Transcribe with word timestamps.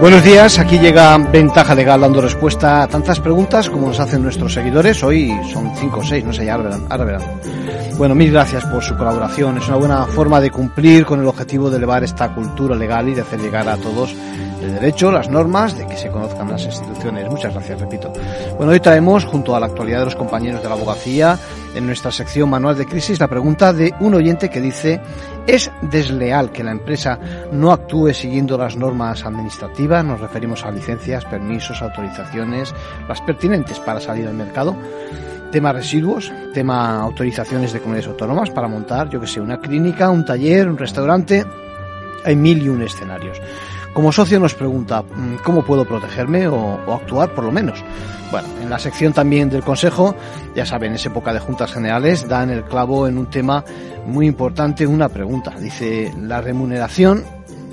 Buenos 0.00 0.22
días, 0.22 0.60
aquí 0.60 0.78
llega 0.78 1.18
Ventaja 1.18 1.74
Legal 1.74 2.00
dando 2.00 2.20
respuesta 2.20 2.82
a 2.82 2.86
tantas 2.86 3.18
preguntas 3.18 3.68
como 3.68 3.88
nos 3.88 3.98
hacen 3.98 4.22
nuestros 4.22 4.54
seguidores. 4.54 5.02
Hoy 5.02 5.36
son 5.52 5.74
cinco 5.74 5.98
o 5.98 6.04
seis, 6.04 6.24
no 6.24 6.32
sé, 6.32 6.44
ya 6.44 6.54
ahora 6.54 7.04
verán. 7.04 7.22
Bueno, 7.96 8.14
mil 8.14 8.30
gracias 8.30 8.64
por 8.66 8.80
su 8.84 8.96
colaboración. 8.96 9.58
Es 9.58 9.66
una 9.66 9.76
buena 9.76 10.06
forma 10.06 10.40
de 10.40 10.52
cumplir 10.52 11.04
con 11.04 11.18
el 11.18 11.26
objetivo 11.26 11.68
de 11.68 11.78
elevar 11.78 12.04
esta 12.04 12.32
cultura 12.32 12.76
legal 12.76 13.08
y 13.08 13.14
de 13.14 13.22
hacer 13.22 13.40
llegar 13.40 13.68
a 13.68 13.76
todos 13.76 14.14
el 14.62 14.74
derecho, 14.74 15.10
las 15.10 15.28
normas, 15.28 15.76
de 15.76 15.84
que 15.86 15.96
se 15.96 16.08
conozcan 16.10 16.48
las 16.48 16.64
instituciones. 16.64 17.28
Muchas 17.28 17.52
gracias, 17.52 17.80
repito. 17.80 18.12
Bueno, 18.56 18.72
hoy 18.72 18.80
traemos, 18.80 19.24
junto 19.24 19.56
a 19.56 19.60
la 19.60 19.66
actualidad 19.66 20.00
de 20.00 20.04
los 20.06 20.16
compañeros 20.16 20.62
de 20.62 20.68
la 20.68 20.74
abogacía, 20.76 21.38
en 21.74 21.86
nuestra 21.86 22.10
sección 22.10 22.50
Manual 22.50 22.76
de 22.76 22.86
Crisis, 22.86 23.20
la 23.20 23.28
pregunta 23.28 23.72
de 23.72 23.94
un 24.00 24.14
oyente 24.14 24.48
que 24.48 24.60
dice, 24.60 25.00
¿es 25.46 25.70
desleal 25.82 26.50
que 26.50 26.64
la 26.64 26.72
empresa 26.72 27.18
no 27.52 27.72
actúe 27.72 28.12
siguiendo 28.12 28.56
las 28.58 28.76
normas 28.76 29.24
administrativas? 29.24 30.04
Nos 30.04 30.20
referimos 30.20 30.64
a 30.64 30.70
licencias, 30.70 31.24
permisos, 31.24 31.82
autorizaciones, 31.82 32.74
las 33.08 33.20
pertinentes 33.22 33.78
para 33.80 34.00
salir 34.00 34.26
al 34.26 34.34
mercado. 34.34 34.76
Tema 35.52 35.72
residuos, 35.72 36.32
tema 36.52 37.00
autorizaciones 37.00 37.72
de 37.72 37.80
comunidades 37.80 38.10
autónomas 38.10 38.50
para 38.50 38.68
montar, 38.68 39.08
yo 39.08 39.20
que 39.20 39.26
sé, 39.26 39.40
una 39.40 39.58
clínica, 39.58 40.10
un 40.10 40.24
taller, 40.24 40.68
un 40.68 40.76
restaurante. 40.76 41.44
Hay 42.24 42.36
mil 42.36 42.62
y 42.62 42.68
un 42.68 42.82
escenarios. 42.82 43.40
Como 43.98 44.12
socio 44.12 44.38
nos 44.38 44.54
pregunta, 44.54 45.02
mm, 45.02 45.38
¿cómo 45.42 45.64
puedo 45.64 45.84
protegerme 45.84 46.46
o, 46.46 46.94
actuar 46.94 47.34
por 47.34 47.42
lo 47.42 47.50
menos? 47.50 47.82
Bueno, 48.30 48.46
en 48.62 48.70
la 48.70 48.78
sección 48.78 49.12
también 49.12 49.50
del 49.50 49.64
Consejo, 49.64 50.14
ya 50.54 50.64
saben, 50.64 50.92
es 50.94 51.04
época 51.04 51.34
de 51.34 51.40
juntas 51.40 51.72
generales, 51.72 52.28
dan 52.28 52.50
el 52.50 52.62
clavo 52.62 53.08
en 53.08 53.18
un 53.18 53.26
tema 53.26 53.64
muy 54.06 54.28
importante, 54.28 54.86
una 54.86 55.08
pregunta. 55.08 55.50
Dice, 55.58 56.14
la 56.16 56.40
remuneración 56.40 57.24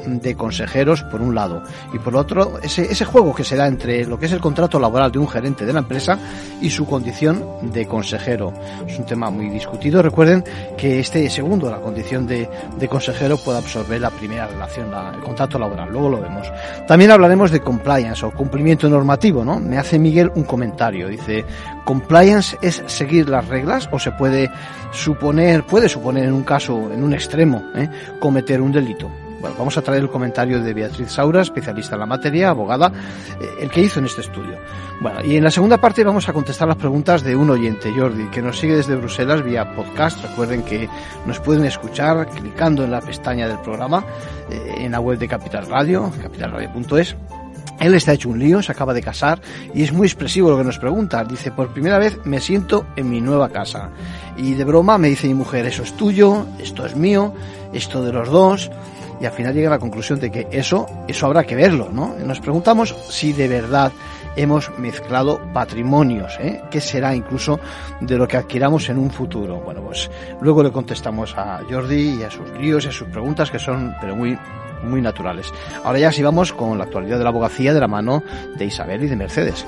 de 0.06 0.36
consejeros 0.36 1.04
por 1.04 1.22
un 1.22 1.36
lado 1.36 1.64
y 1.94 2.00
por 2.00 2.16
otro 2.16 2.60
ese, 2.62 2.84
ese 2.84 3.06
juego 3.06 3.34
que 3.34 3.44
se 3.44 3.56
da 3.56 3.68
entre 3.68 4.06
lo 4.06 4.20
que 4.20 4.26
es 4.26 4.32
el 4.32 4.40
contrato 4.40 4.80
laboral 4.80 5.12
de 5.12 5.20
un 5.20 5.28
gerente 5.28 5.66
de 5.66 5.74
la 5.74 5.80
empresa 5.80 6.18
y 6.62 6.70
su 6.70 6.86
condición 6.86 7.44
de 7.62 7.88
consejero. 7.88 8.54
Es 8.88 8.98
un 8.98 9.06
tema 9.06 9.30
muy 9.30 9.50
discutido. 9.50 10.02
Recuerden 10.02 10.44
que 10.78 11.00
este 11.00 11.30
segundo, 11.30 11.70
la 11.70 11.80
condición 11.80 12.28
de, 12.28 12.50
de 12.78 12.88
consejero, 12.88 13.38
puede 13.38 13.60
absorber 13.60 14.02
la 14.02 14.10
primera 14.10 14.48
relación, 14.48 14.92
el 15.14 15.22
contrato 15.22 15.60
laboral. 15.60 15.90
Luego 15.90 16.10
lo 16.10 16.22
vemos. 16.22 16.48
También 16.88 17.12
hablaremos 17.12 17.52
de 17.52 17.60
compliance 17.60 18.26
o 18.26 18.32
cumplimiento 18.32 18.90
normativo, 18.90 19.44
¿no? 19.44 19.60
Me 19.60 19.78
hace 19.78 20.00
Miguel 20.00 20.32
un 20.36 20.44
comentario. 20.44 21.08
Dice, 21.08 21.46
compliance 21.86 22.58
es 22.62 22.84
seguir 22.88 23.30
las 23.30 23.48
reglas 23.48 23.90
o 23.92 24.00
se 24.00 24.12
puede 24.12 24.50
suponer, 24.92 25.66
puede 25.66 25.90
suponer 25.90 26.26
en 26.26 26.34
un 26.34 26.44
caso, 26.44 26.92
en 26.92 27.04
un 27.04 27.14
extremo, 27.14 27.64
¿eh? 27.76 27.90
cometer 28.20 28.62
un 28.62 28.72
delito 28.72 29.10
vamos 29.58 29.78
a 29.78 29.82
traer 29.82 30.02
el 30.02 30.10
comentario 30.10 30.62
de 30.62 30.74
Beatriz 30.74 31.12
Saura, 31.12 31.42
especialista 31.42 31.96
en 31.96 32.00
la 32.00 32.06
materia, 32.06 32.50
abogada, 32.50 32.92
eh, 33.40 33.50
el 33.62 33.70
que 33.70 33.82
hizo 33.82 34.00
en 34.00 34.06
este 34.06 34.22
estudio. 34.22 34.58
Bueno, 35.02 35.20
y 35.24 35.36
en 35.38 35.44
la 35.44 35.52
segunda 35.52 35.80
parte 35.80 36.04
vamos 36.04 36.28
a 36.30 36.34
contestar 36.34 36.68
las 36.68 36.78
preguntas 36.78 37.24
de 37.24 37.36
un 37.36 37.50
oyente, 37.50 37.92
Jordi, 37.92 38.28
que 38.30 38.42
nos 38.42 38.58
sigue 38.58 38.76
desde 38.76 38.96
Bruselas 38.96 39.44
vía 39.44 39.76
podcast. 39.76 40.22
Recuerden 40.24 40.64
que 40.64 40.90
nos 41.26 41.40
pueden 41.40 41.66
escuchar 41.66 42.28
clicando 42.30 42.84
en 42.84 42.92
la 42.92 43.02
pestaña 43.02 43.48
del 43.48 43.60
programa 43.60 44.06
eh, 44.50 44.76
en 44.78 44.92
la 44.92 45.00
web 45.00 45.20
de 45.20 45.28
Capital 45.28 45.66
Radio, 45.68 46.12
capitalradio.es. 46.22 47.16
Él 47.80 47.94
está 47.94 48.14
hecho 48.14 48.30
un 48.30 48.40
lío, 48.40 48.62
se 48.62 48.72
acaba 48.72 48.94
de 48.94 49.02
casar 49.02 49.42
y 49.74 49.84
es 49.84 49.92
muy 49.92 50.08
expresivo 50.08 50.50
lo 50.50 50.58
que 50.58 50.64
nos 50.64 50.80
pregunta. 50.80 51.24
Dice, 51.26 51.52
por 51.52 51.74
primera 51.74 51.98
vez 51.98 52.20
me 52.24 52.40
siento 52.40 52.86
en 52.96 53.10
mi 53.10 53.20
nueva 53.20 53.50
casa. 53.50 53.90
Y 54.38 54.54
de 54.54 54.64
broma 54.64 54.98
me 54.98 55.10
dice 55.10 55.28
mi 55.28 55.34
mujer, 55.34 55.66
eso 55.66 55.84
es 55.84 55.96
tuyo, 55.98 56.46
esto 56.60 56.86
es 56.86 56.96
mío, 56.96 57.34
esto 57.74 58.04
de 58.04 58.14
los 58.14 58.30
dos 58.30 58.72
y 59.20 59.26
al 59.26 59.32
final 59.32 59.54
llega 59.54 59.68
a 59.70 59.72
la 59.72 59.80
conclusión 59.80 60.20
de 60.20 60.32
que 60.32 60.48
eso, 60.52 60.86
eso 61.08 61.26
habrá 61.26 61.44
que 61.44 61.56
verlo, 61.56 61.90
¿no? 61.92 62.16
Nos 62.26 62.40
preguntamos 62.40 62.96
si 63.10 63.34
de 63.34 63.48
verdad 63.48 63.92
hemos 64.36 64.70
mezclado 64.78 65.40
patrimonios, 65.54 66.38
¿eh? 66.40 66.62
¿Qué 66.70 66.82
será 66.82 67.16
incluso 67.16 67.60
de 68.02 68.18
lo 68.18 68.28
que 68.28 68.38
adquiramos 68.38 68.90
en 68.90 68.98
un 68.98 69.10
futuro? 69.10 69.62
Bueno, 69.62 69.82
pues 69.82 70.10
luego 70.42 70.64
le 70.64 70.72
contestamos 70.72 71.38
a 71.38 71.62
Jordi 71.70 72.20
y 72.20 72.24
a 72.24 72.32
sus 72.32 72.50
líos 72.60 72.86
y 72.86 72.90
a 72.90 72.92
sus 72.92 73.08
preguntas 73.08 73.50
que 73.50 73.60
son, 73.60 73.96
pero 74.02 74.16
muy, 74.16 74.38
muy 74.84 75.02
naturales. 75.02 75.52
Ahora 75.84 76.00
ya 76.00 76.12
sí 76.12 76.22
vamos 76.22 76.54
con 76.54 76.78
la 76.78 76.84
actualidad 76.84 77.18
de 77.18 77.24
la 77.24 77.30
abogacía 77.30 77.74
de 77.74 77.80
la 77.80 77.88
mano 77.88 78.24
de 78.58 78.66
Isabel 78.66 79.04
y 79.04 79.08
de 79.08 79.16
Mercedes. 79.16 79.66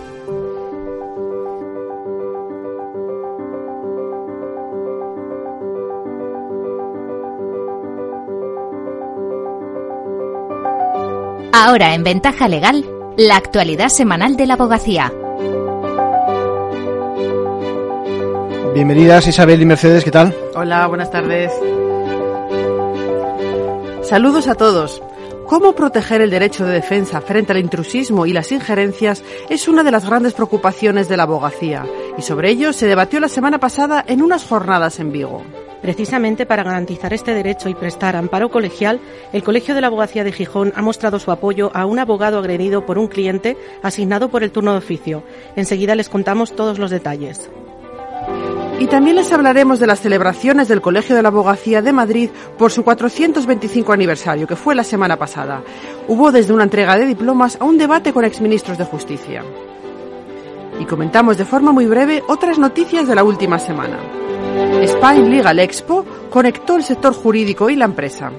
Ahora 11.59 11.95
en 11.95 12.03
Ventaja 12.03 12.47
Legal, 12.47 12.85
la 13.18 13.35
actualidad 13.35 13.90
semanal 13.90 14.38
de 14.38 14.45
la 14.45 14.53
abogacía. 14.53 15.12
Bienvenidas 18.75 19.25
Isabel 19.25 19.63
y 19.63 19.66
Mercedes, 19.66 20.03
¿qué 20.03 20.12
tal? 20.12 20.35
Hola, 20.53 20.85
buenas 20.85 21.09
tardes. 21.09 21.51
Saludos 24.03 24.47
a 24.47 24.53
todos. 24.53 25.01
Cómo 25.47 25.73
proteger 25.73 26.22
el 26.22 26.29
derecho 26.29 26.63
de 26.63 26.73
defensa 26.73 27.22
frente 27.22 27.53
al 27.53 27.57
intrusismo 27.57 28.28
y 28.28 28.34
las 28.34 28.51
injerencias 28.51 29.24
es 29.50 29.68
una 29.68 29.81
de 29.81 29.89
las 29.89 30.06
grandes 30.06 30.34
preocupaciones 30.34 31.09
de 31.09 31.18
la 31.18 31.24
abogacía, 31.24 31.88
y 32.19 32.22
sobre 32.22 32.51
ello 32.51 32.72
se 32.72 32.85
debatió 32.85 33.19
la 33.19 33.29
semana 33.29 33.57
pasada 33.57 34.06
en 34.07 34.22
unas 34.22 34.45
jornadas 34.45 35.00
en 35.00 35.12
Vigo. 35.12 35.41
Precisamente 35.81 36.45
para 36.45 36.63
garantizar 36.63 37.13
este 37.13 37.33
derecho 37.33 37.69
y 37.69 37.75
prestar 37.75 38.15
amparo 38.15 38.49
colegial, 38.49 38.99
el 39.31 39.43
Colegio 39.43 39.75
de 39.75 39.81
la 39.81 39.88
Abogacía 39.88 40.23
de 40.23 40.31
Gijón 40.31 40.73
ha 40.75 40.81
mostrado 40.81 41.19
su 41.19 41.31
apoyo 41.31 41.71
a 41.73 41.85
un 41.85 41.99
abogado 41.99 42.39
agredido 42.39 42.85
por 42.85 42.97
un 42.97 43.07
cliente 43.07 43.57
asignado 43.83 44.29
por 44.29 44.43
el 44.43 44.51
turno 44.51 44.71
de 44.71 44.79
oficio. 44.79 45.23
Enseguida 45.55 45.95
les 45.95 46.09
contamos 46.09 46.55
todos 46.55 46.79
los 46.79 46.91
detalles. 46.91 47.49
Y 48.79 48.85
también 48.85 49.15
les 49.15 49.31
hablaremos 49.31 49.79
de 49.79 49.88
las 49.88 50.01
celebraciones 50.01 50.67
del 50.67 50.81
Colegio 50.81 51.15
de 51.15 51.23
la 51.23 51.29
Abogacía 51.29 51.81
de 51.81 51.94
Madrid 51.94 52.29
por 52.59 52.71
su 52.71 52.83
425 52.83 53.91
aniversario, 53.91 54.45
que 54.45 54.55
fue 54.55 54.75
la 54.75 54.83
semana 54.83 55.17
pasada. 55.17 55.63
Hubo 56.07 56.31
desde 56.31 56.53
una 56.53 56.63
entrega 56.63 56.95
de 56.95 57.07
diplomas 57.07 57.57
a 57.59 57.65
un 57.65 57.79
debate 57.79 58.13
con 58.13 58.23
exministros 58.23 58.77
de 58.77 58.85
Justicia. 58.85 59.44
Y 60.79 60.85
comentamos 60.85 61.38
de 61.38 61.45
forma 61.45 61.71
muy 61.71 61.88
breve 61.88 62.23
otras 62.27 62.59
noticias 62.59 63.07
de 63.07 63.15
la 63.15 63.23
última 63.23 63.57
semana. 63.57 63.97
Spain 64.84 65.30
Legal 65.30 65.59
Expo 65.59 66.06
conectó 66.30 66.75
el 66.75 66.84
sector 66.84 67.14
jurídico 67.14 67.70
y 67.70 67.75
la 67.75 67.86
empresa. 67.86 68.31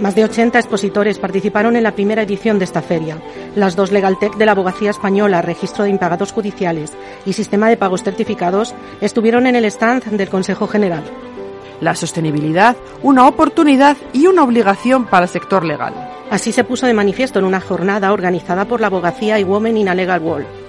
Más 0.00 0.14
de 0.14 0.24
80 0.24 0.58
expositores 0.58 1.18
participaron 1.18 1.74
en 1.74 1.82
la 1.82 1.94
primera 1.94 2.22
edición 2.22 2.58
de 2.58 2.66
esta 2.66 2.82
feria. 2.82 3.18
Las 3.54 3.76
dos 3.76 3.92
Legaltech 3.92 4.36
de 4.36 4.44
la 4.44 4.52
Abogacía 4.52 4.90
Española, 4.90 5.40
Registro 5.40 5.84
de 5.84 5.90
Impagados 5.90 6.32
Judiciales 6.32 6.92
y 7.24 7.32
Sistema 7.32 7.70
de 7.70 7.78
Pagos 7.78 8.02
Certificados 8.02 8.74
estuvieron 9.00 9.46
en 9.46 9.56
el 9.56 9.64
stand 9.64 10.04
del 10.04 10.28
Consejo 10.28 10.66
General. 10.66 11.02
La 11.80 11.94
sostenibilidad, 11.94 12.76
una 13.02 13.26
oportunidad 13.26 13.96
y 14.12 14.26
una 14.26 14.44
obligación 14.44 15.06
para 15.06 15.24
el 15.24 15.30
sector 15.30 15.64
legal. 15.64 15.94
Así 16.30 16.52
se 16.52 16.64
puso 16.64 16.86
de 16.86 16.94
manifiesto 16.94 17.38
en 17.38 17.44
una 17.46 17.60
jornada 17.60 18.12
organizada 18.12 18.66
por 18.66 18.80
la 18.80 18.88
Abogacía 18.88 19.38
y 19.38 19.44
Women 19.44 19.78
in 19.78 19.88
a 19.88 19.94
Legal 19.94 20.20
World. 20.20 20.65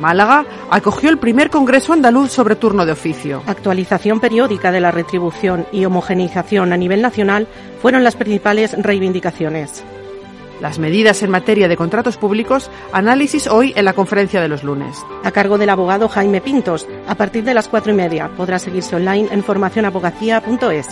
Málaga 0.00 0.46
acogió 0.70 1.10
el 1.10 1.18
primer 1.18 1.50
Congreso 1.50 1.92
Andaluz 1.92 2.32
sobre 2.32 2.56
turno 2.56 2.86
de 2.86 2.92
oficio. 2.92 3.42
Actualización 3.46 4.18
periódica 4.18 4.72
de 4.72 4.80
la 4.80 4.90
retribución 4.90 5.66
y 5.72 5.84
homogeneización 5.84 6.72
a 6.72 6.76
nivel 6.76 7.02
nacional 7.02 7.46
fueron 7.80 8.02
las 8.02 8.16
principales 8.16 8.74
reivindicaciones. 8.82 9.84
Las 10.60 10.78
medidas 10.78 11.22
en 11.22 11.30
materia 11.30 11.68
de 11.68 11.76
contratos 11.76 12.18
públicos, 12.18 12.70
análisis 12.92 13.46
hoy 13.46 13.72
en 13.76 13.84
la 13.86 13.94
conferencia 13.94 14.42
de 14.42 14.48
los 14.48 14.62
lunes. 14.62 14.96
A 15.24 15.30
cargo 15.30 15.56
del 15.56 15.70
abogado 15.70 16.08
Jaime 16.08 16.42
Pintos, 16.42 16.86
a 17.06 17.14
partir 17.14 17.44
de 17.44 17.54
las 17.54 17.68
cuatro 17.68 17.92
y 17.92 17.96
media. 17.96 18.30
Podrá 18.36 18.58
seguirse 18.58 18.96
online 18.96 19.28
en 19.30 19.42
formacionabogacía.es. 19.42 20.88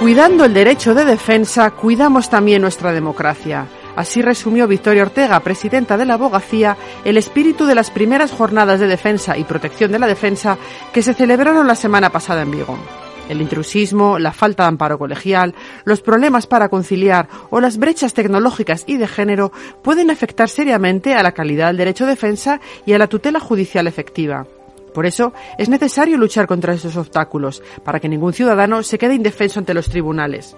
Cuidando 0.00 0.46
el 0.46 0.54
derecho 0.54 0.94
de 0.94 1.04
defensa, 1.04 1.70
cuidamos 1.72 2.30
también 2.30 2.62
nuestra 2.62 2.92
democracia. 2.92 3.66
Así 3.96 4.22
resumió 4.22 4.66
Victoria 4.66 5.02
Ortega, 5.02 5.40
presidenta 5.40 5.96
de 5.96 6.04
la 6.04 6.14
abogacía, 6.14 6.76
el 7.04 7.16
espíritu 7.16 7.66
de 7.66 7.74
las 7.74 7.90
primeras 7.90 8.30
jornadas 8.32 8.80
de 8.80 8.86
defensa 8.86 9.36
y 9.36 9.44
protección 9.44 9.92
de 9.92 9.98
la 9.98 10.06
defensa 10.06 10.58
que 10.92 11.02
se 11.02 11.14
celebraron 11.14 11.66
la 11.66 11.74
semana 11.74 12.10
pasada 12.10 12.42
en 12.42 12.50
Vigo. 12.50 12.78
El 13.28 13.40
intrusismo, 13.40 14.18
la 14.18 14.32
falta 14.32 14.64
de 14.64 14.70
amparo 14.70 14.98
colegial, 14.98 15.54
los 15.84 16.00
problemas 16.02 16.48
para 16.48 16.68
conciliar 16.68 17.28
o 17.50 17.60
las 17.60 17.78
brechas 17.78 18.12
tecnológicas 18.12 18.82
y 18.88 18.96
de 18.96 19.06
género 19.06 19.52
pueden 19.82 20.10
afectar 20.10 20.48
seriamente 20.48 21.14
a 21.14 21.22
la 21.22 21.30
calidad 21.30 21.68
del 21.68 21.76
derecho 21.76 22.06
de 22.06 22.10
defensa 22.10 22.60
y 22.86 22.92
a 22.92 22.98
la 22.98 23.06
tutela 23.06 23.38
judicial 23.38 23.86
efectiva. 23.86 24.46
Por 24.92 25.06
eso 25.06 25.32
es 25.58 25.68
necesario 25.68 26.18
luchar 26.18 26.48
contra 26.48 26.74
estos 26.74 26.96
obstáculos, 26.96 27.62
para 27.84 28.00
que 28.00 28.08
ningún 28.08 28.32
ciudadano 28.32 28.82
se 28.82 28.98
quede 28.98 29.14
indefenso 29.14 29.60
ante 29.60 29.74
los 29.74 29.88
tribunales. 29.88 30.56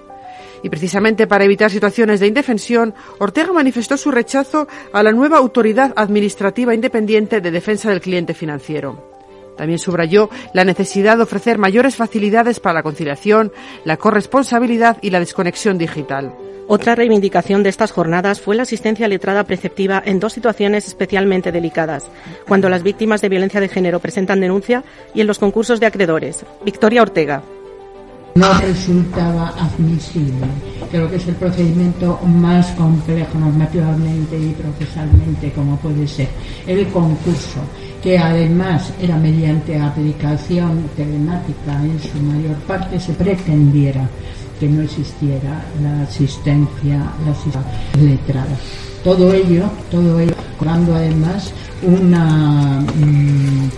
Y 0.62 0.68
precisamente 0.68 1.26
para 1.26 1.44
evitar 1.44 1.70
situaciones 1.70 2.20
de 2.20 2.28
indefensión, 2.28 2.94
Ortega 3.18 3.52
manifestó 3.52 3.96
su 3.96 4.10
rechazo 4.10 4.68
a 4.92 5.02
la 5.02 5.12
nueva 5.12 5.38
Autoridad 5.38 5.92
Administrativa 5.96 6.74
Independiente 6.74 7.40
de 7.40 7.50
Defensa 7.50 7.90
del 7.90 8.00
Cliente 8.00 8.34
Financiero. 8.34 9.10
También 9.56 9.78
subrayó 9.78 10.30
la 10.54 10.64
necesidad 10.64 11.16
de 11.16 11.24
ofrecer 11.24 11.58
mayores 11.58 11.96
facilidades 11.96 12.60
para 12.60 12.74
la 12.74 12.82
conciliación, 12.82 13.52
la 13.84 13.96
corresponsabilidad 13.96 14.98
y 15.02 15.10
la 15.10 15.20
desconexión 15.20 15.78
digital. 15.78 16.34
Otra 16.68 16.94
reivindicación 16.94 17.62
de 17.62 17.68
estas 17.68 17.90
jornadas 17.90 18.40
fue 18.40 18.56
la 18.56 18.62
asistencia 18.62 19.08
letrada 19.08 19.44
preceptiva 19.44 20.02
en 20.04 20.20
dos 20.20 20.32
situaciones 20.32 20.86
especialmente 20.86 21.52
delicadas, 21.52 22.08
cuando 22.46 22.68
las 22.68 22.82
víctimas 22.82 23.20
de 23.20 23.28
violencia 23.28 23.60
de 23.60 23.68
género 23.68 23.98
presentan 23.98 24.40
denuncia 24.40 24.84
y 25.12 25.20
en 25.20 25.26
los 25.26 25.38
concursos 25.38 25.80
de 25.80 25.86
acreedores. 25.86 26.46
Victoria 26.64 27.02
Ortega. 27.02 27.42
No 28.34 28.52
resultaba 28.60 29.48
admisible. 29.58 30.46
Creo 30.90 31.10
que 31.10 31.16
es 31.16 31.28
el 31.28 31.34
procedimiento 31.34 32.18
más 32.24 32.66
complejo 32.72 33.38
normativamente 33.38 34.38
y 34.38 34.54
procesalmente 34.54 35.52
como 35.52 35.76
puede 35.76 36.06
ser 36.06 36.28
el 36.66 36.88
concurso, 36.88 37.60
que 38.02 38.18
además 38.18 38.90
era 39.00 39.16
mediante 39.16 39.78
aplicación 39.78 40.88
telemática 40.96 41.78
en 41.82 42.00
su 42.00 42.22
mayor 42.22 42.56
parte, 42.66 42.98
se 42.98 43.12
pretendiera 43.12 44.08
que 44.58 44.68
no 44.68 44.82
existiera 44.82 45.62
la 45.82 46.02
asistencia, 46.02 47.12
la 47.26 47.32
asistencia 47.32 47.62
letrada. 48.00 48.56
Todo 49.04 49.32
ello, 49.34 49.64
todo 49.90 50.20
ello, 50.20 50.34
creando 50.58 50.94
además 50.94 51.52
una, 51.82 52.80
mm, 52.80 53.70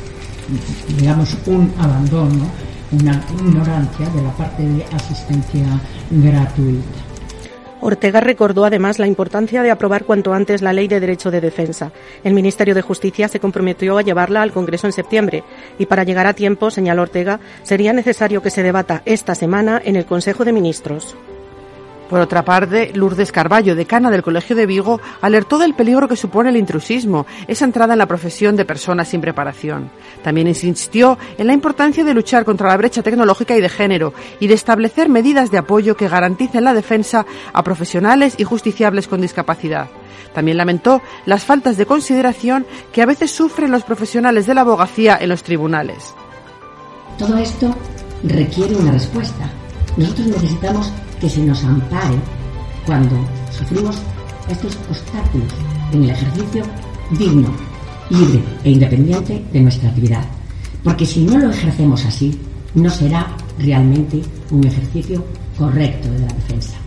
digamos, 0.98 1.36
un 1.46 1.72
abandono, 1.78 2.44
una 2.94 3.24
ignorancia 3.38 4.08
de 4.08 4.22
la 4.22 4.32
parte 4.32 4.62
de 4.62 4.84
asistencia 4.84 5.66
gratuita. 6.10 7.14
Ortega 7.80 8.20
recordó 8.20 8.64
además 8.64 8.98
la 8.98 9.06
importancia 9.06 9.62
de 9.62 9.70
aprobar 9.70 10.04
cuanto 10.04 10.32
antes 10.32 10.62
la 10.62 10.72
Ley 10.72 10.88
de 10.88 11.00
Derecho 11.00 11.30
de 11.30 11.42
Defensa. 11.42 11.92
El 12.22 12.32
Ministerio 12.32 12.74
de 12.74 12.80
Justicia 12.80 13.28
se 13.28 13.40
comprometió 13.40 13.98
a 13.98 14.02
llevarla 14.02 14.40
al 14.40 14.52
Congreso 14.52 14.86
en 14.86 14.94
septiembre 14.94 15.44
y 15.78 15.84
para 15.84 16.04
llegar 16.04 16.26
a 16.26 16.32
tiempo, 16.32 16.70
señaló 16.70 17.02
Ortega, 17.02 17.40
sería 17.62 17.92
necesario 17.92 18.40
que 18.40 18.50
se 18.50 18.62
debata 18.62 19.02
esta 19.04 19.34
semana 19.34 19.82
en 19.84 19.96
el 19.96 20.06
Consejo 20.06 20.46
de 20.46 20.52
Ministros. 20.54 21.14
Por 22.08 22.20
otra 22.20 22.44
parte, 22.44 22.92
Lourdes 22.94 23.32
Carballo, 23.32 23.74
decana 23.74 24.10
del 24.10 24.22
Colegio 24.22 24.54
de 24.54 24.66
Vigo, 24.66 25.00
alertó 25.22 25.58
del 25.58 25.74
peligro 25.74 26.06
que 26.06 26.16
supone 26.16 26.50
el 26.50 26.56
intrusismo, 26.56 27.26
esa 27.48 27.64
entrada 27.64 27.94
en 27.94 27.98
la 27.98 28.06
profesión 28.06 28.56
de 28.56 28.64
personas 28.64 29.08
sin 29.08 29.20
preparación. 29.20 29.90
También 30.22 30.46
insistió 30.46 31.18
en 31.38 31.46
la 31.46 31.54
importancia 31.54 32.04
de 32.04 32.14
luchar 32.14 32.44
contra 32.44 32.68
la 32.68 32.76
brecha 32.76 33.02
tecnológica 33.02 33.56
y 33.56 33.60
de 33.60 33.68
género 33.68 34.12
y 34.38 34.46
de 34.46 34.54
establecer 34.54 35.08
medidas 35.08 35.50
de 35.50 35.58
apoyo 35.58 35.96
que 35.96 36.08
garanticen 36.08 36.64
la 36.64 36.74
defensa 36.74 37.24
a 37.52 37.62
profesionales 37.64 38.34
y 38.36 38.44
justiciables 38.44 39.08
con 39.08 39.20
discapacidad. 39.20 39.88
También 40.34 40.56
lamentó 40.56 41.00
las 41.26 41.44
faltas 41.44 41.76
de 41.76 41.86
consideración 41.86 42.66
que 42.92 43.02
a 43.02 43.06
veces 43.06 43.30
sufren 43.30 43.70
los 43.70 43.84
profesionales 43.84 44.46
de 44.46 44.54
la 44.54 44.62
abogacía 44.62 45.16
en 45.20 45.28
los 45.28 45.42
tribunales. 45.42 46.14
Todo 47.18 47.38
esto 47.38 47.74
requiere 48.24 48.74
una 48.74 48.92
respuesta. 48.92 49.48
Nosotros 49.96 50.26
necesitamos 50.26 50.92
que 51.24 51.30
se 51.30 51.40
nos 51.40 51.64
ampare 51.64 52.16
cuando 52.84 53.16
sufrimos 53.50 53.96
estos 54.46 54.76
obstáculos 54.90 55.48
en 55.90 56.04
el 56.04 56.10
ejercicio 56.10 56.62
digno, 57.18 57.48
libre 58.10 58.44
e 58.62 58.72
independiente 58.72 59.42
de 59.50 59.60
nuestra 59.60 59.88
actividad. 59.88 60.22
Porque 60.82 61.06
si 61.06 61.24
no 61.24 61.38
lo 61.38 61.48
ejercemos 61.48 62.04
así, 62.04 62.38
no 62.74 62.90
será 62.90 63.34
realmente 63.58 64.20
un 64.50 64.66
ejercicio 64.66 65.24
correcto 65.56 66.10
de 66.10 66.18
la 66.18 66.26
defensa. 66.26 66.83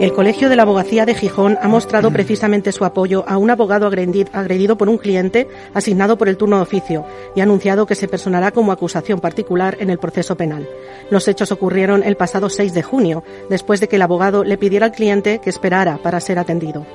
El 0.00 0.12
Colegio 0.12 0.48
de 0.48 0.54
la 0.54 0.62
Abogacía 0.62 1.04
de 1.06 1.14
Gijón 1.14 1.58
ha 1.60 1.66
mostrado 1.66 2.12
precisamente 2.12 2.70
su 2.70 2.84
apoyo 2.84 3.24
a 3.26 3.36
un 3.36 3.50
abogado 3.50 3.84
agredido 3.88 4.78
por 4.78 4.88
un 4.88 4.96
cliente 4.96 5.48
asignado 5.74 6.16
por 6.16 6.28
el 6.28 6.36
turno 6.36 6.56
de 6.56 6.62
oficio 6.62 7.04
y 7.34 7.40
ha 7.40 7.42
anunciado 7.42 7.84
que 7.84 7.96
se 7.96 8.06
personará 8.06 8.52
como 8.52 8.70
acusación 8.70 9.18
particular 9.18 9.76
en 9.80 9.90
el 9.90 9.98
proceso 9.98 10.36
penal. 10.36 10.68
Los 11.10 11.26
hechos 11.26 11.50
ocurrieron 11.50 12.04
el 12.04 12.16
pasado 12.16 12.48
6 12.48 12.74
de 12.74 12.82
junio, 12.84 13.24
después 13.50 13.80
de 13.80 13.88
que 13.88 13.96
el 13.96 14.02
abogado 14.02 14.44
le 14.44 14.56
pidiera 14.56 14.86
al 14.86 14.92
cliente 14.92 15.40
que 15.40 15.50
esperara 15.50 15.98
para 16.00 16.20
ser 16.20 16.38
atendido. 16.38 16.86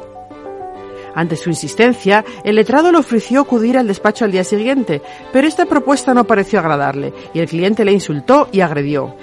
Ante 1.14 1.36
su 1.36 1.50
insistencia, 1.50 2.24
el 2.46 2.56
letrado 2.56 2.90
le 2.90 3.00
ofreció 3.00 3.42
acudir 3.42 3.78
al 3.78 3.86
despacho 3.86 4.24
al 4.24 4.32
día 4.32 4.46
siguiente, 4.46 5.02
pero 5.34 5.46
esta 5.46 5.66
propuesta 5.66 6.14
no 6.14 6.24
pareció 6.24 6.60
agradarle 6.60 7.14
y 7.34 7.40
el 7.40 7.50
cliente 7.50 7.84
le 7.84 7.92
insultó 7.92 8.48
y 8.54 8.62
agredió 8.62 9.14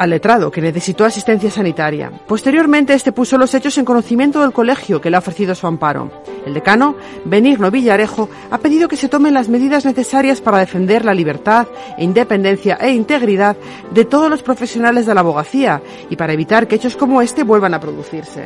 al 0.00 0.08
letrado, 0.08 0.50
que 0.50 0.62
necesitó 0.62 1.04
asistencia 1.04 1.50
sanitaria. 1.50 2.10
Posteriormente, 2.26 2.94
este 2.94 3.12
puso 3.12 3.36
los 3.36 3.52
hechos 3.52 3.76
en 3.76 3.84
conocimiento 3.84 4.40
del 4.40 4.50
colegio 4.50 4.98
que 4.98 5.10
le 5.10 5.16
ha 5.16 5.18
ofrecido 5.18 5.54
su 5.54 5.66
amparo. 5.66 6.10
El 6.46 6.54
decano, 6.54 6.96
Benigno 7.26 7.70
Villarejo, 7.70 8.30
ha 8.50 8.56
pedido 8.56 8.88
que 8.88 8.96
se 8.96 9.10
tomen 9.10 9.34
las 9.34 9.50
medidas 9.50 9.84
necesarias 9.84 10.40
para 10.40 10.56
defender 10.56 11.04
la 11.04 11.12
libertad, 11.12 11.66
independencia 11.98 12.78
e 12.80 12.92
integridad 12.92 13.58
de 13.90 14.06
todos 14.06 14.30
los 14.30 14.42
profesionales 14.42 15.04
de 15.04 15.12
la 15.12 15.20
abogacía 15.20 15.82
y 16.08 16.16
para 16.16 16.32
evitar 16.32 16.66
que 16.66 16.76
hechos 16.76 16.96
como 16.96 17.20
este 17.20 17.42
vuelvan 17.42 17.74
a 17.74 17.80
producirse. 17.80 18.44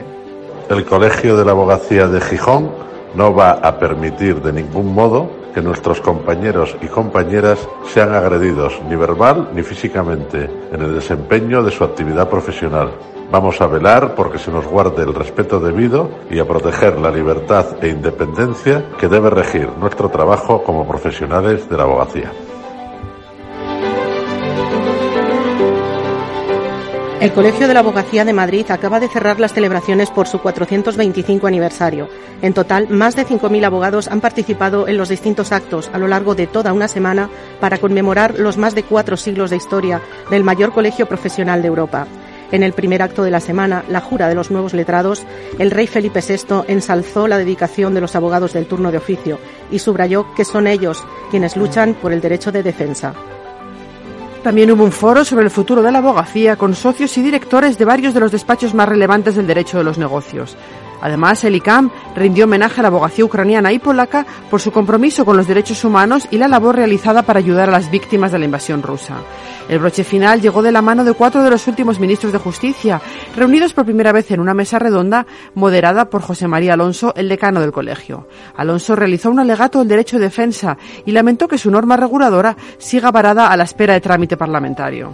El 0.68 0.84
Colegio 0.84 1.36
de 1.36 1.44
la 1.44 1.52
Abogacía 1.52 2.08
de 2.08 2.20
Gijón 2.20 2.72
no 3.14 3.34
va 3.34 3.52
a 3.52 3.78
permitir 3.78 4.40
de 4.42 4.52
ningún 4.52 4.94
modo 4.94 5.30
que 5.54 5.62
nuestros 5.62 6.00
compañeros 6.00 6.76
y 6.82 6.86
compañeras 6.86 7.68
sean 7.92 8.12
agredidos 8.12 8.80
ni 8.88 8.96
verbal 8.96 9.50
ni 9.54 9.62
físicamente 9.62 10.50
en 10.72 10.82
el 10.82 10.94
desempeño 10.94 11.62
de 11.62 11.70
su 11.70 11.84
actividad 11.84 12.28
profesional. 12.28 12.90
Vamos 13.30 13.60
a 13.60 13.66
velar 13.66 14.14
porque 14.14 14.38
se 14.38 14.50
nos 14.50 14.66
guarde 14.66 15.02
el 15.02 15.14
respeto 15.14 15.60
debido 15.60 16.10
y 16.30 16.38
a 16.38 16.46
proteger 16.46 16.98
la 16.98 17.10
libertad 17.10 17.82
e 17.82 17.88
independencia 17.88 18.90
que 18.98 19.08
debe 19.08 19.30
regir 19.30 19.68
nuestro 19.78 20.08
trabajo 20.08 20.62
como 20.62 20.86
profesionales 20.86 21.68
de 21.68 21.76
la 21.76 21.84
abogacía. 21.84 22.32
El 27.24 27.32
Colegio 27.32 27.66
de 27.66 27.72
la 27.72 27.80
Abogacía 27.80 28.26
de 28.26 28.34
Madrid 28.34 28.66
acaba 28.68 29.00
de 29.00 29.08
cerrar 29.08 29.40
las 29.40 29.54
celebraciones 29.54 30.10
por 30.10 30.28
su 30.28 30.40
425 30.42 31.46
aniversario. 31.46 32.06
En 32.42 32.52
total, 32.52 32.90
más 32.90 33.16
de 33.16 33.24
5.000 33.26 33.64
abogados 33.64 34.08
han 34.08 34.20
participado 34.20 34.88
en 34.88 34.98
los 34.98 35.08
distintos 35.08 35.50
actos 35.50 35.88
a 35.94 35.98
lo 35.98 36.06
largo 36.06 36.34
de 36.34 36.46
toda 36.46 36.74
una 36.74 36.86
semana 36.86 37.30
para 37.60 37.78
conmemorar 37.78 38.38
los 38.38 38.58
más 38.58 38.74
de 38.74 38.82
cuatro 38.82 39.16
siglos 39.16 39.48
de 39.48 39.56
historia 39.56 40.02
del 40.30 40.44
mayor 40.44 40.74
colegio 40.74 41.06
profesional 41.06 41.62
de 41.62 41.68
Europa. 41.68 42.06
En 42.52 42.62
el 42.62 42.74
primer 42.74 43.00
acto 43.00 43.22
de 43.22 43.30
la 43.30 43.40
semana, 43.40 43.86
la 43.88 44.02
jura 44.02 44.28
de 44.28 44.34
los 44.34 44.50
nuevos 44.50 44.74
letrados, 44.74 45.24
el 45.58 45.70
rey 45.70 45.86
Felipe 45.86 46.20
VI 46.20 46.64
ensalzó 46.68 47.26
la 47.26 47.38
dedicación 47.38 47.94
de 47.94 48.02
los 48.02 48.16
abogados 48.16 48.52
del 48.52 48.66
turno 48.66 48.92
de 48.92 48.98
oficio 48.98 49.38
y 49.70 49.78
subrayó 49.78 50.26
que 50.34 50.44
son 50.44 50.66
ellos 50.66 51.02
quienes 51.30 51.56
luchan 51.56 51.94
por 51.94 52.12
el 52.12 52.20
derecho 52.20 52.52
de 52.52 52.62
defensa. 52.62 53.14
También 54.44 54.70
hubo 54.70 54.84
un 54.84 54.92
foro 54.92 55.24
sobre 55.24 55.46
el 55.46 55.50
futuro 55.50 55.80
de 55.80 55.90
la 55.90 56.00
abogacía 56.00 56.56
con 56.56 56.74
socios 56.74 57.16
y 57.16 57.22
directores 57.22 57.78
de 57.78 57.86
varios 57.86 58.12
de 58.12 58.20
los 58.20 58.30
despachos 58.30 58.74
más 58.74 58.86
relevantes 58.86 59.36
del 59.36 59.46
derecho 59.46 59.78
de 59.78 59.84
los 59.84 59.96
negocios. 59.96 60.54
Además, 61.04 61.44
el 61.44 61.54
ICAM 61.54 61.90
rindió 62.16 62.46
homenaje 62.46 62.80
a 62.80 62.82
la 62.82 62.88
abogacía 62.88 63.26
ucraniana 63.26 63.74
y 63.74 63.78
polaca 63.78 64.24
por 64.50 64.62
su 64.62 64.72
compromiso 64.72 65.26
con 65.26 65.36
los 65.36 65.46
derechos 65.46 65.84
humanos 65.84 66.26
y 66.30 66.38
la 66.38 66.48
labor 66.48 66.76
realizada 66.76 67.20
para 67.22 67.40
ayudar 67.40 67.68
a 67.68 67.72
las 67.72 67.90
víctimas 67.90 68.32
de 68.32 68.38
la 68.38 68.46
invasión 68.46 68.82
rusa. 68.82 69.16
El 69.68 69.80
broche 69.80 70.02
final 70.02 70.40
llegó 70.40 70.62
de 70.62 70.72
la 70.72 70.80
mano 70.80 71.04
de 71.04 71.12
cuatro 71.12 71.42
de 71.42 71.50
los 71.50 71.68
últimos 71.68 72.00
ministros 72.00 72.32
de 72.32 72.38
Justicia, 72.38 73.02
reunidos 73.36 73.74
por 73.74 73.84
primera 73.84 74.12
vez 74.12 74.30
en 74.30 74.40
una 74.40 74.54
mesa 74.54 74.78
redonda 74.78 75.26
moderada 75.54 76.08
por 76.08 76.22
José 76.22 76.48
María 76.48 76.72
Alonso, 76.72 77.12
el 77.16 77.28
decano 77.28 77.60
del 77.60 77.72
colegio. 77.72 78.26
Alonso 78.56 78.96
realizó 78.96 79.30
un 79.30 79.40
alegato 79.40 79.80
del 79.80 79.88
derecho 79.88 80.18
de 80.18 80.24
defensa 80.24 80.78
y 81.04 81.12
lamentó 81.12 81.48
que 81.48 81.58
su 81.58 81.70
norma 81.70 81.98
reguladora 81.98 82.56
siga 82.78 83.10
varada 83.10 83.48
a 83.48 83.56
la 83.58 83.64
espera 83.64 83.92
de 83.92 84.00
trámite 84.00 84.38
parlamentario. 84.38 85.12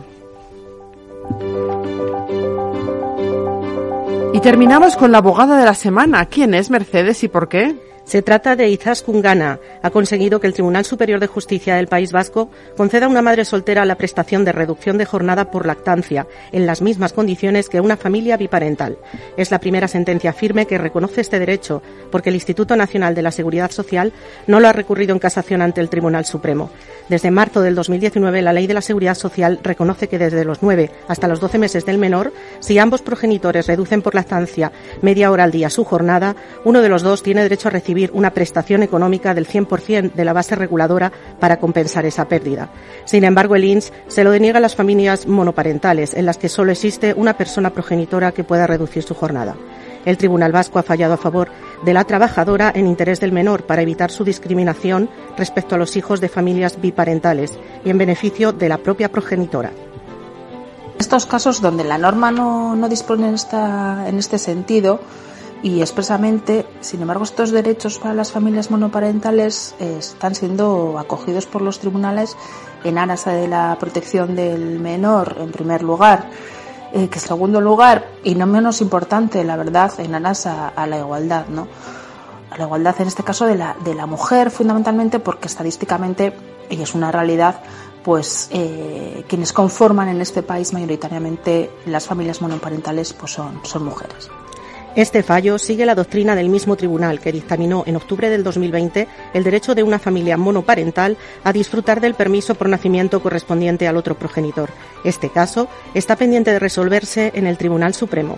Y 4.32 4.40
terminamos 4.40 4.96
con 4.96 5.10
la 5.10 5.18
abogada 5.18 5.58
de 5.58 5.64
la 5.64 5.74
semana. 5.74 6.24
¿Quién 6.26 6.54
es 6.54 6.70
Mercedes 6.70 7.24
y 7.24 7.28
por 7.28 7.48
qué? 7.48 7.89
Se 8.04 8.22
trata 8.22 8.56
de 8.56 8.68
Izaskun 8.68 9.20
Gana. 9.20 9.60
Ha 9.82 9.90
conseguido 9.90 10.40
que 10.40 10.46
el 10.46 10.54
Tribunal 10.54 10.84
Superior 10.84 11.20
de 11.20 11.28
Justicia 11.28 11.76
del 11.76 11.86
País 11.86 12.10
Vasco 12.10 12.50
conceda 12.76 13.06
a 13.06 13.08
una 13.08 13.22
madre 13.22 13.44
soltera 13.44 13.84
la 13.84 13.94
prestación 13.94 14.44
de 14.44 14.52
reducción 14.52 14.98
de 14.98 15.04
jornada 15.04 15.50
por 15.50 15.64
lactancia, 15.64 16.26
en 16.50 16.66
las 16.66 16.82
mismas 16.82 17.12
condiciones 17.12 17.68
que 17.68 17.80
una 17.80 17.96
familia 17.96 18.36
biparental. 18.36 18.98
Es 19.36 19.50
la 19.50 19.60
primera 19.60 19.86
sentencia 19.86 20.32
firme 20.32 20.66
que 20.66 20.78
reconoce 20.78 21.20
este 21.20 21.38
derecho, 21.38 21.82
porque 22.10 22.30
el 22.30 22.34
Instituto 22.34 22.74
Nacional 22.74 23.14
de 23.14 23.22
la 23.22 23.30
Seguridad 23.30 23.70
Social 23.70 24.12
no 24.46 24.58
lo 24.58 24.68
ha 24.68 24.72
recurrido 24.72 25.12
en 25.12 25.20
casación 25.20 25.62
ante 25.62 25.80
el 25.80 25.88
Tribunal 25.88 26.24
Supremo. 26.24 26.70
Desde 27.08 27.30
marzo 27.30 27.60
del 27.60 27.74
2019, 27.76 28.42
la 28.42 28.52
Ley 28.52 28.66
de 28.66 28.74
la 28.74 28.82
Seguridad 28.82 29.14
Social 29.14 29.60
reconoce 29.62 30.08
que 30.08 30.18
desde 30.18 30.44
los 30.44 30.62
9 30.62 30.90
hasta 31.06 31.28
los 31.28 31.40
12 31.40 31.58
meses 31.58 31.86
del 31.86 31.98
menor, 31.98 32.32
si 32.58 32.78
ambos 32.78 33.02
progenitores 33.02 33.66
reducen 33.66 34.02
por 34.02 34.14
lactancia 34.14 34.72
media 35.02 35.30
hora 35.30 35.44
al 35.44 35.52
día 35.52 35.70
su 35.70 35.84
jornada, 35.84 36.34
uno 36.64 36.82
de 36.82 36.88
los 36.88 37.02
dos 37.02 37.22
tiene 37.22 37.42
derecho 37.42 37.68
a 37.68 37.72
recibir 37.72 37.89
recibir 37.90 38.12
una 38.14 38.30
prestación 38.30 38.84
económica 38.84 39.34
del 39.34 39.48
100% 39.48 40.12
de 40.12 40.24
la 40.24 40.32
base 40.32 40.54
reguladora 40.54 41.10
para 41.40 41.58
compensar 41.58 42.06
esa 42.06 42.28
pérdida. 42.28 42.70
Sin 43.04 43.24
embargo, 43.24 43.56
el 43.56 43.64
INS 43.64 43.92
se 44.06 44.22
lo 44.22 44.30
deniega 44.30 44.58
a 44.58 44.60
las 44.60 44.76
familias 44.76 45.26
monoparentales, 45.26 46.14
en 46.14 46.24
las 46.24 46.38
que 46.38 46.48
solo 46.48 46.70
existe 46.70 47.14
una 47.14 47.36
persona 47.36 47.70
progenitora 47.70 48.30
que 48.30 48.44
pueda 48.44 48.68
reducir 48.68 49.02
su 49.02 49.14
jornada. 49.14 49.56
El 50.04 50.18
Tribunal 50.18 50.52
Vasco 50.52 50.78
ha 50.78 50.84
fallado 50.84 51.14
a 51.14 51.16
favor 51.16 51.48
de 51.84 51.92
la 51.92 52.04
trabajadora 52.04 52.70
en 52.72 52.86
interés 52.86 53.18
del 53.18 53.32
menor 53.32 53.64
para 53.64 53.82
evitar 53.82 54.12
su 54.12 54.22
discriminación 54.22 55.10
respecto 55.36 55.74
a 55.74 55.78
los 55.78 55.96
hijos 55.96 56.20
de 56.20 56.28
familias 56.28 56.80
biparentales 56.80 57.58
y 57.84 57.90
en 57.90 57.98
beneficio 57.98 58.52
de 58.52 58.68
la 58.68 58.78
propia 58.78 59.10
progenitora. 59.10 59.72
Estos 60.96 61.26
casos 61.26 61.60
donde 61.60 61.82
la 61.82 61.98
norma 61.98 62.30
no, 62.30 62.76
no 62.76 62.88
dispone 62.88 63.26
en, 63.26 63.34
esta, 63.34 64.08
en 64.08 64.16
este 64.16 64.38
sentido 64.38 65.00
y 65.62 65.80
expresamente, 65.80 66.66
sin 66.80 67.02
embargo, 67.02 67.24
estos 67.24 67.50
derechos 67.50 67.98
para 67.98 68.14
las 68.14 68.32
familias 68.32 68.70
monoparentales 68.70 69.74
eh, 69.78 69.96
están 69.98 70.34
siendo 70.34 70.98
acogidos 70.98 71.46
por 71.46 71.60
los 71.60 71.80
tribunales 71.80 72.36
en 72.84 72.96
aras 72.96 73.26
de 73.26 73.46
la 73.46 73.76
protección 73.78 74.34
del 74.34 74.80
menor, 74.80 75.36
en 75.38 75.52
primer 75.52 75.82
lugar 75.82 76.30
eh, 76.92 77.08
que 77.08 77.20
segundo 77.20 77.60
lugar, 77.60 78.08
y 78.24 78.34
no 78.34 78.46
menos 78.46 78.80
importante, 78.80 79.44
la 79.44 79.56
verdad, 79.56 79.92
en 79.98 80.14
aras 80.14 80.46
a, 80.46 80.86
la 80.88 80.98
igualdad, 80.98 81.46
¿no? 81.46 81.68
A 82.50 82.58
la 82.58 82.64
igualdad 82.64 82.96
en 83.00 83.06
este 83.06 83.22
caso 83.22 83.46
de 83.46 83.54
la, 83.54 83.76
de 83.84 83.94
la 83.94 84.06
mujer, 84.06 84.50
fundamentalmente 84.50 85.20
porque 85.20 85.46
estadísticamente, 85.46 86.32
y 86.68 86.82
es 86.82 86.94
una 86.94 87.12
realidad, 87.12 87.60
pues 88.02 88.48
eh, 88.50 89.24
quienes 89.28 89.52
conforman 89.52 90.08
en 90.08 90.20
este 90.20 90.42
país 90.42 90.72
mayoritariamente 90.72 91.70
las 91.86 92.06
familias 92.06 92.42
monoparentales 92.42 93.12
pues 93.12 93.32
son, 93.32 93.60
son 93.62 93.84
mujeres. 93.84 94.28
Este 94.96 95.22
fallo 95.22 95.58
sigue 95.58 95.86
la 95.86 95.94
doctrina 95.94 96.34
del 96.34 96.48
mismo 96.48 96.76
tribunal 96.76 97.20
que 97.20 97.30
dictaminó 97.30 97.84
en 97.86 97.96
octubre 97.96 98.28
del 98.28 98.42
2020 98.42 99.06
el 99.34 99.44
derecho 99.44 99.74
de 99.74 99.84
una 99.84 100.00
familia 100.00 100.36
monoparental 100.36 101.16
a 101.44 101.52
disfrutar 101.52 102.00
del 102.00 102.14
permiso 102.14 102.56
por 102.56 102.68
nacimiento 102.68 103.22
correspondiente 103.22 103.86
al 103.86 103.96
otro 103.96 104.16
progenitor. 104.16 104.70
Este 105.04 105.30
caso 105.30 105.68
está 105.94 106.16
pendiente 106.16 106.50
de 106.50 106.58
resolverse 106.58 107.30
en 107.34 107.46
el 107.46 107.56
Tribunal 107.56 107.94
Supremo. 107.94 108.36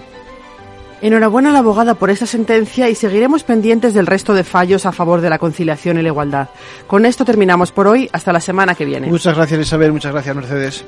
Enhorabuena 1.00 1.50
a 1.50 1.52
la 1.52 1.58
abogada 1.58 1.94
por 1.94 2.10
esta 2.10 2.26
sentencia 2.26 2.88
y 2.88 2.94
seguiremos 2.94 3.42
pendientes 3.42 3.92
del 3.92 4.06
resto 4.06 4.34
de 4.34 4.44
fallos 4.44 4.86
a 4.86 4.92
favor 4.92 5.20
de 5.20 5.30
la 5.30 5.38
conciliación 5.38 5.98
y 5.98 6.02
la 6.02 6.08
igualdad. 6.08 6.48
Con 6.86 7.06
esto 7.06 7.24
terminamos 7.24 7.72
por 7.72 7.88
hoy. 7.88 8.08
Hasta 8.12 8.32
la 8.32 8.38
semana 8.38 8.76
que 8.76 8.84
viene. 8.84 9.08
Muchas 9.08 9.34
gracias 9.34 9.60
Isabel, 9.60 9.92
muchas 9.92 10.12
gracias 10.12 10.36
Mercedes. 10.36 10.84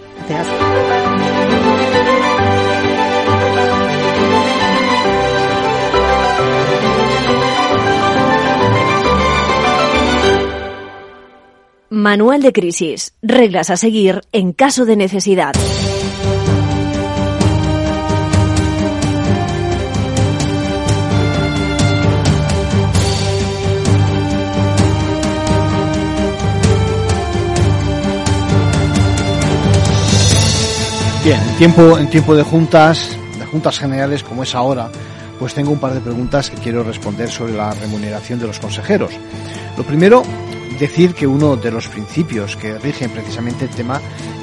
Manual 11.95 12.43
de 12.43 12.53
crisis. 12.53 13.15
Reglas 13.23 13.71
a 13.71 13.77
seguir 13.77 14.23
en 14.33 14.53
caso 14.53 14.85
de 14.85 14.97
necesidad. 14.97 15.53
Bien, 31.23 31.39
en 31.39 31.57
tiempo, 31.59 31.97
en 31.97 32.11
tiempo 32.11 32.35
de 32.35 32.43
juntas, 32.43 33.17
de 33.39 33.47
juntas 33.47 33.79
generales 33.79 34.25
como 34.25 34.43
es 34.43 34.57
ahora, 34.57 34.91
pues 35.39 35.55
tengo 35.55 35.71
un 35.71 35.79
par 35.79 35.95
de 35.95 36.01
preguntas 36.01 36.51
que 36.51 36.57
quiero 36.57 36.83
responder 36.83 37.31
sobre 37.31 37.53
la 37.53 37.73
remuneración 37.73 38.41
de 38.41 38.49
los 38.49 38.59
consejeros. 38.59 39.13
Lo 39.77 39.85
primero, 39.85 40.25
decir 40.79 41.15
que 41.15 41.27
uno 41.27 41.57
de 41.57 41.71
los 41.71 41.89
principios 41.89 42.57
que 42.57 42.79
rigen 42.79 43.11
precisamente 43.11 43.65
el 43.65 43.71
tema 43.71 44.01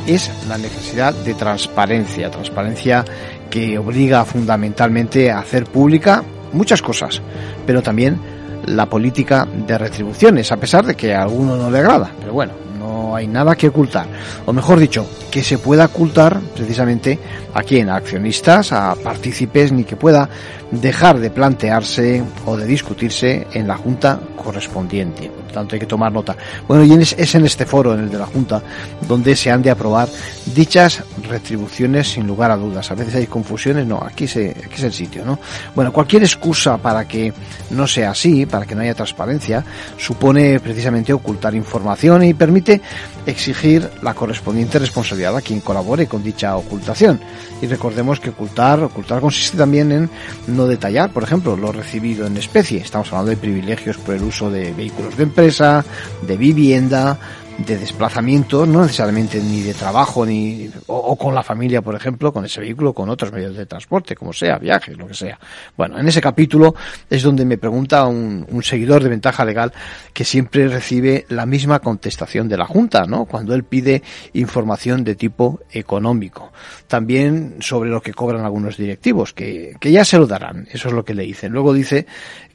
es 0.07 0.31
la 0.47 0.57
necesidad 0.57 1.13
de 1.13 1.33
transparencia, 1.33 2.31
transparencia 2.31 3.05
que 3.49 3.77
obliga 3.77 4.25
fundamentalmente 4.25 5.31
a 5.31 5.39
hacer 5.39 5.65
pública 5.65 6.23
muchas 6.53 6.81
cosas, 6.81 7.21
pero 7.65 7.81
también 7.81 8.19
la 8.65 8.85
política 8.85 9.47
de 9.67 9.77
retribuciones, 9.77 10.51
a 10.51 10.57
pesar 10.57 10.85
de 10.85 10.95
que 10.95 11.13
a 11.13 11.23
alguno 11.23 11.55
no 11.55 11.69
le 11.69 11.79
agrada, 11.79 12.11
pero 12.19 12.33
bueno, 12.33 12.53
no 12.77 13.15
hay 13.15 13.27
nada 13.27 13.55
que 13.55 13.67
ocultar, 13.67 14.07
o 14.45 14.53
mejor 14.53 14.79
dicho, 14.79 15.05
que 15.29 15.43
se 15.43 15.57
pueda 15.57 15.85
ocultar 15.85 16.39
precisamente 16.55 17.19
a 17.53 17.63
quien, 17.63 17.89
a 17.89 17.95
accionistas, 17.95 18.71
a 18.71 18.95
partícipes, 18.95 19.71
ni 19.71 19.83
que 19.83 19.95
pueda 19.95 20.29
dejar 20.71 21.19
de 21.19 21.29
plantearse 21.29 22.23
o 22.45 22.55
de 22.57 22.65
discutirse 22.65 23.47
en 23.53 23.67
la 23.67 23.77
Junta 23.77 24.19
correspondiente. 24.41 25.29
Por 25.29 25.51
tanto, 25.51 25.75
hay 25.75 25.79
que 25.79 25.85
tomar 25.85 26.11
nota. 26.11 26.35
Bueno, 26.67 26.83
y 26.83 26.93
es 27.01 27.35
en 27.35 27.45
este 27.45 27.65
foro, 27.65 27.93
en 27.93 28.01
el 28.01 28.09
de 28.09 28.17
la 28.17 28.25
Junta, 28.25 28.61
donde 29.07 29.35
se 29.35 29.51
han 29.51 29.61
de 29.61 29.69
aprobar 29.69 30.07
dichas 30.53 31.03
retribuciones 31.27 32.09
sin 32.09 32.25
lugar 32.25 32.51
a 32.51 32.57
dudas. 32.57 32.89
A 32.89 32.95
veces 32.95 33.15
hay 33.15 33.27
confusiones, 33.27 33.85
no, 33.85 34.01
aquí, 34.01 34.27
se, 34.27 34.51
aquí 34.51 34.75
es 34.75 34.83
el 34.83 34.93
sitio, 34.93 35.25
¿no? 35.25 35.39
Bueno, 35.75 35.91
cualquier 35.91 36.23
excusa 36.23 36.77
para 36.77 37.07
que 37.07 37.33
no 37.71 37.85
sea 37.85 38.11
así, 38.11 38.45
para 38.45 38.65
que 38.65 38.73
no 38.73 38.81
haya 38.81 38.95
transparencia, 38.95 39.63
supone 39.97 40.59
precisamente 40.59 41.13
ocultar 41.13 41.53
información 41.53 42.23
y 42.23 42.33
permite 42.33 42.81
exigir 43.25 43.89
la 44.01 44.13
correspondiente 44.13 44.79
responsabilidad 44.79 45.37
a 45.37 45.41
quien 45.41 45.61
colabore 45.61 46.07
con 46.07 46.23
dicha 46.23 46.55
ocultación. 46.55 47.19
Y 47.61 47.67
recordemos 47.67 48.19
que 48.19 48.31
ocultar, 48.31 48.83
ocultar 48.83 49.21
consiste 49.21 49.57
también 49.57 49.91
en 49.91 50.09
no 50.47 50.67
detallar, 50.67 51.11
por 51.11 51.23
ejemplo, 51.23 51.55
lo 51.55 51.71
recibido 51.71 52.25
en 52.25 52.37
especie. 52.37 52.79
Estamos 52.79 53.09
hablando 53.09 53.31
de 53.31 53.37
privilegios 53.37 53.97
por 53.97 54.15
el 54.15 54.23
uso 54.23 54.49
de 54.49 54.73
vehículos 54.73 55.15
de 55.17 55.23
empresa, 55.23 55.85
de 56.21 56.37
vivienda, 56.37 57.19
de 57.65 57.77
desplazamiento, 57.77 58.65
no 58.65 58.81
necesariamente 58.81 59.39
ni 59.39 59.61
de 59.61 59.73
trabajo 59.73 60.25
ni 60.25 60.69
o, 60.87 61.15
con 61.15 61.33
la 61.35 61.43
familia, 61.43 61.81
por 61.81 61.95
ejemplo, 61.95 62.31
con 62.31 62.45
ese 62.45 62.61
vehículo, 62.61 62.93
con 62.93 63.09
otros 63.09 63.31
medios 63.31 63.55
de 63.55 63.65
transporte, 63.65 64.15
como 64.15 64.33
sea, 64.33 64.57
viajes, 64.57 64.97
lo 64.97 65.07
que 65.07 65.13
sea. 65.13 65.39
Bueno, 65.77 65.99
en 65.99 66.07
ese 66.07 66.21
capítulo 66.21 66.75
es 67.09 67.23
donde 67.23 67.45
me 67.45 67.57
pregunta 67.57 68.05
un, 68.05 68.45
un 68.49 68.63
seguidor 68.63 69.03
de 69.03 69.09
ventaja 69.09 69.45
legal 69.45 69.71
que 70.13 70.23
siempre 70.23 70.67
recibe 70.67 71.25
la 71.29 71.45
misma 71.45 71.79
contestación 71.79 72.47
de 72.47 72.57
la 72.57 72.65
Junta, 72.65 73.05
¿no? 73.05 73.25
Cuando 73.25 73.53
él 73.53 73.63
pide 73.63 74.01
información 74.33 75.03
de 75.03 75.15
tipo 75.15 75.61
económico. 75.71 76.51
También 76.87 77.57
sobre 77.59 77.89
lo 77.89 78.01
que 78.01 78.13
cobran 78.13 78.43
algunos 78.43 78.77
directivos, 78.77 79.33
que, 79.33 79.75
que 79.79 79.91
ya 79.91 80.05
se 80.05 80.17
lo 80.17 80.27
darán. 80.27 80.67
Eso 80.71 80.89
es 80.89 80.93
lo 80.93 81.05
que 81.05 81.13
le 81.13 81.23
dicen. 81.23 81.51
Luego 81.51 81.73
dice 81.73 82.05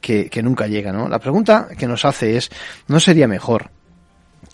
que, 0.01 0.29
que 0.29 0.43
nunca 0.43 0.67
llega, 0.67 0.93
¿no? 0.93 1.09
La 1.09 1.19
pregunta 1.19 1.69
que 1.77 1.87
nos 1.87 2.05
hace 2.05 2.37
es, 2.37 2.51
¿no 2.89 3.01
sería 3.01 3.29
mejor 3.29 3.75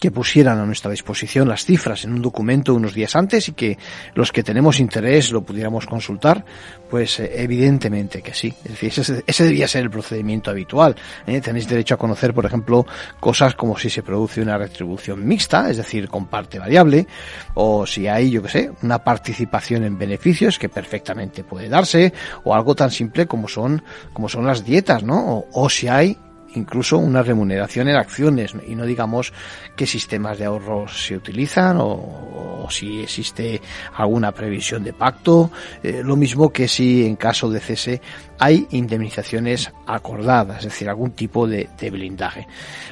que 0.02 0.10
pusieran 0.10 0.58
a 0.58 0.66
nuestra 0.66 0.90
disposición 0.90 1.48
las 1.48 1.64
cifras 1.64 2.02
en 2.02 2.12
un 2.12 2.22
documento 2.22 2.74
unos 2.74 2.92
días 2.92 3.14
antes 3.14 3.48
y 3.48 3.52
que 3.52 3.78
los 4.16 4.32
que 4.32 4.42
tenemos 4.42 4.80
interés 4.80 5.30
lo 5.30 5.42
pudiéramos 5.42 5.86
consultar, 5.86 6.44
pues 6.90 7.20
eh, 7.20 7.30
evidentemente 7.36 8.20
que 8.20 8.34
sí. 8.34 8.52
Es 8.64 8.72
decir, 8.72 8.92
ese, 8.96 9.22
ese 9.24 9.44
debía 9.44 9.68
ser 9.68 9.84
el 9.84 9.90
procedimiento 9.90 10.50
habitual. 10.50 10.96
¿eh? 11.24 11.40
Tenéis 11.40 11.68
derecho 11.68 11.94
a 11.94 11.98
conocer, 11.98 12.34
por 12.34 12.44
ejemplo, 12.44 12.84
cosas 13.20 13.54
como 13.54 13.78
si 13.78 13.90
se 13.90 14.02
produce 14.02 14.42
una 14.42 14.58
retribución 14.58 15.24
mixta, 15.24 15.70
es 15.70 15.76
decir, 15.76 16.08
con 16.08 16.26
parte 16.26 16.58
variable, 16.58 17.06
o 17.54 17.86
si 17.86 18.08
hay, 18.08 18.32
yo 18.32 18.42
que 18.42 18.48
sé, 18.48 18.72
una 18.82 19.04
participación 19.04 19.84
en 19.84 19.96
beneficios 19.96 20.58
que 20.58 20.68
perfectamente 20.68 21.44
puede 21.44 21.68
darse, 21.68 22.12
o 22.42 22.56
algo 22.56 22.74
tan 22.74 22.90
simple 22.90 23.28
como 23.28 23.46
son, 23.46 23.84
como 24.12 24.28
son 24.28 24.44
las 24.48 24.64
dietas, 24.64 25.04
¿no? 25.04 25.36
o, 25.36 25.46
o 25.52 25.70
si 25.70 25.86
hay 25.86 26.18
incluso 26.54 26.98
una 26.98 27.22
remuneración 27.22 27.88
en 27.88 27.96
acciones 27.96 28.54
y 28.66 28.74
no 28.74 28.84
digamos 28.84 29.32
qué 29.76 29.86
sistemas 29.86 30.38
de 30.38 30.44
ahorro 30.44 30.86
se 30.88 31.16
utilizan 31.16 31.78
o, 31.80 32.66
si 32.70 33.02
existe 33.02 33.60
alguna 33.96 34.32
previsión 34.32 34.84
de 34.84 34.92
pacto, 34.92 35.50
eh, 35.82 36.00
lo 36.02 36.16
mismo 36.16 36.50
que 36.50 36.68
si 36.68 37.04
en 37.04 37.16
caso 37.16 37.50
de 37.50 37.60
cese 37.60 38.00
hay 38.38 38.66
indemnizaciones 38.70 39.70
acordadas, 39.86 40.58
es 40.58 40.64
decir, 40.64 40.88
algún 40.88 41.12
tipo 41.12 41.46
de, 41.46 41.68
de 41.78 41.90
blindaje. 41.90 42.46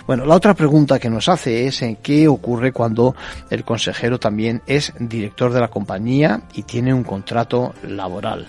Bueno, 0.06 0.24
la 0.26 0.34
otra 0.34 0.54
pregunta 0.54 0.98
que 0.98 1.08
nos 1.08 1.28
hace 1.28 1.66
es 1.66 1.82
en 1.82 1.96
qué 1.96 2.28
ocurre 2.28 2.72
cuando 2.72 3.14
el 3.48 3.64
consejero 3.64 4.18
también 4.18 4.62
es 4.66 4.92
director 4.98 5.52
de 5.52 5.60
la 5.60 5.68
compañía 5.68 6.42
y 6.54 6.64
tiene 6.64 6.92
un 6.92 7.04
contrato 7.04 7.74
laboral. 7.82 8.46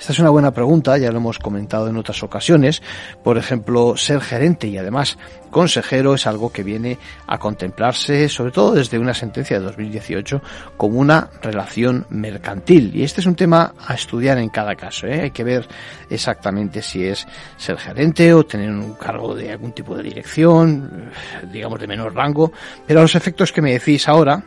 Esta 0.00 0.12
es 0.12 0.18
una 0.18 0.30
buena 0.30 0.50
pregunta, 0.50 0.96
ya 0.96 1.12
lo 1.12 1.18
hemos 1.18 1.38
comentado 1.38 1.86
en 1.86 1.98
otras 1.98 2.22
ocasiones. 2.22 2.80
Por 3.22 3.36
ejemplo, 3.36 3.98
ser 3.98 4.22
gerente 4.22 4.66
y 4.66 4.78
además 4.78 5.18
consejero 5.50 6.14
es 6.14 6.26
algo 6.26 6.50
que 6.50 6.62
viene 6.62 6.96
a 7.26 7.36
contemplarse, 7.36 8.30
sobre 8.30 8.50
todo 8.50 8.72
desde 8.72 8.98
una 8.98 9.12
sentencia 9.12 9.58
de 9.58 9.64
2018, 9.66 10.40
como 10.78 10.98
una 10.98 11.28
relación 11.42 12.06
mercantil. 12.08 12.96
Y 12.96 13.02
este 13.02 13.20
es 13.20 13.26
un 13.26 13.34
tema 13.34 13.74
a 13.86 13.92
estudiar 13.92 14.38
en 14.38 14.48
cada 14.48 14.74
caso. 14.74 15.06
¿eh? 15.06 15.20
Hay 15.20 15.30
que 15.32 15.44
ver 15.44 15.68
exactamente 16.08 16.80
si 16.80 17.04
es 17.04 17.28
ser 17.58 17.76
gerente 17.76 18.32
o 18.32 18.46
tener 18.46 18.70
un 18.70 18.94
cargo 18.94 19.34
de 19.34 19.52
algún 19.52 19.72
tipo 19.72 19.94
de 19.94 20.02
dirección, 20.02 21.10
digamos 21.52 21.78
de 21.78 21.86
menor 21.86 22.14
rango. 22.14 22.52
Pero 22.86 23.00
a 23.00 23.02
los 23.02 23.14
efectos 23.16 23.52
que 23.52 23.60
me 23.60 23.72
decís 23.72 24.08
ahora, 24.08 24.42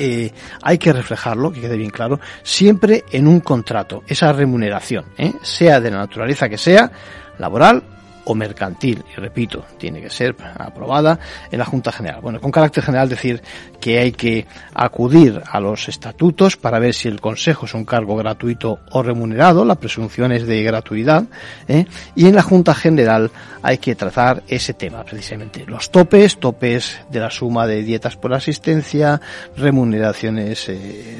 eh, 0.00 0.32
hay 0.62 0.78
que 0.78 0.92
reflejarlo, 0.92 1.52
que 1.52 1.60
quede 1.60 1.76
bien 1.76 1.90
claro, 1.90 2.18
siempre 2.42 3.04
en 3.12 3.26
un 3.26 3.40
contrato, 3.40 4.02
esa 4.06 4.32
remuneración, 4.32 5.04
¿eh? 5.18 5.32
sea 5.42 5.80
de 5.80 5.90
la 5.90 5.98
naturaleza 5.98 6.48
que 6.48 6.56
sea, 6.58 6.90
laboral 7.38 7.82
o 8.24 8.34
mercantil. 8.34 9.04
Y 9.16 9.20
repito, 9.20 9.64
tiene 9.78 10.00
que 10.00 10.10
ser 10.10 10.36
aprobada 10.58 11.18
en 11.50 11.58
la 11.58 11.64
Junta 11.64 11.92
General. 11.92 12.20
Bueno, 12.20 12.40
con 12.40 12.50
carácter 12.50 12.84
general 12.84 13.08
decir 13.08 13.42
que 13.80 13.98
hay 13.98 14.12
que 14.12 14.46
acudir 14.74 15.42
a 15.50 15.60
los 15.60 15.88
estatutos 15.88 16.56
para 16.56 16.78
ver 16.78 16.94
si 16.94 17.08
el 17.08 17.20
Consejo 17.20 17.66
es 17.66 17.74
un 17.74 17.84
cargo 17.84 18.16
gratuito 18.16 18.80
o 18.90 19.02
remunerado. 19.02 19.64
La 19.64 19.76
presunción 19.76 20.32
es 20.32 20.46
de 20.46 20.62
gratuidad. 20.62 21.24
¿eh? 21.68 21.86
Y 22.14 22.26
en 22.26 22.34
la 22.34 22.42
Junta 22.42 22.74
General 22.74 23.30
hay 23.62 23.78
que 23.78 23.94
tratar 23.94 24.42
ese 24.48 24.74
tema, 24.74 25.04
precisamente. 25.04 25.64
Los 25.66 25.90
topes, 25.90 26.38
topes 26.38 27.00
de 27.10 27.20
la 27.20 27.30
suma 27.30 27.66
de 27.66 27.82
dietas 27.82 28.16
por 28.16 28.34
asistencia, 28.34 29.20
remuneraciones 29.56 30.68
eh, 30.68 31.18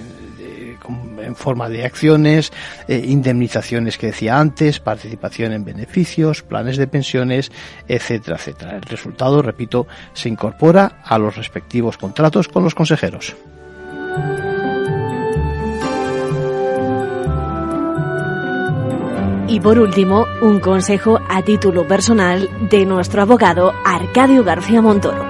en 1.22 1.36
forma 1.36 1.68
de 1.68 1.84
acciones, 1.84 2.52
eh, 2.88 3.02
indemnizaciones 3.06 3.98
que 3.98 4.08
decía 4.08 4.38
antes, 4.38 4.80
participación 4.80 5.52
en 5.52 5.64
beneficios, 5.64 6.42
planes 6.42 6.76
de 6.76 6.86
pensiones, 6.86 7.52
etcétera, 7.88 8.36
etcétera. 8.36 8.76
El 8.76 8.82
resultado, 8.82 9.42
repito, 9.42 9.86
se 10.12 10.28
incorpora 10.28 11.00
a 11.04 11.18
los 11.18 11.36
respectivos 11.36 11.96
contratos 11.96 12.48
con 12.48 12.64
los 12.64 12.74
consejeros. 12.74 13.34
Y 19.50 19.58
por 19.58 19.80
último, 19.80 20.26
un 20.42 20.60
consejo 20.60 21.18
a 21.28 21.42
título 21.42 21.86
personal 21.88 22.48
de 22.70 22.86
nuestro 22.86 23.22
abogado 23.22 23.72
Arcadio 23.84 24.44
García 24.44 24.80
Montoro. 24.80 25.24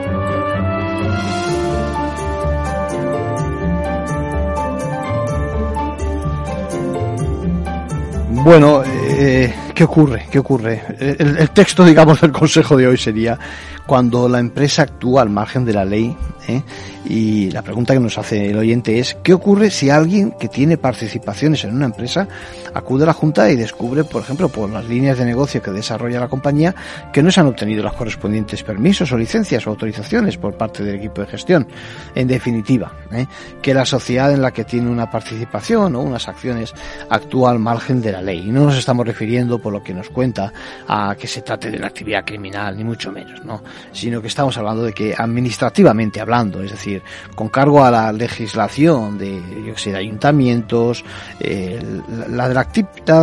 Bueno, 8.43 8.83
eh, 8.85 9.55
¿qué 9.81 9.85
ocurre? 9.85 10.27
¿Qué 10.31 10.39
ocurre? 10.39 10.83
El, 10.99 11.51
texto, 11.53 11.83
digamos, 11.87 12.21
del 12.21 12.33
consejo 12.33 12.77
de 12.77 12.87
hoy 12.87 12.99
sería 12.99 13.39
cuando 13.87 14.29
la 14.29 14.39
empresa 14.39 14.83
actúa 14.83 15.23
al 15.23 15.31
margen 15.31 15.65
de 15.65 15.73
la 15.73 15.87
ley. 15.87 16.15
¿eh? 16.49 16.63
Y 17.07 17.51
la 17.51 17.63
pregunta 17.63 17.95
que 17.95 17.99
nos 17.99 18.19
hace 18.19 18.51
el 18.51 18.59
oyente 18.59 18.99
es, 18.99 19.17
¿qué 19.23 19.33
ocurre 19.33 19.71
si 19.71 19.89
alguien 19.89 20.33
que 20.39 20.49
tiene 20.49 20.77
participaciones 20.77 21.65
en 21.65 21.75
una 21.75 21.87
empresa 21.87 22.29
acude 22.75 23.05
a 23.05 23.07
la 23.07 23.15
Junta 23.15 23.51
y 23.51 23.57
descubre, 23.57 24.05
por 24.05 24.23
ejemplo, 24.23 24.51
por 24.51 24.69
las 24.69 24.85
líneas 24.85 25.17
de 25.17 25.25
negocio 25.25 25.63
que 25.63 25.71
desarrolla 25.71 26.21
la 26.21 26.29
compañía, 26.29 26.75
que 27.11 27.23
no 27.23 27.31
se 27.31 27.41
han 27.41 27.47
obtenido 27.47 27.83
los 27.83 27.95
correspondientes 27.95 28.63
permisos 28.63 29.11
o 29.13 29.17
licencias 29.17 29.67
o 29.67 29.71
autorizaciones 29.71 30.37
por 30.37 30.59
parte 30.59 30.85
del 30.85 30.97
equipo 30.97 31.23
de 31.23 31.27
gestión? 31.27 31.67
En 32.15 32.29
definitiva, 32.29 32.93
¿eh? 33.13 33.27
que 33.63 33.73
la 33.73 33.87
sociedad 33.87 34.31
en 34.31 34.43
la 34.43 34.51
que 34.51 34.65
tiene 34.65 34.91
una 34.91 35.11
participación 35.11 35.97
o 35.97 36.01
unas 36.01 36.29
acciones 36.29 36.75
actúa 37.09 37.51
al 37.51 37.59
margen 37.59 38.03
de 38.03 38.13
la 38.13 38.21
ley. 38.21 38.47
Y 38.47 38.53
no 38.53 38.67
nos 38.67 38.77
estamos 38.77 39.07
refiriendo, 39.07 39.59
por 39.59 39.70
lo 39.71 39.83
que 39.83 39.95
nos 39.95 40.11
cuenta, 40.11 40.53
a 40.89 41.17
que 41.19 41.27
se 41.27 41.43
trate 41.43 41.71
de 41.71 41.79
una 41.79 41.89
actividad 41.89 42.25
criminal, 42.25 42.77
ni 42.77 42.85
mucho 42.85 43.13
menos, 43.13 43.45
¿no? 43.45 43.63
sino 43.93 44.21
que 44.21 44.29
estamos 44.29 44.57
hablando 44.57 44.83
de 44.85 44.93
que 44.93 45.15
administrativamente 45.17 46.21
hablando, 46.21 46.63
es 46.63 46.71
decir, 46.71 47.03
con 47.35 47.49
cargo 47.49 47.85
a 47.85 47.91
la 47.91 48.13
legislación 48.13 49.19
de, 49.19 49.41
yo 49.67 49.77
sé, 49.77 49.93
de 49.93 49.99
ayuntamientos, 49.99 51.05
eh, 51.39 51.81
la 52.29 52.49
de 52.49 52.55
la, 52.55 52.61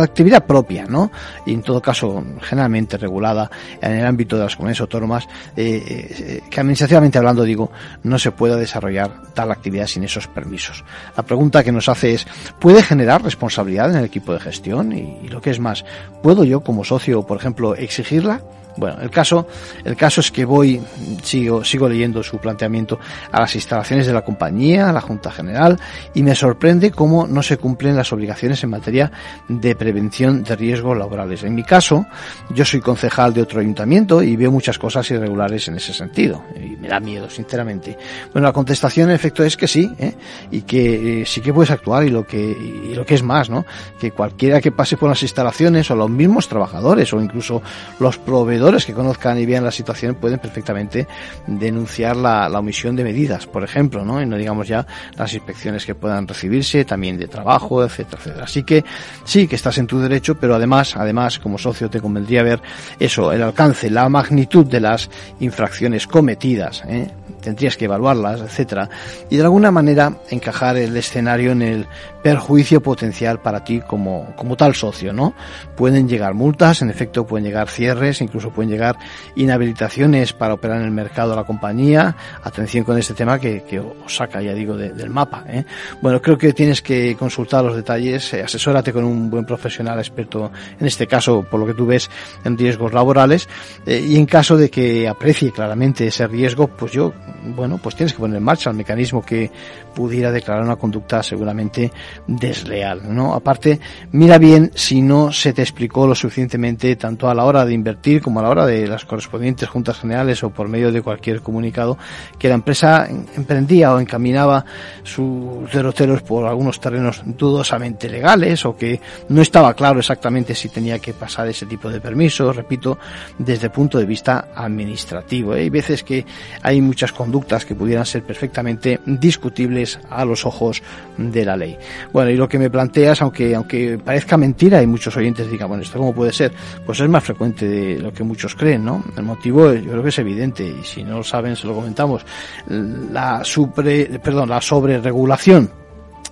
actividad 0.02 0.44
propia, 0.44 0.84
¿no? 0.86 1.10
Y 1.46 1.52
en 1.52 1.62
todo 1.62 1.80
caso, 1.80 2.24
generalmente 2.40 2.96
regulada 2.96 3.50
en 3.80 3.92
el 3.92 4.06
ámbito 4.06 4.36
de 4.36 4.44
las 4.44 4.56
comunidades 4.56 4.80
autónomas, 4.80 5.28
eh, 5.56 5.82
eh, 5.86 6.40
que 6.50 6.60
administrativamente 6.60 7.18
hablando, 7.18 7.44
digo, 7.44 7.70
no 8.02 8.18
se 8.18 8.32
pueda 8.32 8.56
desarrollar 8.56 9.32
tal 9.34 9.50
actividad 9.50 9.86
sin 9.86 10.04
esos 10.04 10.26
permisos. 10.26 10.84
La 11.16 11.22
pregunta 11.22 11.64
que 11.64 11.72
nos 11.72 11.88
hace 11.88 12.14
es, 12.14 12.26
¿puede 12.58 12.82
generar 12.82 13.22
responsabilidad 13.22 13.90
en 13.90 13.96
el 13.96 14.04
equipo 14.04 14.32
de 14.32 14.40
gestión? 14.40 14.92
Y, 14.92 15.18
y 15.22 15.28
lo 15.28 15.40
que 15.40 15.50
es 15.50 15.60
más, 15.60 15.84
¿puedo 16.28 16.44
yo 16.44 16.60
como 16.60 16.84
socio, 16.84 17.22
por 17.22 17.38
ejemplo, 17.38 17.74
exigirla? 17.74 18.42
Bueno, 18.78 18.98
el 19.02 19.10
caso, 19.10 19.48
el 19.84 19.96
caso 19.96 20.20
es 20.20 20.30
que 20.30 20.44
voy, 20.44 20.80
sigo, 21.24 21.64
sigo 21.64 21.88
leyendo 21.88 22.22
su 22.22 22.38
planteamiento 22.38 23.00
a 23.32 23.40
las 23.40 23.56
instalaciones 23.56 24.06
de 24.06 24.12
la 24.12 24.22
compañía, 24.22 24.88
a 24.88 24.92
la 24.92 25.00
Junta 25.00 25.32
General, 25.32 25.76
y 26.14 26.22
me 26.22 26.36
sorprende 26.36 26.92
cómo 26.92 27.26
no 27.26 27.42
se 27.42 27.56
cumplen 27.56 27.96
las 27.96 28.12
obligaciones 28.12 28.62
en 28.62 28.70
materia 28.70 29.10
de 29.48 29.74
prevención 29.74 30.44
de 30.44 30.54
riesgos 30.54 30.96
laborales. 30.96 31.42
En 31.42 31.56
mi 31.56 31.64
caso, 31.64 32.06
yo 32.50 32.64
soy 32.64 32.80
concejal 32.80 33.34
de 33.34 33.42
otro 33.42 33.58
ayuntamiento 33.58 34.22
y 34.22 34.36
veo 34.36 34.52
muchas 34.52 34.78
cosas 34.78 35.10
irregulares 35.10 35.66
en 35.66 35.74
ese 35.74 35.92
sentido, 35.92 36.44
y 36.54 36.76
me 36.76 36.86
da 36.86 37.00
miedo, 37.00 37.28
sinceramente. 37.28 37.98
Bueno, 38.32 38.46
la 38.46 38.52
contestación 38.52 39.08
en 39.10 39.16
efecto 39.16 39.42
es 39.42 39.56
que 39.56 39.66
sí, 39.66 39.90
¿eh? 39.98 40.14
y 40.52 40.62
que 40.62 41.22
eh, 41.22 41.26
sí 41.26 41.40
que 41.40 41.52
puedes 41.52 41.72
actuar 41.72 42.04
y 42.04 42.10
lo 42.10 42.24
que, 42.24 42.38
y 42.38 42.94
lo 42.94 43.04
que 43.04 43.16
es 43.16 43.24
más, 43.24 43.50
¿no? 43.50 43.66
Que 43.98 44.12
cualquiera 44.12 44.60
que 44.60 44.70
pase 44.70 44.96
por 44.96 45.08
las 45.08 45.22
instalaciones 45.24 45.90
o 45.90 45.96
los 45.96 46.08
mismos 46.08 46.46
trabajadores 46.46 47.12
o 47.12 47.20
incluso 47.20 47.60
los 47.98 48.18
proveedores 48.18 48.67
que 48.76 48.92
conozcan 48.92 49.38
y 49.38 49.46
vean 49.46 49.64
la 49.64 49.70
situación 49.70 50.14
pueden 50.16 50.38
perfectamente 50.38 51.06
denunciar 51.46 52.16
la, 52.16 52.48
la, 52.48 52.58
omisión 52.58 52.94
de 52.96 53.04
medidas, 53.04 53.46
por 53.46 53.64
ejemplo, 53.64 54.04
¿no? 54.04 54.20
Y 54.20 54.26
no 54.26 54.36
digamos 54.36 54.68
ya 54.68 54.86
las 55.16 55.32
inspecciones 55.32 55.86
que 55.86 55.94
puedan 55.94 56.28
recibirse, 56.28 56.84
también 56.84 57.18
de 57.18 57.28
trabajo, 57.28 57.82
etcétera, 57.82 58.18
etcétera. 58.18 58.44
Así 58.44 58.62
que 58.62 58.84
sí 59.24 59.48
que 59.48 59.56
estás 59.56 59.78
en 59.78 59.86
tu 59.86 59.98
derecho, 59.98 60.36
pero 60.38 60.54
además, 60.54 60.96
además, 60.96 61.38
como 61.38 61.56
socio 61.56 61.88
te 61.88 62.00
convendría 62.00 62.42
ver 62.42 62.60
eso, 62.98 63.32
el 63.32 63.42
alcance, 63.42 63.90
la 63.90 64.08
magnitud 64.08 64.66
de 64.66 64.80
las 64.80 65.08
infracciones 65.40 66.06
cometidas, 66.06 66.82
¿eh? 66.86 67.10
tendrías 67.40 67.76
que 67.76 67.86
evaluarlas, 67.86 68.40
etcétera, 68.40 68.88
y 69.30 69.36
de 69.36 69.42
alguna 69.42 69.70
manera 69.70 70.18
encajar 70.30 70.76
el 70.76 70.96
escenario 70.96 71.52
en 71.52 71.62
el 71.62 71.86
perjuicio 72.22 72.82
potencial 72.82 73.40
para 73.40 73.64
ti 73.64 73.80
como, 73.80 74.34
como 74.36 74.56
tal 74.56 74.74
socio, 74.74 75.12
¿no? 75.12 75.34
Pueden 75.76 76.08
llegar 76.08 76.34
multas, 76.34 76.82
en 76.82 76.90
efecto 76.90 77.26
pueden 77.26 77.46
llegar 77.46 77.68
cierres, 77.68 78.20
incluso 78.20 78.50
pueden 78.58 78.72
llegar 78.72 78.98
inhabilitaciones 79.36 80.32
para 80.32 80.54
operar 80.54 80.78
en 80.78 80.86
el 80.86 80.90
mercado 80.90 81.30
de 81.30 81.36
la 81.36 81.44
compañía. 81.44 82.16
Atención 82.42 82.82
con 82.82 82.98
este 82.98 83.14
tema 83.14 83.38
que, 83.38 83.62
os 84.04 84.16
saca, 84.16 84.42
ya 84.42 84.52
digo, 84.52 84.76
de, 84.76 84.90
del 84.90 85.10
mapa. 85.10 85.44
¿eh? 85.46 85.64
Bueno, 86.02 86.20
creo 86.20 86.36
que 86.36 86.52
tienes 86.52 86.82
que 86.82 87.14
consultar 87.16 87.64
los 87.64 87.76
detalles, 87.76 88.34
eh, 88.34 88.42
asesórate 88.42 88.92
con 88.92 89.04
un 89.04 89.30
buen 89.30 89.44
profesional 89.44 90.00
experto, 90.00 90.50
en 90.80 90.88
este 90.88 91.06
caso, 91.06 91.46
por 91.48 91.60
lo 91.60 91.66
que 91.66 91.74
tú 91.74 91.86
ves, 91.86 92.10
en 92.44 92.58
riesgos 92.58 92.92
laborales, 92.92 93.48
eh, 93.86 94.04
y 94.04 94.16
en 94.16 94.26
caso 94.26 94.56
de 94.56 94.68
que 94.70 95.06
aprecie 95.06 95.52
claramente 95.52 96.08
ese 96.08 96.26
riesgo, 96.26 96.66
pues 96.66 96.90
yo, 96.90 97.12
bueno, 97.54 97.78
pues 97.80 97.94
tienes 97.94 98.12
que 98.12 98.18
poner 98.18 98.38
en 98.38 98.42
marcha 98.42 98.70
el 98.70 98.76
mecanismo 98.76 99.24
que 99.24 99.52
pudiera 99.94 100.32
declarar 100.32 100.64
una 100.64 100.76
conducta 100.76 101.22
seguramente 101.22 101.92
desleal, 102.26 103.14
¿no? 103.14 103.34
Aparte, 103.34 103.78
mira 104.10 104.38
bien 104.38 104.72
si 104.74 105.00
no 105.00 105.32
se 105.32 105.52
te 105.52 105.62
explicó 105.62 106.08
lo 106.08 106.16
suficientemente 106.16 106.96
tanto 106.96 107.28
a 107.28 107.34
la 107.34 107.44
hora 107.44 107.64
de 107.64 107.74
invertir 107.74 108.22
como 108.22 108.37
a 108.38 108.42
la 108.42 108.50
hora 108.50 108.66
de 108.66 108.86
las 108.86 109.04
correspondientes 109.04 109.68
juntas 109.68 109.98
generales 109.98 110.42
o 110.42 110.50
por 110.50 110.68
medio 110.68 110.92
de 110.92 111.02
cualquier 111.02 111.40
comunicado 111.40 111.98
que 112.38 112.48
la 112.48 112.54
empresa 112.54 113.08
emprendía 113.08 113.92
o 113.94 114.00
encaminaba 114.00 114.64
sus 115.02 115.70
derroteros 115.72 116.22
por 116.22 116.46
algunos 116.46 116.80
terrenos 116.80 117.22
dudosamente 117.24 118.08
legales 118.08 118.64
o 118.64 118.76
que 118.76 119.00
no 119.28 119.42
estaba 119.42 119.74
claro 119.74 119.98
exactamente 119.98 120.54
si 120.54 120.68
tenía 120.68 120.98
que 120.98 121.14
pasar 121.14 121.48
ese 121.48 121.66
tipo 121.66 121.88
de 121.88 122.00
permisos, 122.00 122.54
repito, 122.54 122.98
desde 123.38 123.66
el 123.66 123.72
punto 123.72 123.98
de 123.98 124.06
vista 124.06 124.48
administrativo. 124.54 125.54
¿eh? 125.54 125.60
Hay 125.60 125.70
veces 125.70 126.02
que 126.02 126.24
hay 126.62 126.80
muchas 126.80 127.12
conductas 127.12 127.64
que 127.64 127.74
pudieran 127.74 128.06
ser 128.06 128.22
perfectamente 128.22 129.00
discutibles 129.04 129.98
a 130.10 130.24
los 130.24 130.46
ojos 130.46 130.82
de 131.16 131.44
la 131.44 131.56
ley. 131.56 131.76
Bueno, 132.12 132.30
y 132.30 132.36
lo 132.36 132.48
que 132.48 132.58
me 132.58 132.70
planteas, 132.70 133.22
aunque, 133.22 133.54
aunque 133.54 133.98
parezca 133.98 134.36
mentira, 134.36 134.78
hay 134.78 134.86
muchos 134.86 135.16
oyentes 135.16 135.50
digan, 135.50 135.68
bueno, 135.68 135.82
¿esto 135.82 135.98
cómo 135.98 136.14
puede 136.14 136.32
ser? 136.32 136.52
Pues 136.84 137.00
es 137.00 137.08
más 137.08 137.24
frecuente 137.24 137.66
de 137.66 137.98
lo 137.98 138.12
que 138.12 138.22
muchos 138.28 138.54
creen, 138.54 138.84
¿no? 138.84 139.02
El 139.16 139.24
motivo 139.24 139.72
yo 139.72 139.90
creo 139.90 140.02
que 140.02 140.10
es 140.10 140.18
evidente, 140.18 140.64
y 140.64 140.84
si 140.84 141.02
no 141.02 141.18
lo 141.18 141.24
saben, 141.24 141.56
se 141.56 141.66
lo 141.66 141.74
comentamos. 141.74 142.24
La 142.68 143.42
supre, 143.42 144.20
perdón, 144.22 144.48
la 144.50 144.60
sobreregulación 144.60 145.87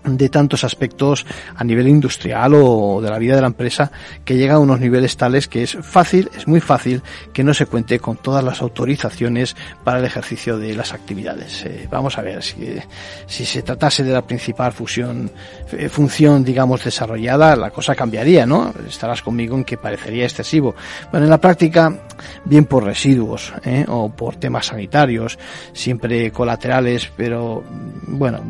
de 0.07 0.29
tantos 0.29 0.65
aspectos 0.65 1.27
a 1.55 1.65
nivel 1.65 1.89
industrial 1.89 2.55
o 2.55 3.01
de 3.03 3.11
la 3.11 3.19
vida 3.19 3.35
de 3.35 3.41
la 3.41 3.49
empresa 3.49 3.91
que 4.25 4.37
llega 4.37 4.55
a 4.55 4.59
unos 4.59 4.81
niveles 4.81 5.17
tales 5.17 5.49
que 5.49 5.63
es 5.63 5.77
fácil, 5.83 6.31
es 6.37 6.47
muy 6.47 6.61
fácil 6.61 7.03
que 7.33 7.45
no 7.45 7.53
se 7.55 7.67
cuente 7.67 7.99
con 7.99 8.17
todas 8.17 8.45
las 8.45 8.63
autorizaciones 8.63 9.57
para 9.85 9.99
el 9.99 10.05
ejercicio 10.05 10.59
de 10.59 10.75
las 10.75 10.93
actividades. 10.93 11.65
Eh, 11.65 11.89
vamos 11.91 12.19
a 12.19 12.23
ver 12.23 12.43
si, 12.43 12.79
si 13.27 13.45
se 13.45 13.63
tratase 13.63 14.05
de 14.05 14.13
la 14.13 14.23
principal 14.23 14.73
fusión, 14.73 15.31
eh, 15.73 15.89
función, 15.89 16.45
digamos, 16.45 16.85
desarrollada, 16.85 17.57
la 17.57 17.71
cosa 17.71 17.95
cambiaría, 17.95 18.47
¿no? 18.47 18.73
Estarás 18.89 19.23
conmigo 19.23 19.57
en 19.57 19.65
que 19.65 19.77
parecería 19.77 20.25
excesivo. 20.25 20.75
Bueno, 21.11 21.27
en 21.27 21.31
la 21.31 21.41
práctica, 21.41 21.93
bien 22.45 22.65
por 22.65 22.85
residuos 22.85 23.53
¿eh? 23.65 23.85
o 23.89 24.09
por 24.11 24.37
temas 24.37 24.67
sanitarios, 24.67 25.39
siempre 25.73 26.31
colaterales, 26.31 27.11
pero 27.17 27.65
bueno, 28.07 28.41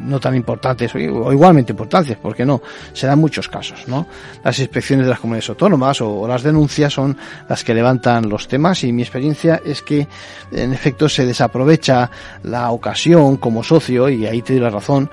no 0.00 0.20
tan 0.20 0.34
importantes 0.34 0.51
importantes 0.52 0.94
o 0.94 1.32
igualmente 1.32 1.72
importantes, 1.72 2.16
porque 2.20 2.44
no, 2.44 2.60
se 2.92 3.06
dan 3.06 3.18
muchos 3.18 3.48
casos, 3.48 3.88
¿no? 3.88 4.06
Las 4.44 4.58
inspecciones 4.58 5.06
de 5.06 5.10
las 5.10 5.20
comunidades 5.20 5.48
autónomas 5.50 6.00
o, 6.00 6.26
las 6.28 6.42
denuncias 6.42 6.92
son 6.92 7.16
las 7.48 7.64
que 7.64 7.74
levantan 7.74 8.28
los 8.28 8.48
temas 8.48 8.84
y 8.84 8.92
mi 8.92 9.02
experiencia 9.02 9.60
es 9.64 9.82
que 9.82 10.06
en 10.50 10.72
efecto 10.72 11.08
se 11.08 11.24
desaprovecha 11.24 12.10
la 12.42 12.70
ocasión 12.70 13.36
como 13.36 13.62
socio 13.62 14.08
y 14.08 14.26
ahí 14.26 14.42
te 14.42 14.54
doy 14.54 14.62
la 14.62 14.70
razón, 14.70 15.10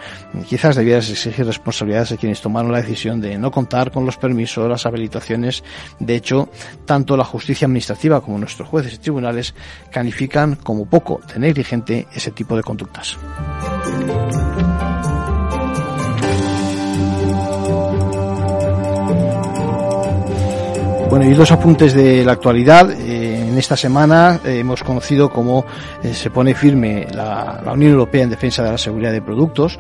quizás 0.48 0.76
debieras 0.76 1.10
exigir 1.10 1.46
responsabilidades 1.46 2.12
a 2.12 2.18
quienes 2.18 2.42
tomaron 2.42 2.72
la 2.72 2.82
decisión 2.82 3.22
de 3.22 3.38
no 3.38 3.52
contar 3.52 3.92
con 3.92 4.06
los 4.06 4.18
permisos, 4.18 4.70
las 4.70 4.86
habilitaciones, 4.86 5.64
de 6.00 6.16
hecho, 6.16 6.50
tanto 6.86 7.16
la 7.16 7.24
justicia 7.24 7.66
administrativa 7.66 8.22
como 8.22 8.38
nuestros 8.38 8.68
jueces 8.68 8.94
y 8.94 8.98
tribunales 8.98 9.54
califican 9.92 10.56
como 10.56 10.86
poco 10.86 11.22
de 11.34 11.40
negligente 11.40 12.08
ese 12.14 12.32
tipo 12.32 12.56
de 12.56 12.64
conductas. 12.64 13.18
Bueno, 21.10 21.26
y 21.26 21.34
los 21.34 21.52
apuntes 21.52 21.94
de 21.96 22.24
la 22.24 22.34
actualidad. 22.34 22.92
Eh, 22.92 23.39
en 23.50 23.58
esta 23.58 23.76
semana 23.76 24.40
eh, 24.46 24.60
hemos 24.60 24.84
conocido 24.84 25.30
cómo 25.30 25.66
eh, 26.04 26.14
se 26.14 26.30
pone 26.30 26.54
firme 26.54 27.08
la, 27.12 27.62
Unión 27.74 27.92
Europea 27.92 28.24
en 28.24 28.30
defensa 28.30 28.64
de 28.64 28.72
la 28.72 28.78
seguridad 28.78 29.12
de 29.12 29.22
productos 29.22 29.80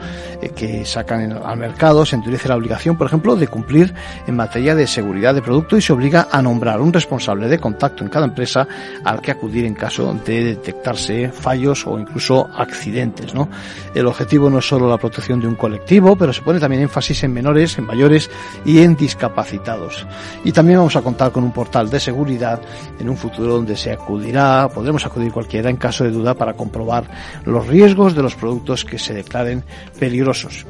que 0.55 0.85
sacan 0.85 1.31
al 1.31 1.57
mercado. 1.57 2.05
Se 2.05 2.15
endurece 2.15 2.47
la 2.47 2.55
obligación, 2.55 2.97
por 2.97 3.07
ejemplo, 3.07 3.35
de 3.35 3.47
cumplir 3.47 3.93
en 4.27 4.35
materia 4.35 4.75
de 4.75 4.87
seguridad 4.87 5.33
de 5.33 5.41
producto 5.41 5.75
y 5.75 5.81
se 5.81 5.91
obliga 5.91 6.27
a 6.31 6.41
nombrar 6.41 6.79
un 6.79 6.93
responsable 6.93 7.47
de 7.47 7.59
contacto 7.59 8.03
en 8.03 8.09
cada 8.09 8.25
empresa 8.25 8.67
al 9.03 9.21
que 9.21 9.31
acudir 9.31 9.65
en 9.65 9.73
caso 9.73 10.13
de 10.25 10.43
detectarse 10.43 11.29
fallos 11.29 11.85
o 11.87 11.99
incluso 11.99 12.49
accidentes. 12.55 13.33
¿no? 13.33 13.49
El 13.93 14.07
objetivo 14.07 14.49
no 14.49 14.59
es 14.59 14.67
solo 14.67 14.87
la 14.87 14.97
protección 14.97 15.39
de 15.39 15.47
un 15.47 15.55
colectivo, 15.55 16.15
pero 16.15 16.31
se 16.31 16.41
pone 16.41 16.59
también 16.59 16.83
énfasis 16.83 17.23
en 17.23 17.33
menores, 17.33 17.77
en 17.77 17.85
mayores 17.85 18.29
y 18.65 18.79
en 18.79 18.95
discapacitados. 18.95 20.05
Y 20.43 20.51
también 20.51 20.79
vamos 20.79 20.95
a 20.95 21.01
contar 21.01 21.31
con 21.31 21.43
un 21.43 21.51
portal 21.51 21.89
de 21.89 21.99
seguridad 21.99 22.61
en 22.99 23.09
un 23.09 23.17
futuro 23.17 23.58
donde 23.59 23.75
se 23.75 23.91
acudirá, 23.91 24.69
podremos 24.73 25.05
acudir 25.05 25.33
cualquiera 25.33 25.69
en 25.69 25.75
caso 25.75 26.05
de 26.05 26.11
duda 26.11 26.33
para 26.33 26.53
comprobar 26.53 27.03
los 27.43 27.67
riesgos 27.67 28.15
de 28.15 28.23
los 28.23 28.35
productos 28.35 28.85
que 28.85 28.97
se 28.97 29.13
declaren 29.13 29.63
peligrosos. 29.99 30.65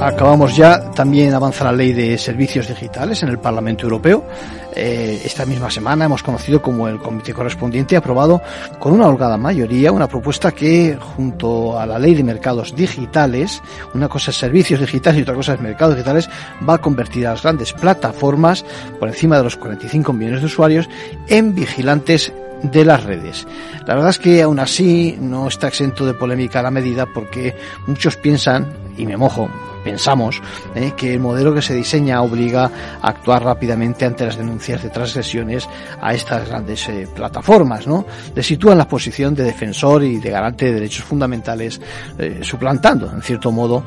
Acabamos 0.00 0.56
ya, 0.56 0.92
también 0.92 1.34
avanza 1.34 1.64
la 1.64 1.72
ley 1.72 1.92
de 1.92 2.16
servicios 2.18 2.68
digitales 2.68 3.20
en 3.24 3.30
el 3.30 3.38
Parlamento 3.40 3.82
Europeo. 3.82 4.24
Eh, 4.72 5.20
esta 5.24 5.44
misma 5.44 5.70
semana 5.70 6.04
hemos 6.04 6.22
conocido 6.22 6.62
como 6.62 6.86
el 6.86 6.98
comité 6.98 7.34
correspondiente 7.34 7.96
ha 7.96 7.98
aprobado 7.98 8.40
con 8.78 8.92
una 8.92 9.08
holgada 9.08 9.36
mayoría 9.36 9.90
una 9.90 10.06
propuesta 10.06 10.52
que, 10.52 10.96
junto 11.16 11.78
a 11.78 11.84
la 11.84 11.98
ley 11.98 12.14
de 12.14 12.22
mercados 12.22 12.76
digitales, 12.76 13.60
una 13.92 14.08
cosa 14.08 14.30
es 14.30 14.36
servicios 14.36 14.78
digitales 14.78 15.18
y 15.18 15.22
otra 15.22 15.34
cosa 15.34 15.54
es 15.54 15.60
mercados 15.60 15.96
digitales, 15.96 16.30
va 16.66 16.74
a 16.74 16.78
convertir 16.78 17.26
a 17.26 17.30
las 17.30 17.42
grandes 17.42 17.72
plataformas, 17.72 18.64
por 19.00 19.08
encima 19.08 19.36
de 19.36 19.44
los 19.44 19.56
45 19.56 20.12
millones 20.12 20.40
de 20.40 20.46
usuarios, 20.46 20.88
en 21.26 21.56
vigilantes 21.56 22.32
de 22.62 22.84
las 22.84 23.02
redes. 23.02 23.48
La 23.84 23.94
verdad 23.94 24.10
es 24.10 24.18
que 24.18 24.42
aún 24.42 24.60
así 24.60 25.16
no 25.20 25.48
está 25.48 25.66
exento 25.68 26.06
de 26.06 26.14
polémica 26.14 26.62
la 26.62 26.70
medida 26.70 27.06
porque 27.06 27.56
muchos 27.88 28.16
piensan, 28.16 28.72
y 28.96 29.06
me 29.06 29.16
mojo, 29.16 29.48
pensamos 29.78 30.40
eh, 30.74 30.92
que 30.96 31.14
el 31.14 31.20
modelo 31.20 31.54
que 31.54 31.62
se 31.62 31.74
diseña 31.74 32.22
obliga 32.22 32.70
a 33.00 33.08
actuar 33.08 33.44
rápidamente 33.44 34.04
ante 34.04 34.26
las 34.26 34.36
denuncias 34.36 34.82
de 34.82 34.90
transgresiones 34.90 35.68
a 36.00 36.14
estas 36.14 36.48
grandes 36.48 36.88
eh, 36.88 37.08
plataformas, 37.14 37.86
¿no? 37.86 38.04
Le 38.34 38.42
sitúa 38.42 38.72
en 38.72 38.78
la 38.78 38.88
posición 38.88 39.34
de 39.34 39.44
defensor 39.44 40.02
y 40.02 40.18
de 40.18 40.30
garante 40.30 40.66
de 40.66 40.74
derechos 40.74 41.04
fundamentales, 41.04 41.80
eh, 42.18 42.40
suplantando, 42.42 43.10
en 43.10 43.22
cierto 43.22 43.52
modo, 43.52 43.84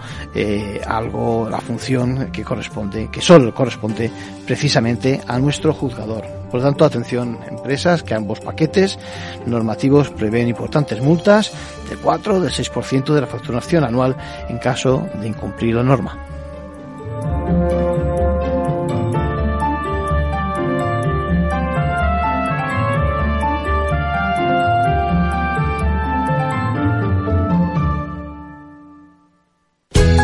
algo, 0.85 1.47
la 1.49 1.59
función 1.59 2.31
que 2.31 2.43
corresponde, 2.43 3.09
que 3.11 3.21
solo 3.21 3.53
corresponde 3.53 4.09
precisamente 4.51 5.21
a 5.29 5.39
nuestro 5.39 5.73
juzgador. 5.73 6.25
Por 6.51 6.59
lo 6.59 6.65
tanto, 6.65 6.83
atención, 6.83 7.39
empresas 7.49 8.03
que 8.03 8.13
ambos 8.13 8.41
paquetes 8.41 8.99
normativos 9.45 10.09
prevén 10.09 10.49
importantes 10.49 10.99
multas 10.99 11.53
del 11.87 11.99
4 11.99 12.35
o 12.35 12.39
del 12.41 12.51
6% 12.51 13.13
de 13.13 13.21
la 13.21 13.27
facturación 13.27 13.85
anual 13.85 14.13
en 14.49 14.57
caso 14.57 15.07
de 15.21 15.29
incumplir 15.29 15.75
la 15.75 15.83
norma. 15.83 16.19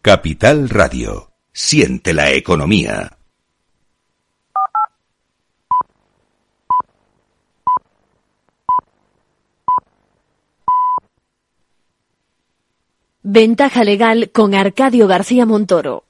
Capital 0.00 0.68
Radio. 0.68 1.32
Siente 1.52 2.14
la 2.14 2.30
economía. 2.30 3.18
Ventaja 13.22 13.82
legal 13.82 14.30
con 14.30 14.54
Arcadio 14.54 15.08
García 15.08 15.44
Montoro. 15.44 16.04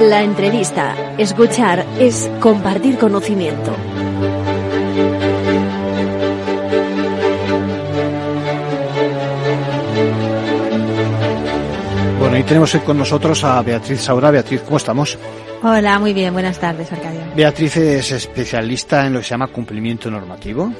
La 0.00 0.22
entrevista, 0.22 1.14
escuchar, 1.18 1.86
es 2.00 2.30
compartir 2.40 2.96
conocimiento. 2.98 3.76
Y 12.44 12.46
tenemos 12.46 12.74
con 12.84 12.98
nosotros 12.98 13.42
a 13.44 13.62
Beatriz 13.62 14.00
Saura. 14.00 14.30
Beatriz, 14.30 14.60
¿cómo 14.62 14.76
estamos? 14.76 15.18
Hola, 15.62 15.98
muy 15.98 16.12
bien, 16.12 16.32
buenas 16.32 16.58
tardes, 16.58 16.92
Arcadio. 16.92 17.20
Beatriz 17.34 17.76
es 17.76 18.10
especialista 18.12 19.06
en 19.06 19.14
lo 19.14 19.20
que 19.20 19.24
se 19.24 19.30
llama 19.30 19.46
cumplimiento 19.48 20.10
normativo. 20.10 20.72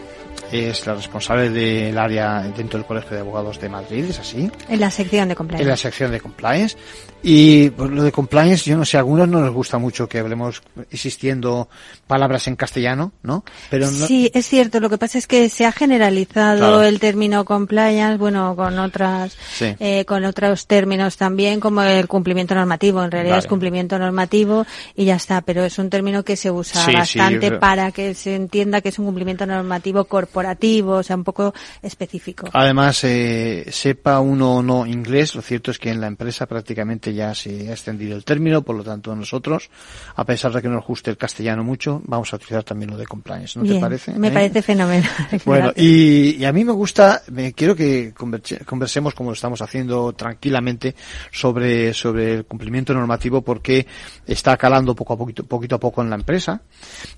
Es 0.53 0.87
la 0.87 0.94
responsable 0.94 1.50
del 1.50 1.96
área 1.96 2.42
dentro 2.42 2.79
del 2.79 2.87
Colegio 2.87 3.12
de 3.12 3.20
Abogados 3.20 3.59
de 3.61 3.68
Madrid, 3.68 4.05
¿es 4.11 4.18
así? 4.18 4.50
En 4.68 4.81
la 4.81 4.90
sección 4.90 5.29
de 5.29 5.35
compliance. 5.35 5.62
En 5.62 5.68
la 5.68 5.77
sección 5.77 6.11
de 6.11 6.20
compliance. 6.20 6.77
Y 7.26 7.70
pues, 7.70 7.90
lo 7.90 8.02
de 8.02 8.12
compliance, 8.12 8.68
yo 8.68 8.76
no 8.76 8.84
sé, 8.84 8.98
a 8.98 9.00
algunos 9.00 9.26
no 9.26 9.40
nos 9.40 9.50
gusta 9.54 9.78
mucho 9.78 10.06
que 10.06 10.18
hablemos 10.18 10.62
existiendo 10.90 11.70
palabras 12.06 12.46
en 12.48 12.56
castellano, 12.56 13.12
¿no? 13.22 13.44
Pero 13.70 13.88
Sí, 13.88 14.30
es 14.34 14.46
cierto. 14.46 14.78
Lo 14.78 14.90
que 14.90 14.98
pasa 14.98 15.16
es 15.16 15.26
que 15.26 15.48
se 15.48 15.64
ha 15.64 15.72
generalizado 15.72 16.58
Claro. 16.58 16.82
el 16.82 17.00
término 17.00 17.46
compliance, 17.46 18.18
bueno, 18.18 18.54
con 18.54 18.78
otras, 18.78 19.38
Sí. 19.54 19.74
eh, 19.80 20.04
con 20.04 20.26
otros 20.26 20.66
términos 20.66 21.16
también, 21.16 21.60
como 21.60 21.80
el 21.80 22.06
cumplimiento 22.08 22.54
normativo. 22.54 23.02
En 23.02 23.10
realidad 23.10 23.37
Vale. 23.37 23.44
es 23.44 23.48
cumplimiento 23.48 23.98
normativo 23.98 24.66
y 24.94 25.06
ya 25.06 25.16
está. 25.16 25.40
Pero 25.40 25.64
es 25.64 25.78
un 25.78 25.88
término 25.88 26.24
que 26.24 26.37
se 26.37 26.50
usa 26.50 26.84
Sí, 26.84 26.90
sí, 26.90 27.18
bastante 27.18 27.48
yo- 27.52 27.58
para 27.58 27.90
que 27.90 28.12
se 28.12 28.34
entienda 28.34 28.82
que 28.82 28.90
es 28.90 28.98
un 28.98 29.06
cumplimiento 29.06 29.46
normativo 29.46 30.04
corporativo, 30.04 30.96
o 30.96 31.02
sea, 31.02 31.16
un 31.16 31.24
poco 31.24 31.54
específico. 31.82 32.50
Además, 32.52 33.02
eh, 33.04 33.64
sepa 33.70 34.20
uno 34.20 34.56
o 34.56 34.62
no 34.62 34.87
inglés, 34.87 35.34
lo 35.34 35.40
cierto 35.40 35.70
es 35.70 35.78
que 35.78 35.88
en 35.90 36.02
la 36.02 36.06
empresa 36.06 36.44
prácticamente 36.46 37.13
ya 37.14 37.35
se 37.35 37.68
ha 37.68 37.72
extendido 37.72 38.16
el 38.16 38.24
término, 38.24 38.62
por 38.62 38.77
lo 38.77 38.85
tanto 38.85 39.14
nosotros, 39.14 39.70
a 40.16 40.24
pesar 40.24 40.53
de 40.53 40.61
que 40.62 40.68
no 40.68 40.74
nos 40.74 40.87
guste 40.87 41.11
el 41.11 41.16
castellano 41.16 41.64
mucho, 41.64 42.03
vamos 42.05 42.33
a 42.33 42.37
utilizar 42.37 42.64
también 42.64 42.90
lo 42.90 42.96
de 42.96 43.07
compliance, 43.07 43.59
¿no 43.59 43.62
Bien, 43.62 43.77
te 43.77 43.81
parece? 43.81 44.12
Me 44.18 44.29
¿Eh? 44.29 44.31
parece 44.33 44.62
fenomenal. 44.62 45.11
Bueno, 45.44 45.72
y, 45.77 46.37
y 46.37 46.44
a 46.44 46.53
mí 46.53 46.64
me 46.64 46.72
gusta, 46.72 47.22
me 47.31 47.53
quiero 47.53 47.74
que 47.77 48.14
converse- 48.14 48.64
conversemos 48.64 49.14
como 49.14 49.31
lo 49.31 49.35
estamos 49.35 49.61
haciendo 49.62 50.12
tranquilamente 50.12 50.94
sobre, 51.33 51.92
sobre 51.94 52.35
el 52.35 52.44
cumplimiento 52.46 52.94
normativo 52.94 53.42
porque 53.42 53.87
está 54.27 54.57
calando 54.57 54.94
poco 54.94 55.14
a 55.14 55.18
poquito, 55.18 55.44
poquito 55.44 55.77
a 55.77 55.81
poco 55.81 56.03
en 56.03 56.11
la 56.11 56.16
empresa. 56.16 56.62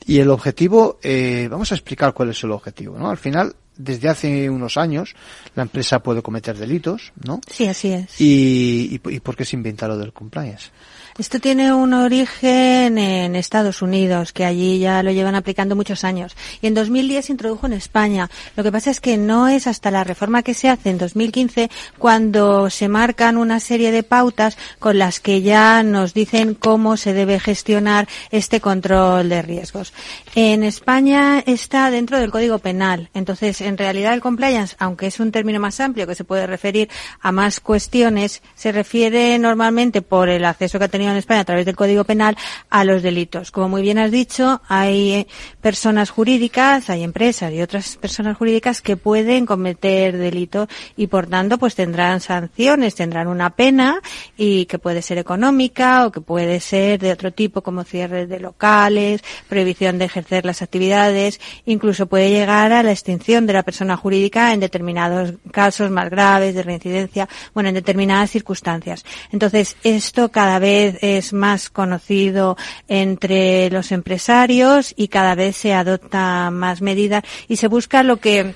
Y 0.06 0.18
el 0.18 0.30
objetivo, 0.30 0.98
eh, 1.02 1.48
vamos 1.50 1.72
a 1.72 1.74
explicar 1.74 2.12
cuál 2.14 2.30
es 2.30 2.42
el 2.44 2.50
objetivo, 2.52 2.98
¿no? 2.98 3.11
Al 3.11 3.16
final, 3.18 3.54
desde 3.76 4.08
hace 4.08 4.50
unos 4.50 4.76
años, 4.76 5.14
la 5.54 5.62
empresa 5.62 6.00
puede 6.00 6.22
cometer 6.22 6.56
delitos, 6.56 7.12
¿no? 7.24 7.40
Sí, 7.50 7.66
así 7.66 7.92
es. 7.92 8.20
Y, 8.20 9.00
y, 9.04 9.14
y 9.14 9.20
por 9.20 9.36
qué 9.36 9.44
se 9.44 9.56
inventa 9.56 9.88
lo 9.88 9.98
del 9.98 10.12
compliance? 10.12 10.70
Esto 11.18 11.40
tiene 11.40 11.72
un 11.72 11.94
origen 11.94 12.98
en 12.98 13.37
Estados 13.37 13.81
Unidos, 13.81 14.35
que 14.35 14.44
allí 14.44 14.79
ya 14.79 15.02
lo 15.02 15.11
llevan 15.12 15.35
aplicando 15.35 15.74
muchos 15.74 16.05
años. 16.05 16.37
Y 16.61 16.66
en 16.66 16.74
2010 16.74 17.24
se 17.24 17.33
introdujo 17.33 17.64
en 17.66 17.72
España. 17.72 18.29
Lo 18.55 18.62
que 18.62 18.70
pasa 18.70 18.90
es 18.90 19.00
que 19.00 19.16
no 19.16 19.48
es 19.48 19.66
hasta 19.66 19.90
la 19.90 20.05
reforma 20.05 20.42
que 20.42 20.52
se 20.52 20.68
hace 20.68 20.90
en 20.90 20.98
2015 20.98 21.70
cuando 21.96 22.68
se 22.68 22.88
marcan 22.88 23.38
una 23.38 23.61
serie 23.61 23.92
de 23.92 24.02
pautas 24.02 24.59
con 24.79 24.98
las 24.98 25.18
que 25.18 25.40
ya 25.40 25.83
nos 25.83 26.12
dicen 26.12 26.52
cómo 26.52 26.98
se 26.98 27.14
debe 27.14 27.40
gestionar 27.40 28.07
este 28.31 28.61
control 28.61 29.31
de 29.31 29.40
riesgos. 29.40 29.94
En 30.35 30.62
España 30.64 31.42
está 31.46 31.90
dentro 31.90 32.18
del 32.18 32.31
Código 32.31 32.59
Penal. 32.59 33.09
Entonces, 33.14 33.62
en 33.62 33.79
realidad 33.79 34.12
el 34.12 34.20
compliance, 34.20 34.76
aunque 34.79 35.07
es 35.07 35.18
un 35.18 35.33
término 35.33 35.61
más 35.61 35.81
amplio 35.81 36.07
que 36.07 36.14
se 36.14 36.24
puede 36.24 36.46
referir 36.46 36.90
a 37.22 37.33
más 37.33 37.61
cuestiones, 37.61 38.42
se 38.55 38.70
refiere 38.70 39.38
normalmente 39.38 40.02
por 40.02 40.29
el 40.29 40.44
acceso 40.44 40.79
que 40.79 40.85
ha 40.85 40.88
tenido 40.88 41.05
en 41.10 41.18
España 41.18 41.40
a 41.40 41.44
través 41.44 41.66
del 41.66 41.76
Código 41.76 42.04
Penal 42.04 42.36
a 42.70 42.84
los 42.84 43.02
delitos. 43.02 43.50
Como 43.50 43.68
muy 43.68 43.82
bien 43.82 43.98
has 43.98 44.10
dicho, 44.10 44.60
hay 44.68 45.12
eh, 45.12 45.26
personas 45.60 46.10
jurídicas, 46.10 46.90
hay 46.90 47.02
empresas 47.02 47.52
y 47.52 47.62
otras 47.62 47.96
personas 47.96 48.36
jurídicas 48.36 48.82
que 48.82 48.96
pueden 48.96 49.46
cometer 49.46 50.16
delito 50.16 50.68
y 50.96 51.06
por 51.06 51.26
tanto 51.26 51.58
pues 51.58 51.74
tendrán 51.74 52.20
sanciones, 52.20 52.94
tendrán 52.94 53.28
una 53.28 53.50
pena 53.50 54.00
y 54.36 54.66
que 54.66 54.78
puede 54.78 55.02
ser 55.02 55.18
económica 55.18 56.06
o 56.06 56.12
que 56.12 56.20
puede 56.20 56.60
ser 56.60 57.00
de 57.00 57.12
otro 57.12 57.32
tipo 57.32 57.62
como 57.62 57.84
cierre 57.84 58.26
de 58.26 58.40
locales, 58.40 59.22
prohibición 59.48 59.98
de 59.98 60.06
ejercer 60.06 60.44
las 60.44 60.62
actividades, 60.62 61.40
incluso 61.64 62.06
puede 62.06 62.30
llegar 62.30 62.72
a 62.72 62.82
la 62.82 62.92
extinción 62.92 63.46
de 63.46 63.52
la 63.52 63.62
persona 63.62 63.96
jurídica 63.96 64.52
en 64.52 64.60
determinados 64.60 65.34
casos 65.50 65.90
más 65.90 66.10
graves 66.10 66.54
de 66.54 66.62
reincidencia, 66.62 67.28
bueno, 67.54 67.68
en 67.68 67.74
determinadas 67.74 68.30
circunstancias. 68.30 69.04
Entonces, 69.32 69.76
esto 69.82 70.30
cada 70.30 70.58
vez 70.58 70.95
es 71.00 71.32
más 71.32 71.70
conocido 71.70 72.56
entre 72.88 73.70
los 73.70 73.92
empresarios 73.92 74.94
y 74.96 75.09
cada 75.09 75.35
vez 75.35 75.56
se 75.56 75.74
adopta 75.74 76.50
más 76.50 76.82
medidas 76.82 77.24
y 77.48 77.56
se 77.56 77.68
busca 77.68 78.02
lo 78.02 78.18
que 78.18 78.54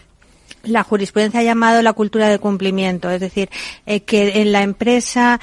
la 0.62 0.82
jurisprudencia 0.82 1.40
ha 1.40 1.44
llamado 1.44 1.82
la 1.82 1.92
cultura 1.92 2.28
de 2.28 2.38
cumplimiento, 2.38 3.10
es 3.10 3.20
decir, 3.20 3.48
eh, 3.86 4.00
que 4.00 4.42
en 4.42 4.52
la 4.52 4.62
empresa 4.62 5.40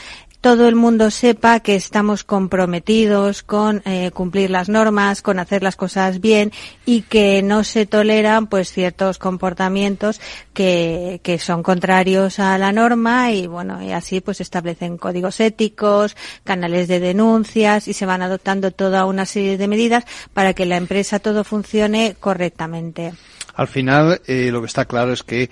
todo 0.48 0.70
el 0.70 0.76
mundo 0.76 1.12
sepa 1.12 1.60
que 1.60 1.76
estamos 1.76 2.24
comprometidos 2.24 3.44
con 3.44 3.82
eh, 3.84 4.12
cumplir 4.12 4.50
las 4.50 4.70
normas, 4.70 5.22
con 5.22 5.40
hacer 5.40 5.62
las 5.62 5.76
cosas 5.76 6.22
bien 6.22 6.54
y 6.86 7.02
que 7.02 7.42
no 7.44 7.66
se 7.66 7.86
toleran 7.86 8.48
pues 8.48 8.72
ciertos 8.72 9.18
comportamientos 9.18 10.22
que, 10.54 11.20
son 11.42 11.64
contrarios 11.64 12.40
a 12.40 12.58
la 12.58 12.72
norma 12.72 13.34
y 13.34 13.46
bueno, 13.48 13.84
y 13.84 13.92
así 13.92 14.22
pues 14.22 14.40
establecen 14.40 14.98
códigos 14.98 15.42
éticos, 15.42 16.16
canales 16.46 16.88
de 16.88 17.02
denuncias 17.02 17.90
y 17.90 17.94
se 17.94 18.06
van 18.06 18.22
adoptando 18.22 18.72
toda 18.72 19.04
una 19.04 19.26
serie 19.26 19.58
de 19.58 19.68
medidas 19.68 20.06
para 20.34 20.54
que 20.54 20.66
la 20.66 20.78
empresa 20.78 21.20
todo 21.20 21.44
funcione 21.44 22.16
correctamente. 22.18 23.12
Al 23.54 23.68
final, 23.68 24.22
eh, 24.28 24.48
lo 24.50 24.62
que 24.62 24.68
está 24.68 24.86
claro 24.86 25.12
es 25.12 25.24
que 25.24 25.50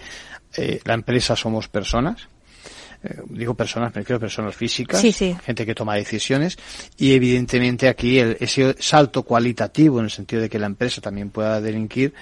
eh, 0.55 0.79
la 0.86 0.93
empresa 0.93 1.36
somos 1.36 1.67
personas. 1.67 2.29
Eh, 3.05 3.21
digo 3.29 3.53
personas, 3.53 3.93
me 3.93 4.03
personas 4.03 4.55
físicas, 4.55 4.99
Sí, 4.99 5.11
sí. 5.11 5.37
gente 5.45 5.63
que 5.65 5.75
toma 5.75 5.93
decisiones 5.95 6.57
y 6.97 7.13
evidentemente 7.13 7.87
aquí 7.87 8.17
el- 8.17 8.35
ese 8.39 8.75
salto 8.79 9.21
cualitativo 9.21 9.99
en 9.99 10.05
el 10.05 10.11
sentido 10.11 10.41
de 10.41 10.49
que 10.49 10.57
la 10.57 10.65
empresa 10.65 11.01
también 11.01 11.29
pueda 11.29 11.61
delinquir 11.61 12.13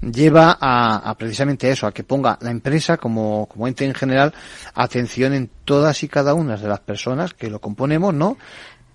lleva 0.00 0.58
a, 0.60 0.96
a 1.08 1.16
precisamente 1.16 1.70
eso, 1.70 1.86
a 1.86 1.92
que 1.94 2.02
ponga 2.02 2.38
la 2.40 2.50
empresa 2.50 2.96
como, 2.96 3.46
como 3.46 3.68
ente 3.68 3.84
en 3.84 3.94
general 3.94 4.34
atención 4.74 5.32
en 5.32 5.48
todas 5.64 6.02
y 6.02 6.08
cada 6.08 6.34
una 6.34 6.56
de 6.56 6.66
las 6.66 6.80
personas 6.80 7.34
que 7.34 7.48
lo 7.48 7.60
componemos, 7.60 8.12
¿no? 8.12 8.36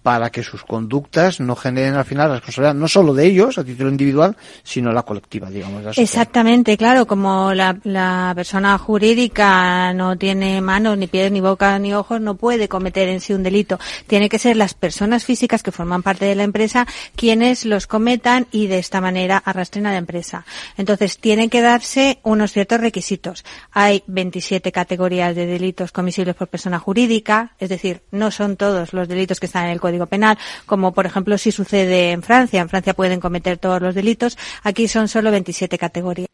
Para 0.07 0.29
que 0.29 0.41
sus 0.41 0.63
conductas 0.63 1.41
no 1.41 1.53
generen 1.53 1.95
al 1.95 2.05
final 2.05 2.29
la 2.29 2.35
responsabilidad 2.35 2.75
no 2.75 2.87
solo 2.87 3.13
de 3.13 3.25
ellos 3.25 3.57
a 3.57 3.65
título 3.65 3.89
individual, 3.89 4.37
sino 4.63 4.93
la 4.93 5.03
colectiva, 5.03 5.49
digamos. 5.49 5.97
Exactamente, 5.97 6.77
claro, 6.77 7.05
como 7.05 7.53
la, 7.53 7.77
la 7.83 8.31
persona 8.33 8.77
jurídica 8.77 9.91
no 9.93 10.17
tiene 10.17 10.61
manos, 10.61 10.97
ni 10.97 11.07
pies, 11.07 11.29
ni 11.29 11.41
boca, 11.41 11.77
ni 11.77 11.93
ojos, 11.93 12.21
no 12.21 12.35
puede 12.35 12.69
cometer 12.69 13.09
en 13.09 13.19
sí 13.19 13.33
un 13.33 13.43
delito. 13.43 13.81
Tiene 14.07 14.29
que 14.29 14.39
ser 14.39 14.55
las 14.55 14.73
personas 14.73 15.25
físicas 15.25 15.61
que 15.61 15.73
forman 15.73 16.03
parte 16.03 16.23
de 16.23 16.35
la 16.35 16.43
empresa 16.43 16.87
quienes 17.17 17.65
los 17.65 17.85
cometan 17.85 18.47
y 18.49 18.67
de 18.67 18.79
esta 18.79 19.01
manera 19.01 19.43
arrastren 19.43 19.87
a 19.87 19.91
la 19.91 19.97
empresa. 19.97 20.45
Entonces, 20.77 21.17
tienen 21.17 21.49
que 21.49 21.59
darse 21.59 22.19
unos 22.23 22.53
ciertos 22.53 22.79
requisitos. 22.79 23.43
Hay 23.73 24.05
27 24.07 24.71
categorías 24.71 25.35
de 25.35 25.47
delitos 25.47 25.91
comisibles 25.91 26.35
por 26.35 26.47
persona 26.47 26.79
jurídica, 26.79 27.55
es 27.59 27.67
decir, 27.67 28.03
no 28.11 28.31
son 28.31 28.55
todos 28.55 28.93
los 28.93 29.09
delitos 29.09 29.41
que 29.41 29.47
están 29.47 29.65
en 29.65 29.71
el 29.71 29.81
Código 29.81 29.96
Penal, 30.05 30.37
como 30.67 30.93
por 30.93 31.07
ejemplo 31.07 31.37
si 31.39 31.51
sucede 31.51 32.11
en 32.11 32.21
Francia. 32.21 32.61
En 32.61 32.69
Francia 32.69 32.93
pueden 32.93 33.19
cometer 33.19 33.57
todos 33.57 33.81
los 33.81 33.95
delitos. 33.95 34.37
Aquí 34.63 34.87
son 34.87 35.07
solo 35.07 35.31
27 35.31 35.77
categorías. 35.79 36.26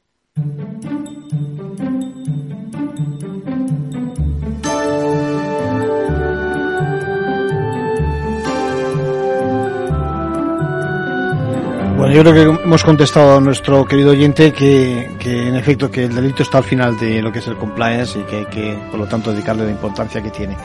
Yo 12.13 12.21
creo 12.21 12.33
que 12.35 12.63
hemos 12.63 12.83
contestado 12.83 13.37
a 13.37 13.41
nuestro 13.41 13.85
querido 13.85 14.11
oyente 14.11 14.53
que, 14.53 15.09
que 15.17 15.47
en 15.47 15.55
efecto 15.55 15.89
que 15.89 16.03
el 16.03 16.13
delito 16.13 16.43
está 16.43 16.59
al 16.59 16.63
final 16.63 16.95
de 16.99 17.23
lo 17.23 17.31
que 17.31 17.39
es 17.39 17.47
el 17.47 17.57
compliance 17.57 18.19
y 18.19 18.21
que 18.21 18.35
hay 18.35 18.45
que, 18.45 18.77
por 18.91 18.99
lo 18.99 19.07
tanto, 19.07 19.31
dedicarle 19.31 19.65
la 19.65 19.71
importancia 19.71 20.21
que 20.21 20.29
tiene. 20.29 20.55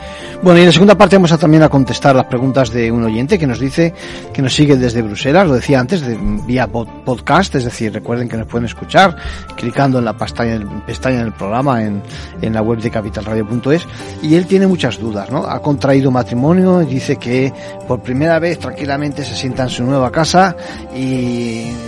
Bueno, 0.43 0.59
y 0.59 0.61
en 0.61 0.67
la 0.67 0.71
segunda 0.71 0.95
parte 0.95 1.15
vamos 1.15 1.31
a 1.31 1.39
también 1.39 1.63
a 1.63 1.69
contestar 1.69 2.15
las 2.15 2.25
preguntas 2.25 2.69
de 2.69 2.91
un 2.91 3.03
oyente 3.03 3.39
que 3.39 3.47
nos 3.47 3.59
dice 3.59 3.95
que 4.31 4.43
nos 4.43 4.53
sigue 4.53 4.77
desde 4.77 5.01
Bruselas, 5.01 5.47
lo 5.47 5.55
decía 5.55 5.79
antes, 5.79 6.01
de, 6.01 6.19
vía 6.45 6.67
podcast, 6.67 7.55
es 7.55 7.63
decir, 7.63 7.91
recuerden 7.93 8.29
que 8.29 8.37
nos 8.37 8.45
pueden 8.45 8.65
escuchar 8.65 9.17
clicando 9.55 9.97
en 9.97 10.05
la 10.05 10.15
pestaña, 10.15 10.83
pestaña 10.85 11.23
del 11.23 11.33
programa 11.33 11.83
en, 11.83 12.03
en 12.43 12.53
la 12.53 12.61
web 12.61 12.79
de 12.79 12.91
capitalradio.es 12.91 13.87
y 14.21 14.35
él 14.35 14.45
tiene 14.45 14.67
muchas 14.67 14.99
dudas, 14.99 15.31
¿no? 15.31 15.47
Ha 15.47 15.59
contraído 15.63 16.11
matrimonio 16.11 16.83
y 16.83 16.85
dice 16.85 17.15
que 17.15 17.51
por 17.87 18.03
primera 18.03 18.37
vez 18.37 18.59
tranquilamente 18.59 19.25
se 19.25 19.35
sienta 19.35 19.63
en 19.63 19.69
su 19.69 19.83
nueva 19.83 20.11
casa 20.11 20.55
y 20.95 21.38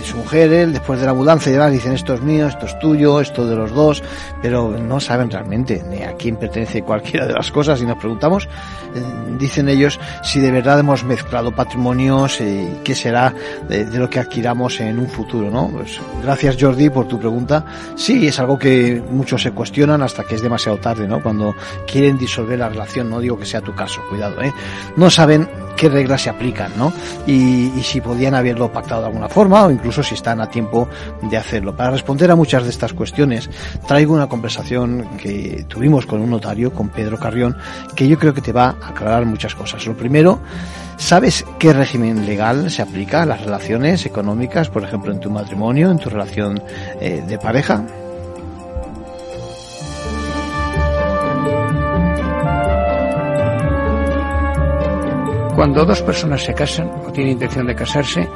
su 0.04 0.16
mujer, 0.16 0.52
él, 0.52 0.72
después 0.72 1.00
de 1.00 1.06
la 1.06 1.14
mudanza 1.14 1.50
y 1.50 1.52
demás, 1.54 1.72
dicen 1.72 1.92
esto 1.92 2.14
es 2.14 2.20
mío, 2.20 2.46
esto 2.46 2.66
es 2.66 2.78
tuyo, 2.78 3.20
esto 3.20 3.46
de 3.46 3.56
los 3.56 3.72
dos, 3.72 4.02
pero 4.40 4.70
no 4.78 5.00
saben 5.00 5.30
realmente 5.30 5.82
ni 5.88 6.02
a 6.02 6.12
quién 6.16 6.36
pertenece 6.36 6.82
cualquiera 6.82 7.26
de 7.26 7.34
las 7.34 7.50
cosas 7.50 7.80
y 7.80 7.86
nos 7.86 7.98
preguntamos, 7.98 8.48
eh, 8.94 9.00
dicen 9.38 9.68
ellos, 9.68 9.98
si 10.22 10.40
de 10.40 10.50
verdad 10.50 10.80
hemos 10.80 11.04
mezclado 11.04 11.50
patrimonios 11.52 12.40
y 12.40 12.80
qué 12.84 12.94
será 12.94 13.34
de, 13.68 13.84
de, 13.84 13.98
lo 13.98 14.08
que 14.08 14.20
adquiramos 14.20 14.80
en 14.80 14.98
un 14.98 15.08
futuro, 15.08 15.50
¿no? 15.50 15.68
Pues 15.68 16.00
gracias 16.22 16.56
Jordi 16.58 16.90
por 16.90 17.08
tu 17.08 17.18
pregunta. 17.18 17.64
Sí, 17.96 18.26
es 18.26 18.38
algo 18.38 18.58
que 18.58 19.02
muchos 19.10 19.42
se 19.42 19.52
cuestionan 19.52 20.02
hasta 20.02 20.24
que 20.24 20.34
es 20.34 20.42
demasiado 20.42 20.78
tarde, 20.78 21.06
¿no? 21.08 21.22
Cuando 21.22 21.54
quieren 21.86 22.18
disolver 22.18 22.58
la 22.58 22.68
relación, 22.68 23.10
no 23.10 23.20
digo 23.20 23.38
que 23.38 23.46
sea 23.46 23.60
tu 23.60 23.74
caso, 23.74 24.00
cuidado, 24.08 24.40
¿eh? 24.42 24.52
No 24.96 25.10
saben 25.10 25.48
qué 25.76 25.88
reglas 25.88 26.22
se 26.22 26.30
aplican, 26.30 26.72
¿no? 26.76 26.92
Y, 27.26 27.72
y, 27.76 27.82
si 27.82 28.00
podían 28.00 28.34
haberlo 28.34 28.70
pactado 28.70 29.00
de 29.02 29.06
alguna 29.08 29.28
forma 29.42 29.66
o 29.66 29.72
incluso 29.72 30.04
si 30.04 30.14
están 30.14 30.40
a 30.40 30.46
tiempo 30.46 30.88
de 31.20 31.36
hacerlo. 31.36 31.74
Para 31.74 31.90
responder 31.90 32.30
a 32.30 32.36
muchas 32.36 32.62
de 32.62 32.70
estas 32.70 32.92
cuestiones, 32.92 33.50
traigo 33.88 34.14
una 34.14 34.28
conversación 34.28 35.08
que 35.18 35.64
tuvimos 35.66 36.06
con 36.06 36.20
un 36.20 36.30
notario, 36.30 36.72
con 36.72 36.90
Pedro 36.90 37.18
Carrión, 37.18 37.56
que 37.96 38.06
yo 38.06 38.20
creo 38.20 38.32
que 38.32 38.40
te 38.40 38.52
va 38.52 38.76
a 38.80 38.90
aclarar 38.90 39.26
muchas 39.26 39.56
cosas. 39.56 39.84
Lo 39.84 39.96
primero, 39.96 40.38
¿sabes 40.96 41.44
qué 41.58 41.72
régimen 41.72 42.24
legal 42.24 42.70
se 42.70 42.82
aplica 42.82 43.22
a 43.22 43.26
las 43.26 43.40
relaciones 43.40 44.06
económicas, 44.06 44.68
por 44.68 44.84
ejemplo, 44.84 45.10
en 45.10 45.18
tu 45.18 45.28
matrimonio, 45.28 45.90
en 45.90 45.98
tu 45.98 46.08
relación 46.08 46.62
eh, 47.00 47.24
de 47.26 47.38
pareja? 47.38 47.84
Cuando 55.56 55.84
dos 55.84 56.00
personas 56.02 56.44
se 56.44 56.54
casan 56.54 56.88
o 57.06 57.10
tienen 57.10 57.32
intención 57.32 57.66
de 57.66 57.74
casarse, 57.74 58.28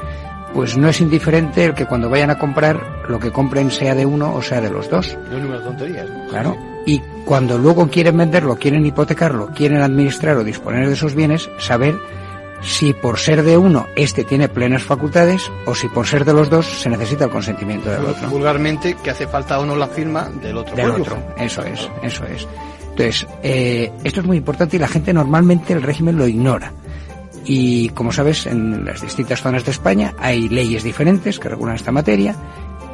pues 0.57 0.75
no 0.79 0.89
es 0.89 1.03
indiferente 1.03 1.67
el 1.67 1.75
que 1.75 1.85
cuando 1.85 2.09
vayan 2.09 2.31
a 2.31 2.39
comprar 2.39 3.05
lo 3.11 3.21
que 3.21 3.31
compren 3.31 3.71
sea 3.71 3.95
de 3.95 4.07
uno 4.07 4.35
o 4.35 4.41
sea 4.41 4.63
de 4.63 4.71
los 4.71 4.89
dos. 4.89 5.15
No 5.31 5.39
número 5.39 5.59
de 5.59 5.67
tonterías. 5.67 6.09
¿no? 6.09 6.29
Claro. 6.29 6.57
Y 6.87 6.99
cuando 7.27 7.59
luego 7.59 7.87
quieren 7.91 8.17
venderlo, 8.17 8.57
quieren 8.57 8.87
hipotecarlo, 8.87 9.49
quieren 9.49 9.83
administrar 9.83 10.39
o 10.39 10.45
disponer 10.45 10.87
de 10.87 10.95
esos 10.95 11.15
bienes, 11.15 11.51
saber 11.59 11.99
si 12.63 12.95
por 12.95 13.19
ser 13.19 13.43
de 13.43 13.59
uno 13.59 13.87
este 13.97 14.25
tiene 14.25 14.49
plenas 14.49 14.83
facultades 14.83 15.43
o 15.67 15.75
si 15.75 15.89
por 15.89 16.07
ser 16.07 16.25
de 16.25 16.33
los 16.33 16.49
dos 16.49 16.65
se 16.65 16.89
necesita 16.89 17.27
el 17.27 17.31
consentimiento 17.31 17.91
del 17.91 18.07
otro. 18.07 18.31
Vulgarmente 18.31 18.95
que 18.95 19.11
hace 19.11 19.27
falta 19.27 19.61
o 19.61 19.67
no 19.67 19.77
la 19.77 19.89
firma 19.89 20.31
del 20.41 20.57
otro. 20.57 20.75
Del 20.75 20.91
otro. 20.91 21.19
Eso 21.37 21.63
es, 21.65 21.87
eso 22.03 22.25
es. 22.25 22.49
Entonces, 22.93 23.27
eh, 23.43 23.93
esto 24.05 24.21
es 24.21 24.27
muy 24.27 24.39
importante 24.39 24.77
y 24.77 24.79
la 24.79 24.89
gente 24.89 25.13
normalmente 25.13 25.75
el 25.75 25.83
régimen 25.83 26.17
lo 26.17 26.27
ignora. 26.27 26.73
Y 27.47 27.91
como 27.91 28.13
sabes, 28.13 28.47
en 28.47 28.85
las 28.85 29.01
distintas 29.01 29.41
zonas 29.41 29.65
de 29.65 29.71
España 29.71 30.15
hay 30.19 30.49
leyes 30.49 30.83
diferentes 30.83 31.39
que 31.39 31.49
regulan 31.49 31.77
esta 31.77 31.93
materia 31.93 32.35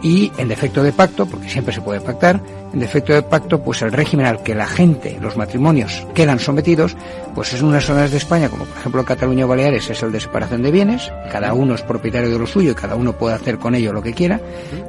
y 0.02 0.32
en 0.36 0.48
defecto 0.48 0.82
de 0.82 0.92
pacto, 0.92 1.26
porque 1.26 1.48
siempre 1.48 1.72
se 1.72 1.80
puede 1.80 2.00
pactar, 2.00 2.42
en 2.72 2.80
defecto 2.80 3.12
de 3.12 3.22
pacto, 3.22 3.62
pues 3.62 3.82
el 3.82 3.92
régimen 3.92 4.26
al 4.26 4.42
que 4.42 4.54
la 4.54 4.66
gente, 4.66 5.18
los 5.20 5.36
matrimonios, 5.36 6.06
quedan 6.14 6.40
sometidos, 6.40 6.96
pues 7.34 7.52
es 7.52 7.60
en 7.60 7.66
unas 7.66 7.84
zonas 7.84 8.10
de 8.10 8.16
España, 8.16 8.48
como 8.48 8.64
por 8.64 8.76
ejemplo 8.76 9.04
Cataluña 9.04 9.44
o 9.44 9.48
Baleares, 9.48 9.88
es 9.90 10.02
el 10.02 10.10
de 10.10 10.20
separación 10.20 10.62
de 10.62 10.72
bienes, 10.72 11.12
cada 11.30 11.54
uno 11.54 11.74
es 11.74 11.82
propietario 11.82 12.30
de 12.30 12.38
lo 12.38 12.46
suyo 12.46 12.72
y 12.72 12.74
cada 12.74 12.96
uno 12.96 13.12
puede 13.12 13.36
hacer 13.36 13.58
con 13.58 13.74
ello 13.74 13.92
lo 13.92 14.02
que 14.02 14.12
quiera, 14.12 14.40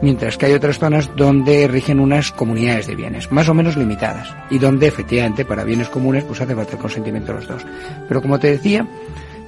mientras 0.01 0.37
que 0.37 0.47
hay 0.47 0.53
otras 0.53 0.79
zonas 0.79 1.11
donde 1.15 1.67
rigen 1.67 1.99
unas 1.99 2.31
comunidades 2.31 2.87
de 2.87 2.95
bienes, 2.95 3.31
más 3.31 3.47
o 3.49 3.53
menos 3.53 3.77
limitadas, 3.77 4.33
y 4.49 4.57
donde 4.57 4.87
efectivamente 4.87 5.45
para 5.45 5.63
bienes 5.63 5.89
comunes 5.89 6.23
pues 6.23 6.41
hace 6.41 6.55
falta 6.55 6.73
el 6.73 6.79
consentimiento 6.79 7.33
de 7.33 7.39
los 7.39 7.47
dos. 7.47 7.65
Pero 8.07 8.21
como 8.21 8.39
te 8.39 8.49
decía, 8.49 8.87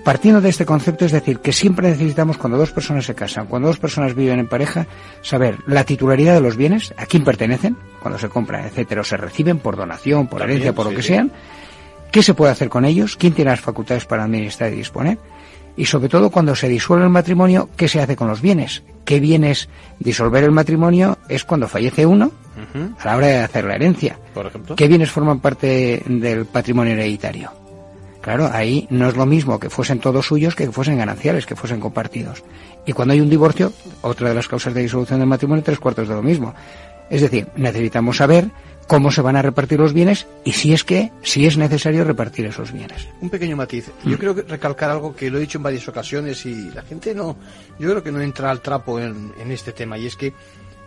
Partiendo 0.06 0.39
de 0.39 0.50
este 0.50 0.68
concepto, 0.68 1.04
es 1.04 1.12
decir, 1.12 1.39
que 1.39 1.52
siempre 1.52 1.89
necesitamos 1.89 2.38
cuando 2.38 2.60
dos 2.60 2.72
personas 2.72 3.06
se 3.06 3.15
casan, 3.15 3.48
cuando 3.48 3.70
dos 3.70 3.80
personas 3.80 4.13
viven 4.13 4.38
en 4.38 4.48
pareja, 4.48 4.86
saber 5.24 5.58
la 5.65 5.84
titularidad 5.84 6.36
de 6.36 6.41
los 6.41 6.56
bienes, 6.56 6.94
a 6.96 7.08
quién 7.08 7.24
pertenecen, 7.24 7.76
cuando 8.00 8.20
se 8.20 8.30
compran, 8.30 8.65
etcétera, 8.65 9.02
o 9.02 9.04
se 9.04 9.18
reciben 9.18 9.58
por 9.58 9.76
donación, 9.76 10.28
por 10.28 10.44
herencia, 10.44 10.74
por 10.74 10.86
lo 10.86 10.96
que 10.96 11.02
sean, 11.02 11.32
qué 12.12 12.22
se 12.22 12.36
puede 12.36 12.52
hacer 12.52 12.70
con 12.70 12.86
ellos, 12.86 13.18
quién 13.18 13.34
tiene 13.34 13.50
las 13.50 13.62
facultades 13.62 14.06
para 14.06 14.26
administrar 14.26 14.72
y 14.72 14.76
disponer, 14.76 15.18
y 15.76 15.86
sobre 15.86 16.08
todo 16.08 16.30
cuando 16.30 16.54
se 16.54 16.70
disuelve 16.70 17.06
el 17.06 17.10
matrimonio, 17.10 17.70
qué 17.76 17.88
se 17.88 18.00
hace 18.00 18.15
con 18.15 18.28
los 18.28 18.41
bienes, 18.41 18.84
qué 19.06 19.20
bienes 19.20 19.70
disolver 19.98 20.44
el 20.44 20.52
matrimonio 20.52 21.18
es 21.30 21.46
cuando 21.46 21.68
fallece 21.68 22.06
uno, 22.06 22.32
a 23.00 23.06
la 23.06 23.18
hora 23.18 23.26
de 23.26 23.39
hacer 23.39 23.65
la 23.65 23.74
herencia, 23.74 24.20
por 24.36 24.46
ejemplo, 24.46 24.76
qué 24.76 24.88
bienes 24.88 25.10
forman 25.10 25.39
parte 25.39 26.04
del 26.06 26.46
patrimonio 26.46 26.94
hereditario. 26.94 27.64
Claro, 28.26 28.50
ahí 28.52 28.88
no 28.90 29.08
es 29.08 29.16
lo 29.16 29.28
mismo 29.28 29.60
que 29.60 29.70
fuesen 29.70 30.00
todos 30.00 30.26
suyos 30.26 30.56
que 30.56 30.66
que 30.66 30.72
fuesen 30.72 30.98
gananciales, 30.98 31.46
que 31.46 31.56
fuesen 31.56 31.80
compartidos. 31.80 32.44
Y 32.84 32.92
cuando 32.92 33.14
hay 33.14 33.22
un 33.22 33.30
divorcio, 33.30 33.72
otra 34.02 34.30
de 34.30 34.34
las 34.34 34.48
causas 34.48 34.74
de 34.74 34.82
disolución 34.82 35.20
del 35.20 35.30
matrimonio, 35.30 35.64
tres 35.64 35.78
cuartos 35.78 36.08
de 36.08 36.16
lo 36.16 36.24
mismo. 36.24 36.56
Es 37.12 37.22
decir, 37.22 37.48
necesitamos 37.56 38.18
saber 38.18 38.50
cómo 38.88 39.12
se 39.12 39.22
van 39.22 39.36
a 39.36 39.44
repartir 39.44 39.80
los 39.80 39.94
bienes 39.94 40.26
y 40.44 40.54
si 40.54 40.74
es 40.74 40.84
que, 40.84 41.12
si 41.22 41.46
es 41.46 41.56
necesario 41.56 42.04
repartir 42.04 42.48
esos 42.48 42.72
bienes. 42.72 43.08
Un 43.22 43.30
pequeño 43.30 43.56
matiz. 43.58 43.92
Yo 44.04 44.18
creo 44.18 44.34
que 44.34 44.42
recalcar 44.42 44.90
algo 44.90 45.16
que 45.16 45.30
lo 45.30 45.38
he 45.38 45.42
dicho 45.42 45.60
en 45.60 45.64
varias 45.64 45.88
ocasiones 45.88 46.48
y 46.48 46.72
la 46.72 46.82
gente 46.82 47.14
no, 47.14 47.38
yo 47.78 47.92
creo 47.92 48.02
que 48.02 48.12
no 48.12 48.22
entra 48.22 48.50
al 48.50 48.62
trapo 48.62 49.00
en, 49.00 49.34
en 49.40 49.52
este 49.52 49.72
tema 49.72 50.00
y 50.00 50.08
es 50.08 50.16
que 50.16 50.34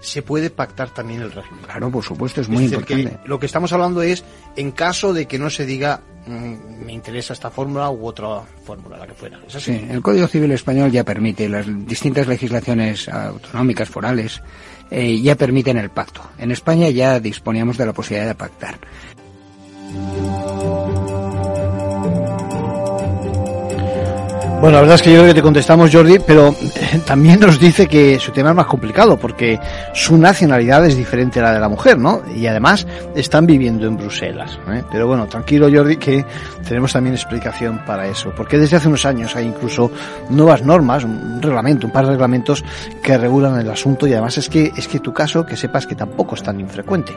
se 0.01 0.23
puede 0.23 0.51
pactar 0.51 0.91
también 0.91 1.23
el 1.23 1.33
régimen. 1.33 1.65
Claro, 1.65 1.91
por 1.91 2.05
supuesto, 2.05 2.41
es 2.41 2.49
muy 2.49 2.65
es 2.65 2.71
decir, 2.71 2.79
importante. 2.79 3.23
Que 3.23 3.29
lo 3.29 3.39
que 3.39 3.47
estamos 3.47 3.73
hablando 3.73 4.03
es 4.03 4.25
en 4.57 4.71
caso 4.73 5.13
de 5.13 5.27
que 5.27 5.39
no 5.39 5.51
se 5.51 5.67
diga 5.67 6.01
mmm, 6.27 6.85
me 6.85 6.93
interesa 6.93 7.33
esta 7.33 7.51
fórmula 7.51 7.91
u 7.91 8.07
otra 8.07 8.43
fórmula, 8.65 8.97
la 8.97 9.07
que 9.07 9.15
fuera. 9.15 9.41
¿Es 9.47 9.57
así? 9.57 9.79
Sí, 9.79 9.87
el 9.91 10.03
Código 10.03 10.27
Civil 10.27 10.53
Español 10.53 10.91
ya 10.91 11.05
permite, 11.05 11.49
las 11.49 11.67
distintas 11.87 12.27
legislaciones 12.27 13.09
autonómicas, 13.09 13.89
forales, 13.89 14.43
eh, 14.91 15.21
ya 15.21 15.35
permiten 15.35 15.77
el 15.77 15.91
pacto. 15.91 16.23
En 16.39 16.51
España 16.51 16.89
ya 16.91 17.21
disponíamos 17.21 17.77
de 17.77 17.87
la 17.87 17.93
posibilidad 17.93 18.29
de 18.29 18.35
pactar. 18.35 18.79
Bueno, 24.61 24.75
la 24.75 24.81
verdad 24.81 24.97
es 24.97 25.03
que 25.03 25.13
yo 25.13 25.21
creo 25.21 25.29
que 25.29 25.35
te 25.35 25.43
contestamos, 25.43 25.89
Jordi, 25.93 26.19
pero 26.19 26.49
eh, 26.49 27.01
también 27.07 27.39
nos 27.39 27.61
dice 27.61 27.87
que 27.87 28.19
su 28.19 28.33
tema 28.33 28.51
es 28.51 28.57
más 28.57 28.67
complicado 28.67 29.17
porque 29.17 29.57
su 29.95 30.19
nacionalidad 30.19 30.85
es 30.85 30.97
diferente 30.97 31.39
a 31.39 31.45
la 31.45 31.53
de 31.53 31.61
la 31.61 31.69
mujer, 31.69 31.97
¿no? 31.97 32.23
Y 32.35 32.45
además 32.49 32.85
están 33.15 33.47
viviendo 33.47 33.87
en 33.87 33.97
Bruselas. 33.97 34.59
¿eh? 34.69 34.83
Pero 34.91 35.07
bueno, 35.07 35.29
tranquilo, 35.29 35.69
Jordi, 35.73 35.97
que 35.97 36.25
tenemos 36.67 36.93
también 36.93 37.15
explicación 37.15 37.85
para 37.87 38.09
eso. 38.09 38.33
Porque 38.37 38.59
desde 38.59 38.77
hace 38.77 38.89
unos 38.89 39.07
años 39.07 39.37
hay 39.37 39.47
incluso 39.47 39.93
nuevas 40.29 40.63
normas, 40.63 41.05
un 41.05 41.41
reglamento, 41.41 41.87
un 41.87 41.93
par 41.93 42.07
de 42.07 42.13
reglamentos 42.13 42.65
que 43.01 43.17
regulan 43.17 43.61
el 43.61 43.71
asunto 43.71 44.09
y 44.09 44.13
además 44.13 44.39
es 44.39 44.49
que, 44.49 44.73
es 44.77 44.89
que 44.89 44.99
tu 44.99 45.13
caso, 45.13 45.47
que 45.47 45.57
sepas 45.57 45.87
que 45.87 45.95
tampoco 45.95 46.35
es 46.35 46.43
tan 46.43 46.59
infrecuente. 46.59 47.17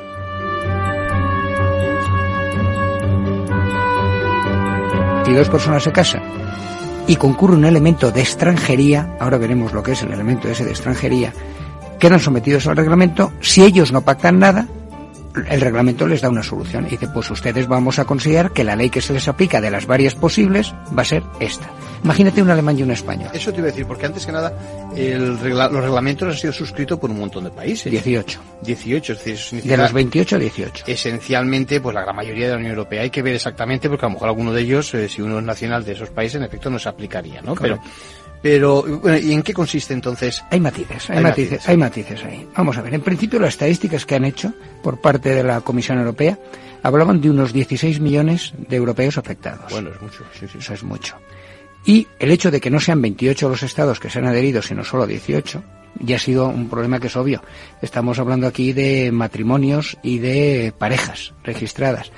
Si 5.25 5.33
dos 5.33 5.49
personas 5.49 5.81
se 5.81 5.91
casan 5.91 6.21
y 7.11 7.17
concurre 7.17 7.57
un 7.57 7.65
elemento 7.65 8.09
de 8.09 8.21
extranjería, 8.21 9.17
ahora 9.19 9.37
veremos 9.37 9.73
lo 9.73 9.83
que 9.83 9.91
es 9.91 10.01
el 10.01 10.13
elemento 10.13 10.47
ese 10.47 10.63
de 10.63 10.71
extranjería, 10.71 11.33
quedan 11.99 12.21
sometidos 12.21 12.67
al 12.67 12.77
reglamento, 12.77 13.33
si 13.41 13.65
ellos 13.65 13.91
no 13.91 13.99
pactan 13.99 14.39
nada, 14.39 14.65
el 15.49 15.61
reglamento 15.61 16.07
les 16.07 16.21
da 16.21 16.29
una 16.29 16.43
solución. 16.43 16.85
Y 16.87 16.91
dice, 16.91 17.07
pues 17.07 17.29
ustedes 17.31 17.67
vamos 17.67 17.99
a 17.99 18.05
considerar 18.05 18.51
que 18.51 18.63
la 18.63 18.75
ley 18.75 18.89
que 18.89 19.01
se 19.01 19.13
les 19.13 19.27
aplica 19.27 19.61
de 19.61 19.71
las 19.71 19.85
varias 19.85 20.15
posibles 20.15 20.73
va 20.97 21.01
a 21.01 21.05
ser 21.05 21.23
esta. 21.39 21.69
Imagínate 22.03 22.41
un 22.41 22.49
alemán 22.49 22.77
y 22.79 22.83
un 22.83 22.91
español. 22.91 23.29
Eso 23.33 23.51
te 23.51 23.59
iba 23.59 23.67
a 23.67 23.71
decir, 23.71 23.85
porque 23.85 24.07
antes 24.07 24.25
que 24.25 24.31
nada, 24.31 24.53
el 24.95 25.39
regla 25.39 25.69
los 25.69 25.83
reglamentos 25.83 26.27
han 26.27 26.35
sido 26.35 26.53
suscritos 26.53 26.97
por 26.97 27.11
un 27.11 27.19
montón 27.19 27.43
de 27.43 27.51
países. 27.51 27.91
18. 27.91 28.39
18, 28.63 29.13
es 29.13 29.19
decir, 29.19 29.33
eso 29.35 29.67
De 29.67 29.77
los 29.77 29.93
28, 29.93 30.39
18. 30.39 30.83
Esencialmente, 30.87 31.79
pues 31.79 31.93
la 31.93 32.01
gran 32.01 32.15
mayoría 32.15 32.47
de 32.47 32.53
la 32.53 32.57
Unión 32.57 32.71
Europea. 32.71 33.03
Hay 33.03 33.11
que 33.11 33.21
ver 33.21 33.35
exactamente, 33.35 33.87
porque 33.87 34.05
a 34.05 34.09
lo 34.09 34.13
mejor 34.13 34.29
alguno 34.29 34.51
de 34.51 34.61
ellos, 34.61 34.93
eh, 34.95 35.07
si 35.09 35.21
uno 35.21 35.39
es 35.39 35.45
nacional 35.45 35.85
de 35.85 35.93
esos 35.93 36.09
países, 36.09 36.35
en 36.35 36.43
efecto 36.43 36.69
no 36.69 36.79
se 36.79 36.89
aplicaría, 36.89 37.41
¿no? 37.41 37.53
Pero, 37.53 37.79
pero, 38.41 38.83
bueno, 38.83 39.17
¿y 39.17 39.33
en 39.33 39.43
qué 39.43 39.53
consiste 39.53 39.93
entonces? 39.93 40.43
Hay 40.49 40.59
matices, 40.59 41.09
hay, 41.09 41.17
hay 41.17 41.23
matices, 41.23 41.51
matices, 41.51 41.69
hay 41.69 41.77
matices 41.77 42.23
ahí. 42.23 42.47
Vamos 42.55 42.77
a 42.77 42.81
ver, 42.81 42.93
en 42.93 43.01
principio 43.01 43.39
las 43.39 43.49
estadísticas 43.49 44.05
que 44.05 44.15
han 44.15 44.25
hecho 44.25 44.53
por 44.81 44.99
parte 44.99 45.29
de 45.29 45.43
la 45.43 45.61
Comisión 45.61 45.99
Europea 45.99 46.37
hablaban 46.83 47.21
de 47.21 47.29
unos 47.29 47.53
16 47.53 47.99
millones 47.99 48.53
de 48.57 48.75
europeos 48.75 49.17
afectados. 49.17 49.71
Bueno, 49.71 49.91
es 49.91 50.01
mucho, 50.01 50.23
sí, 50.39 50.47
sí. 50.51 50.57
Eso 50.57 50.73
es 50.73 50.83
mucho. 50.83 51.15
Y 51.85 52.07
el 52.19 52.31
hecho 52.31 52.51
de 52.51 52.59
que 52.59 52.69
no 52.69 52.79
sean 52.79 53.01
28 53.01 53.49
los 53.49 53.63
estados 53.63 53.99
que 53.99 54.09
se 54.09 54.19
han 54.19 54.27
adherido, 54.27 54.61
sino 54.61 54.83
solo 54.83 55.07
18, 55.07 55.63
ya 55.99 56.15
ha 56.15 56.19
sido 56.19 56.47
un 56.47 56.69
problema 56.69 56.99
que 56.99 57.07
es 57.07 57.15
obvio. 57.15 57.43
Estamos 57.81 58.19
hablando 58.19 58.47
aquí 58.47 58.73
de 58.73 59.11
matrimonios 59.11 59.97
y 60.03 60.19
de 60.19 60.73
parejas 60.77 61.33
registradas. 61.43 62.11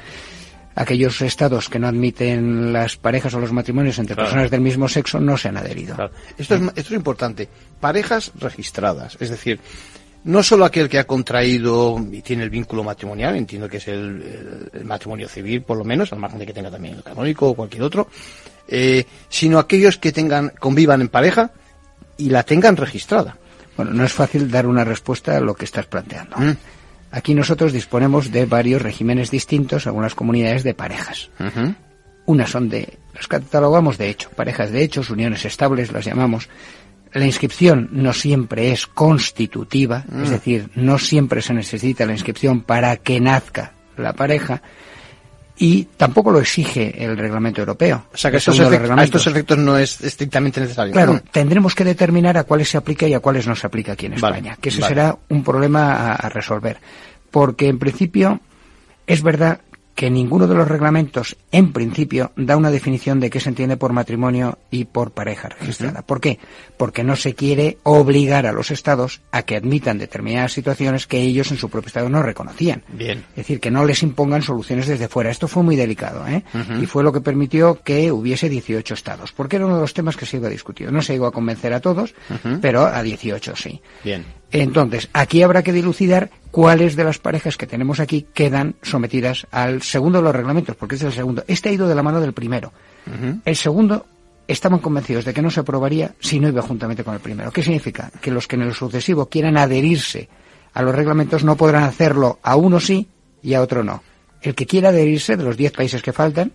Aquellos 0.75 1.21
estados 1.21 1.69
que 1.69 1.77
no 1.79 1.87
admiten 1.87 2.73
las 2.73 2.97
parejas 2.97 3.33
o 3.35 3.39
los 3.39 3.51
matrimonios 3.51 3.99
entre 3.99 4.15
Claro. 4.15 4.29
personas 4.29 4.51
del 4.51 4.61
mismo 4.61 4.87
sexo 4.87 5.19
no 5.19 5.37
se 5.37 5.49
han 5.49 5.57
adherido. 5.57 5.95
Esto 6.37 6.55
es, 6.55 6.61
esto 6.61 6.79
es 6.79 6.91
importante. 6.91 7.47
Parejas 7.79 8.31
registradas, 8.39 9.17
es 9.19 9.29
decir, 9.29 9.59
no 10.23 10.41
solo 10.41 10.63
aquel 10.65 10.87
que 10.89 10.97
ha 10.99 11.03
contraído 11.05 11.99
y 12.11 12.21
tiene 12.21 12.43
el 12.43 12.49
vínculo 12.49 12.83
matrimonial, 12.83 13.35
entiendo 13.35 13.67
que 13.67 13.77
es 13.77 13.87
el, 13.89 14.21
el- 14.73 14.79
el 14.79 14.85
matrimonio 14.85 15.27
civil, 15.27 15.61
por 15.61 15.77
lo 15.77 15.83
menos, 15.83 16.11
al 16.13 16.19
margen 16.19 16.39
de 16.39 16.45
que 16.45 16.53
tenga 16.53 16.71
también 16.71 16.95
el 16.95 17.03
canónico 17.03 17.49
o 17.49 17.55
cualquier 17.55 17.83
otro, 17.83 18.07
eh, 18.67 19.05
sino 19.29 19.59
aquellos 19.59 19.97
que 19.97 20.11
tengan, 20.13 20.53
convivan 20.59 21.01
en 21.01 21.09
pareja 21.09 21.51
y 22.17 22.29
la 22.29 22.43
tengan 22.43 22.77
registrada. 22.77 23.37
Bueno, 23.75 23.91
no 23.91 24.05
es 24.05 24.13
fácil 24.13 24.49
dar 24.49 24.65
una 24.65 24.83
respuesta 24.85 25.35
a 25.35 25.39
lo 25.41 25.53
que 25.55 25.65
estás 25.65 25.87
planteando. 25.87 26.37
Aquí 27.13 27.35
nosotros 27.35 27.71
disponemos 27.71 28.31
de 28.31 28.47
varios 28.47 28.81
regímenes 28.81 29.29
distintos, 29.29 29.85
algunas 29.85 30.15
comunidades 30.15 30.63
de 30.63 30.73
parejas. 30.73 31.29
Unas 32.25 32.49
son 32.49 32.69
de, 32.69 32.97
las 33.13 33.27
catalogamos 33.27 33.99
de 33.99 34.09
hecho, 34.09 34.31
parejas 34.31 34.71
de 34.71 34.81
hechos, 34.81 35.11
uniones 35.11 35.45
estables, 35.45 35.91
las 35.91 36.05
llamamos. 36.05 36.49
La 37.13 37.27
inscripción 37.27 37.89
no 37.91 38.13
siempre 38.13 38.71
es 38.71 38.87
constitutiva, 38.87 40.05
Mm. 40.09 40.23
es 40.23 40.29
decir, 40.31 40.69
no 40.73 40.97
siempre 40.97 41.43
se 41.43 41.53
necesita 41.53 42.07
la 42.07 42.13
inscripción 42.13 42.61
para 42.61 42.97
que 42.97 43.19
nazca 43.21 43.73
la 43.95 44.13
pareja 44.13 44.63
y 45.57 45.83
tampoco 45.97 46.31
lo 46.31 46.39
exige 46.39 47.03
el 47.03 47.15
reglamento 47.17 47.61
europeo. 47.61 48.05
O 48.13 48.17
sea 48.17 48.31
que 48.31 48.37
estos 48.37 48.59
a 48.59 49.03
estos 49.03 49.27
efectos 49.27 49.57
no 49.57 49.77
es 49.77 50.01
estrictamente 50.01 50.59
necesario. 50.61 50.93
Claro, 50.93 51.13
Mm. 51.13 51.19
tendremos 51.31 51.75
que 51.75 51.83
determinar 51.83 52.37
a 52.37 52.43
cuáles 52.43 52.69
se 52.69 52.77
aplica 52.77 53.07
y 53.07 53.13
a 53.13 53.19
cuáles 53.19 53.45
no 53.47 53.55
se 53.55 53.67
aplica 53.67 53.91
aquí 53.93 54.07
en 54.07 54.19
Vale, 54.19 54.37
España, 54.37 54.57
que 54.59 54.69
ese 54.69 54.81
vale. 54.81 54.89
será 54.95 55.17
un 55.29 55.43
problema 55.43 55.93
a, 55.93 56.13
a 56.15 56.29
resolver. 56.29 56.77
Porque 57.29 57.67
en 57.67 57.77
principio 57.79 58.39
es 59.07 59.21
verdad 59.21 59.59
que 59.95 60.09
ninguno 60.09 60.47
de 60.47 60.55
los 60.55 60.67
reglamentos, 60.67 61.37
en 61.51 61.71
principio, 61.71 62.31
da 62.35 62.57
una 62.57 62.71
definición 62.71 63.19
de 63.19 63.29
qué 63.29 63.39
se 63.39 63.49
entiende 63.49 63.77
por 63.77 63.93
matrimonio 63.93 64.57
y 64.71 64.85
por 64.85 65.11
pareja 65.11 65.49
registrada. 65.49 66.01
¿Por 66.01 66.19
qué? 66.19 66.39
Porque 66.77 67.03
no 67.03 67.15
se 67.15 67.35
quiere 67.35 67.77
obligar 67.83 68.47
a 68.47 68.51
los 68.51 68.71
estados 68.71 69.21
a 69.31 69.43
que 69.43 69.55
admitan 69.55 69.97
determinadas 69.97 70.53
situaciones 70.53 71.05
que 71.05 71.21
ellos 71.21 71.51
en 71.51 71.57
su 71.57 71.69
propio 71.69 71.87
estado 71.87 72.09
no 72.09 72.23
reconocían. 72.23 72.83
Bien. 72.87 73.23
Es 73.31 73.35
decir, 73.35 73.59
que 73.59 73.71
no 73.71 73.85
les 73.85 74.01
impongan 74.03 74.41
soluciones 74.41 74.87
desde 74.87 75.07
fuera. 75.07 75.29
Esto 75.29 75.47
fue 75.47 75.63
muy 75.63 75.75
delicado, 75.75 76.27
¿eh? 76.27 76.43
Y 76.81 76.85
fue 76.85 77.03
lo 77.03 77.13
que 77.13 77.21
permitió 77.21 77.81
que 77.83 78.11
hubiese 78.11 78.49
18 78.49 78.93
estados, 78.93 79.31
porque 79.31 79.57
era 79.57 79.65
uno 79.65 79.75
de 79.75 79.81
los 79.81 79.93
temas 79.93 80.17
que 80.17 80.25
se 80.25 80.37
iba 80.37 80.47
a 80.47 80.51
discutir. 80.51 80.91
No 80.91 81.01
se 81.01 81.13
llegó 81.13 81.27
a 81.27 81.31
convencer 81.31 81.73
a 81.73 81.79
todos, 81.79 82.13
pero 82.61 82.85
a 82.85 83.01
18 83.03 83.55
sí. 83.55 83.81
Bien. 84.03 84.25
Entonces, 84.53 85.09
aquí 85.13 85.41
habrá 85.41 85.63
que 85.63 85.73
dilucidar 85.73 86.29
cuáles 86.51 86.95
de 86.95 87.03
las 87.03 87.17
parejas 87.17 87.57
que 87.57 87.65
tenemos 87.65 87.99
aquí 87.99 88.27
quedan 88.33 88.75
sometidas 88.83 89.47
al 89.49 89.81
segundo 89.81 90.19
de 90.19 90.25
los 90.25 90.35
reglamentos, 90.35 90.75
porque 90.75 90.95
este 90.95 91.07
es 91.07 91.13
el 91.13 91.17
segundo. 91.17 91.43
Este 91.47 91.69
ha 91.69 91.71
ido 91.71 91.87
de 91.87 91.95
la 91.95 92.03
mano 92.03 92.21
del 92.21 92.33
primero. 92.33 92.71
El 93.43 93.55
segundo 93.55 94.05
estaban 94.47 94.79
convencidos 94.79 95.25
de 95.25 95.33
que 95.33 95.41
no 95.41 95.49
se 95.49 95.61
aprobaría 95.61 96.13
si 96.19 96.39
no 96.39 96.47
iba 96.47 96.61
juntamente 96.61 97.03
con 97.03 97.15
el 97.15 97.19
primero. 97.19 97.51
¿Qué 97.51 97.63
significa? 97.63 98.11
Que 98.21 98.29
los 98.29 98.47
que 98.47 98.55
en 98.55 98.61
el 98.61 98.73
sucesivo 98.73 99.25
quieran 99.25 99.57
adherirse 99.57 100.29
a 100.73 100.83
los 100.83 100.93
reglamentos 100.93 101.43
no 101.43 101.57
podrán 101.57 101.83
hacerlo 101.83 102.39
a 102.43 102.55
uno 102.55 102.79
sí 102.79 103.07
y 103.41 103.55
a 103.55 103.61
otro 103.61 103.83
no. 103.83 104.03
El 104.41 104.53
que 104.53 104.67
quiera 104.67 104.89
adherirse 104.89 105.35
de 105.35 105.43
los 105.43 105.57
10 105.57 105.71
países 105.71 106.01
que 106.03 106.13
faltan 106.13 106.51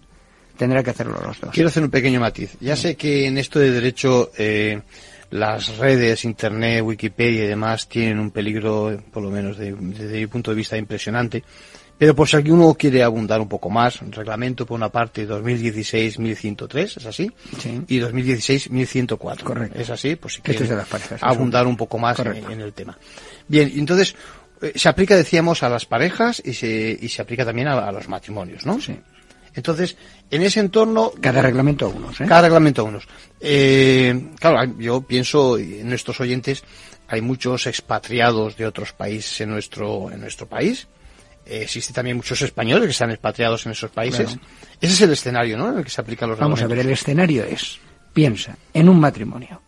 tendrá 0.56 0.82
que 0.82 0.90
hacerlo 0.90 1.20
los 1.24 1.40
dos. 1.40 1.50
Quiero 1.52 1.68
hacer 1.68 1.82
un 1.82 1.90
pequeño 1.90 2.20
matiz. 2.20 2.56
Ya 2.60 2.76
sé 2.76 2.96
que 2.96 3.26
en 3.26 3.38
esto 3.38 3.58
de 3.58 3.70
derecho 3.70 4.30
eh, 4.36 4.82
las 5.30 5.76
redes, 5.76 6.24
Internet, 6.24 6.82
Wikipedia 6.82 7.44
y 7.44 7.48
demás 7.48 7.88
tienen 7.88 8.18
un 8.18 8.30
peligro, 8.30 9.02
por 9.12 9.22
lo 9.22 9.30
menos 9.30 9.58
de- 9.58 9.72
desde 9.74 10.18
mi 10.20 10.26
punto 10.26 10.50
de 10.50 10.56
vista, 10.56 10.76
impresionante. 10.76 11.42
Pero 11.98 12.14
por 12.14 12.28
si 12.28 12.36
alguno 12.36 12.72
quiere 12.74 13.02
abundar 13.02 13.40
un 13.40 13.48
poco 13.48 13.68
más, 13.70 13.98
reglamento 14.12 14.64
por 14.64 14.76
una 14.76 14.88
parte 14.88 15.26
2016-1103, 15.26 16.96
¿es 16.98 17.06
así? 17.06 17.30
Sí. 17.58 17.82
Y 17.88 17.98
2016-1104. 17.98 19.42
Correcto. 19.42 19.78
¿Es 19.80 19.90
así? 19.90 20.16
Pues 20.16 20.34
si 20.34 20.38
Esto 20.38 20.50
es 20.52 20.56
quieren 20.58 20.70
de 20.70 20.76
las 20.76 20.88
parejas, 20.88 21.20
abundar 21.22 21.66
un 21.66 21.76
poco 21.76 21.98
más 21.98 22.18
en, 22.20 22.60
el 22.60 22.72
tema. 22.72 22.96
Bien, 23.48 23.72
entonces 23.76 24.14
eh, 24.62 24.72
se 24.76 24.88
aplica, 24.88 25.16
decíamos, 25.16 25.62
a 25.62 25.68
las 25.68 25.86
parejas 25.86 26.40
y 26.44 26.52
se, 26.54 26.96
y 27.00 27.08
se 27.08 27.20
aplica 27.20 27.44
también 27.44 27.68
a, 27.68 27.74
a 27.88 27.90
los 27.92 28.08
matrimonios, 28.08 28.64
¿no? 28.64 28.80
Sí. 28.80 28.96
Entonces, 29.58 29.96
en 30.30 30.42
ese 30.42 30.60
entorno... 30.60 31.12
Cada 31.20 31.42
reglamento 31.42 31.86
a 31.86 31.88
unos, 31.88 32.20
¿eh? 32.20 32.26
Cada 32.26 32.42
reglamento 32.42 32.82
a 32.82 32.84
unos. 32.84 33.08
Eh, 33.40 34.30
claro, 34.38 34.72
yo 34.78 35.02
pienso 35.02 35.58
en 35.58 35.88
nuestros 35.88 36.20
oyentes 36.20 36.64
hay 37.08 37.22
muchos 37.22 37.66
expatriados 37.66 38.56
de 38.56 38.66
otros 38.66 38.92
países 38.92 39.40
en 39.40 39.50
nuestro 39.50 40.12
en 40.12 40.20
nuestro 40.20 40.46
país. 40.46 40.86
Eh, 41.46 41.62
existe 41.62 41.92
también 41.92 42.18
muchos 42.18 42.40
españoles 42.42 42.84
que 42.84 42.90
están 42.92 43.10
expatriados 43.10 43.64
en 43.64 43.72
esos 43.72 43.90
países. 43.90 44.26
Claro. 44.26 44.40
Ese 44.80 44.92
es 44.92 45.00
el 45.00 45.12
escenario, 45.12 45.56
¿no? 45.56 45.72
En 45.72 45.78
el 45.78 45.84
que 45.84 45.90
se 45.90 46.00
aplican 46.00 46.28
los 46.28 46.38
Vamos 46.38 46.60
a 46.60 46.66
ver, 46.66 46.78
el 46.80 46.90
escenario 46.90 47.44
es, 47.44 47.78
piensa, 48.12 48.56
en 48.74 48.88
un 48.88 49.00
matrimonio 49.00 49.62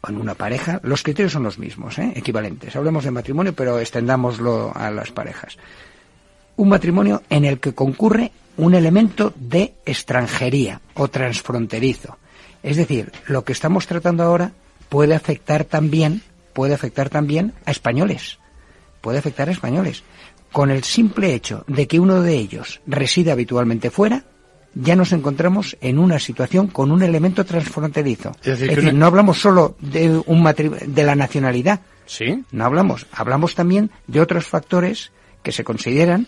o 0.00 0.08
en 0.08 0.16
una 0.16 0.34
pareja, 0.34 0.80
los 0.84 1.02
criterios 1.02 1.32
son 1.32 1.42
los 1.42 1.58
mismos, 1.58 1.98
¿eh? 1.98 2.12
equivalentes. 2.14 2.76
Hablemos 2.76 3.04
de 3.04 3.10
matrimonio, 3.10 3.52
pero 3.54 3.80
extendámoslo 3.80 4.72
a 4.74 4.90
las 4.90 5.10
parejas. 5.10 5.58
Un 6.56 6.68
matrimonio 6.68 7.22
en 7.28 7.44
el 7.44 7.58
que 7.58 7.74
concurre 7.74 8.30
un 8.56 8.74
elemento 8.74 9.32
de 9.36 9.74
extranjería 9.84 10.80
o 10.94 11.08
transfronterizo. 11.08 12.18
Es 12.62 12.76
decir, 12.76 13.12
lo 13.26 13.44
que 13.44 13.52
estamos 13.52 13.86
tratando 13.86 14.22
ahora 14.22 14.52
puede 14.88 15.14
afectar 15.14 15.64
también, 15.64 16.22
puede 16.52 16.74
afectar 16.74 17.10
también 17.10 17.52
a 17.66 17.70
españoles. 17.70 18.38
Puede 19.00 19.18
afectar 19.18 19.48
a 19.48 19.52
españoles. 19.52 20.02
Con 20.52 20.70
el 20.70 20.84
simple 20.84 21.34
hecho 21.34 21.64
de 21.66 21.86
que 21.88 21.98
uno 22.00 22.22
de 22.22 22.36
ellos 22.36 22.80
reside 22.86 23.32
habitualmente 23.32 23.90
fuera, 23.90 24.24
ya 24.74 24.96
nos 24.96 25.12
encontramos 25.12 25.76
en 25.80 25.98
una 25.98 26.18
situación 26.18 26.68
con 26.68 26.90
un 26.90 27.02
elemento 27.02 27.44
transfronterizo. 27.44 28.30
Es 28.42 28.58
decir, 28.58 28.64
Es 28.64 28.70
que 28.70 28.76
decir, 28.76 28.90
una- 28.90 28.98
no 29.00 29.06
hablamos 29.06 29.40
solo 29.40 29.76
de 29.80 30.10
un 30.26 30.42
matri- 30.42 30.70
de 30.86 31.04
la 31.04 31.14
nacionalidad. 31.16 31.80
Sí. 32.06 32.44
No 32.52 32.64
hablamos, 32.64 33.06
hablamos 33.12 33.54
también 33.54 33.90
de 34.06 34.20
otros 34.20 34.46
factores 34.46 35.10
que 35.42 35.52
se 35.52 35.64
consideran 35.64 36.26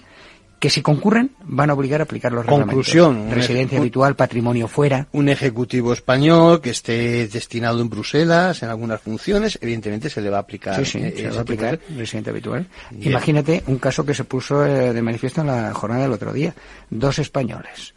que 0.58 0.70
si 0.70 0.82
concurren 0.82 1.32
van 1.42 1.70
a 1.70 1.74
obligar 1.74 2.00
a 2.00 2.04
aplicar 2.04 2.32
los 2.32 2.46
Conclusión, 2.46 3.14
reglamentos. 3.14 3.36
Residencia 3.36 3.78
habitual, 3.78 4.16
patrimonio 4.16 4.68
fuera. 4.68 5.06
Un 5.12 5.28
ejecutivo 5.28 5.92
español 5.92 6.60
que 6.60 6.70
esté 6.70 7.28
destinado 7.28 7.80
en 7.80 7.90
Bruselas 7.90 8.62
en 8.62 8.70
algunas 8.70 9.00
funciones, 9.00 9.58
evidentemente 9.60 10.08
se 10.08 10.20
le 10.20 10.30
va 10.30 10.38
a 10.38 10.40
aplicar. 10.40 10.76
Sí, 10.76 10.84
sí, 10.84 10.98
eh, 10.98 11.12
se 11.14 11.22
va 11.24 11.28
ese 11.28 11.38
a 11.38 11.42
aplicar 11.42 11.80
residente 11.96 12.30
habitual. 12.30 12.66
Imagínate 13.00 13.62
un 13.66 13.78
caso 13.78 14.04
que 14.04 14.14
se 14.14 14.24
puso 14.24 14.64
eh, 14.64 14.92
de 14.92 15.02
manifiesto 15.02 15.42
en 15.42 15.48
la 15.48 15.74
jornada 15.74 16.02
del 16.02 16.12
otro 16.12 16.32
día. 16.32 16.54
Dos 16.90 17.18
españoles 17.18 17.94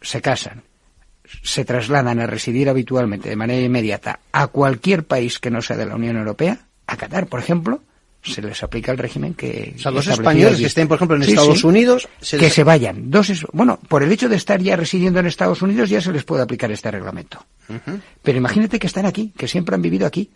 se 0.00 0.22
casan, 0.22 0.62
se 1.42 1.64
trasladan 1.64 2.20
a 2.20 2.26
residir 2.26 2.68
habitualmente 2.68 3.28
de 3.28 3.36
manera 3.36 3.60
inmediata 3.60 4.20
a 4.32 4.46
cualquier 4.46 5.04
país 5.04 5.38
que 5.38 5.50
no 5.50 5.60
sea 5.60 5.76
de 5.76 5.86
la 5.86 5.96
Unión 5.96 6.16
Europea, 6.16 6.66
a 6.86 6.96
Qatar, 6.96 7.26
por 7.26 7.40
ejemplo, 7.40 7.82
se 8.26 8.42
les 8.42 8.62
aplica 8.62 8.92
el 8.92 8.98
régimen 8.98 9.34
que 9.34 9.48
O 9.48 9.52
sea, 9.78 9.90
establecido 9.90 10.14
españoles 10.14 10.52
allí. 10.54 10.62
que 10.62 10.66
estén, 10.66 10.88
por 10.88 10.96
ejemplo, 10.96 11.16
en 11.16 11.22
Sí, 11.24 11.30
Estados 11.30 11.60
sí. 11.60 11.66
Unidos, 11.66 12.08
se 12.20 12.36
que 12.38 12.50
se 12.50 12.64
vayan. 12.64 13.10
Dos 13.10 13.30
es- 13.30 13.46
bueno, 13.52 13.78
por 13.88 14.02
el 14.02 14.12
hecho 14.12 14.28
de 14.28 14.36
estar 14.36 14.60
ya 14.60 14.76
residiendo 14.76 15.20
en 15.20 15.26
Estados 15.26 15.62
Unidos 15.62 15.88
ya 15.88 16.00
se 16.00 16.12
les 16.12 16.24
puede 16.24 16.42
aplicar 16.42 16.70
este 16.70 16.90
reglamento. 16.90 17.44
Pero 18.22 18.38
imagínate 18.38 18.78
que 18.78 18.86
están 18.86 19.06
aquí, 19.06 19.32
que 19.36 19.48
siempre 19.48 19.74
han 19.74 19.82
vivido 19.82 20.06
aquí, 20.06 20.30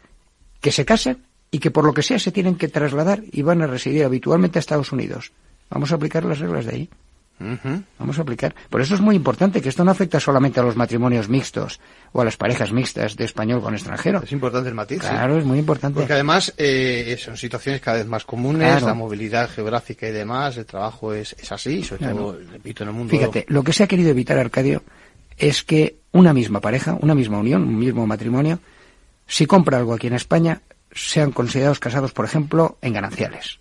que 0.61 0.73
se 0.73 0.85
casan 0.85 1.19
y 1.51 1.59
que 1.59 1.71
por 1.71 1.85
lo 1.85 1.93
que 1.95 2.03
sea 2.03 2.19
se 2.19 2.33
tienen 2.33 2.55
que 2.57 2.69
trasladar 2.69 3.23
y 3.31 3.43
van 3.43 3.63
a 3.63 3.67
residir 3.67 4.05
habitualmente 4.05 4.59
a 4.59 4.61
Estados 4.61 4.93
Unidos. 4.93 5.33
Vamos 5.71 5.93
a 5.93 5.97
aplicar 5.97 6.25
las 6.25 6.39
reglas 6.39 6.65
de 6.67 6.73
ahí. 6.73 6.89
Vamos 7.99 8.19
a 8.19 8.23
aplicar. 8.23 8.55
Por 8.69 8.81
eso 8.83 8.95
es 8.95 9.01
muy 9.01 9.17
importante 9.17 9.63
que 9.63 9.71
esto 9.71 9.83
no 9.85 9.91
afecta 9.91 10.21
solamente 10.21 10.61
a 10.61 10.63
los 10.63 10.77
matrimonios 10.77 11.29
mixtos 11.29 11.81
o 12.13 12.21
a 12.21 12.25
las 12.25 12.37
parejas 12.37 12.71
mixtas 12.73 13.17
de 13.17 13.25
español 13.25 13.63
con 13.63 13.75
extranjero. 13.75 14.23
Es 14.23 14.33
importante 14.33 14.69
el 14.69 14.75
matiz. 14.75 15.03
sí. 15.03 15.09
Claro, 15.09 15.39
es 15.39 15.45
muy 15.45 15.59
importante. 15.59 15.99
Porque 15.99 16.13
además 16.13 16.53
eh, 16.59 17.17
son 17.19 17.37
situaciones 17.37 17.81
cada 17.81 17.97
vez 17.99 18.07
más 18.07 18.25
comunes, 18.25 18.69
Claro. 18.69 18.87
la 18.87 18.95
movilidad 18.95 19.49
geográfica 19.49 20.07
y 20.09 20.13
demás, 20.13 20.57
el 20.59 20.67
trabajo 20.67 21.15
es, 21.15 21.35
es 21.39 21.51
así, 21.51 21.83
sobre 21.83 22.01
Claro. 22.01 22.17
todo, 22.17 22.39
repito, 22.53 22.83
en 22.85 22.89
el 22.91 22.95
mundo. 22.95 23.11
Fíjate, 23.11 23.47
lo 23.49 23.63
que 23.65 23.73
se 23.73 23.85
ha 23.85 23.87
querido 23.87 24.11
evitar, 24.11 24.39
Arcadio, 24.39 24.83
es 25.39 25.65
que 25.65 25.97
una 26.13 26.35
misma 26.35 26.61
pareja, 26.61 26.99
una 27.01 27.15
misma 27.15 27.39
unión, 27.39 27.63
un 27.63 27.79
mismo 27.79 28.07
matrimonio, 28.07 28.59
si 29.27 29.47
compra 29.47 29.79
algo 29.79 29.95
aquí 29.95 30.09
en 30.09 30.15
España, 30.15 30.61
sean 30.93 31.31
considerados 31.33 31.79
casados, 31.79 32.13
por 32.13 32.25
ejemplo, 32.25 32.77
en 32.83 32.93
gananciales. 32.93 33.61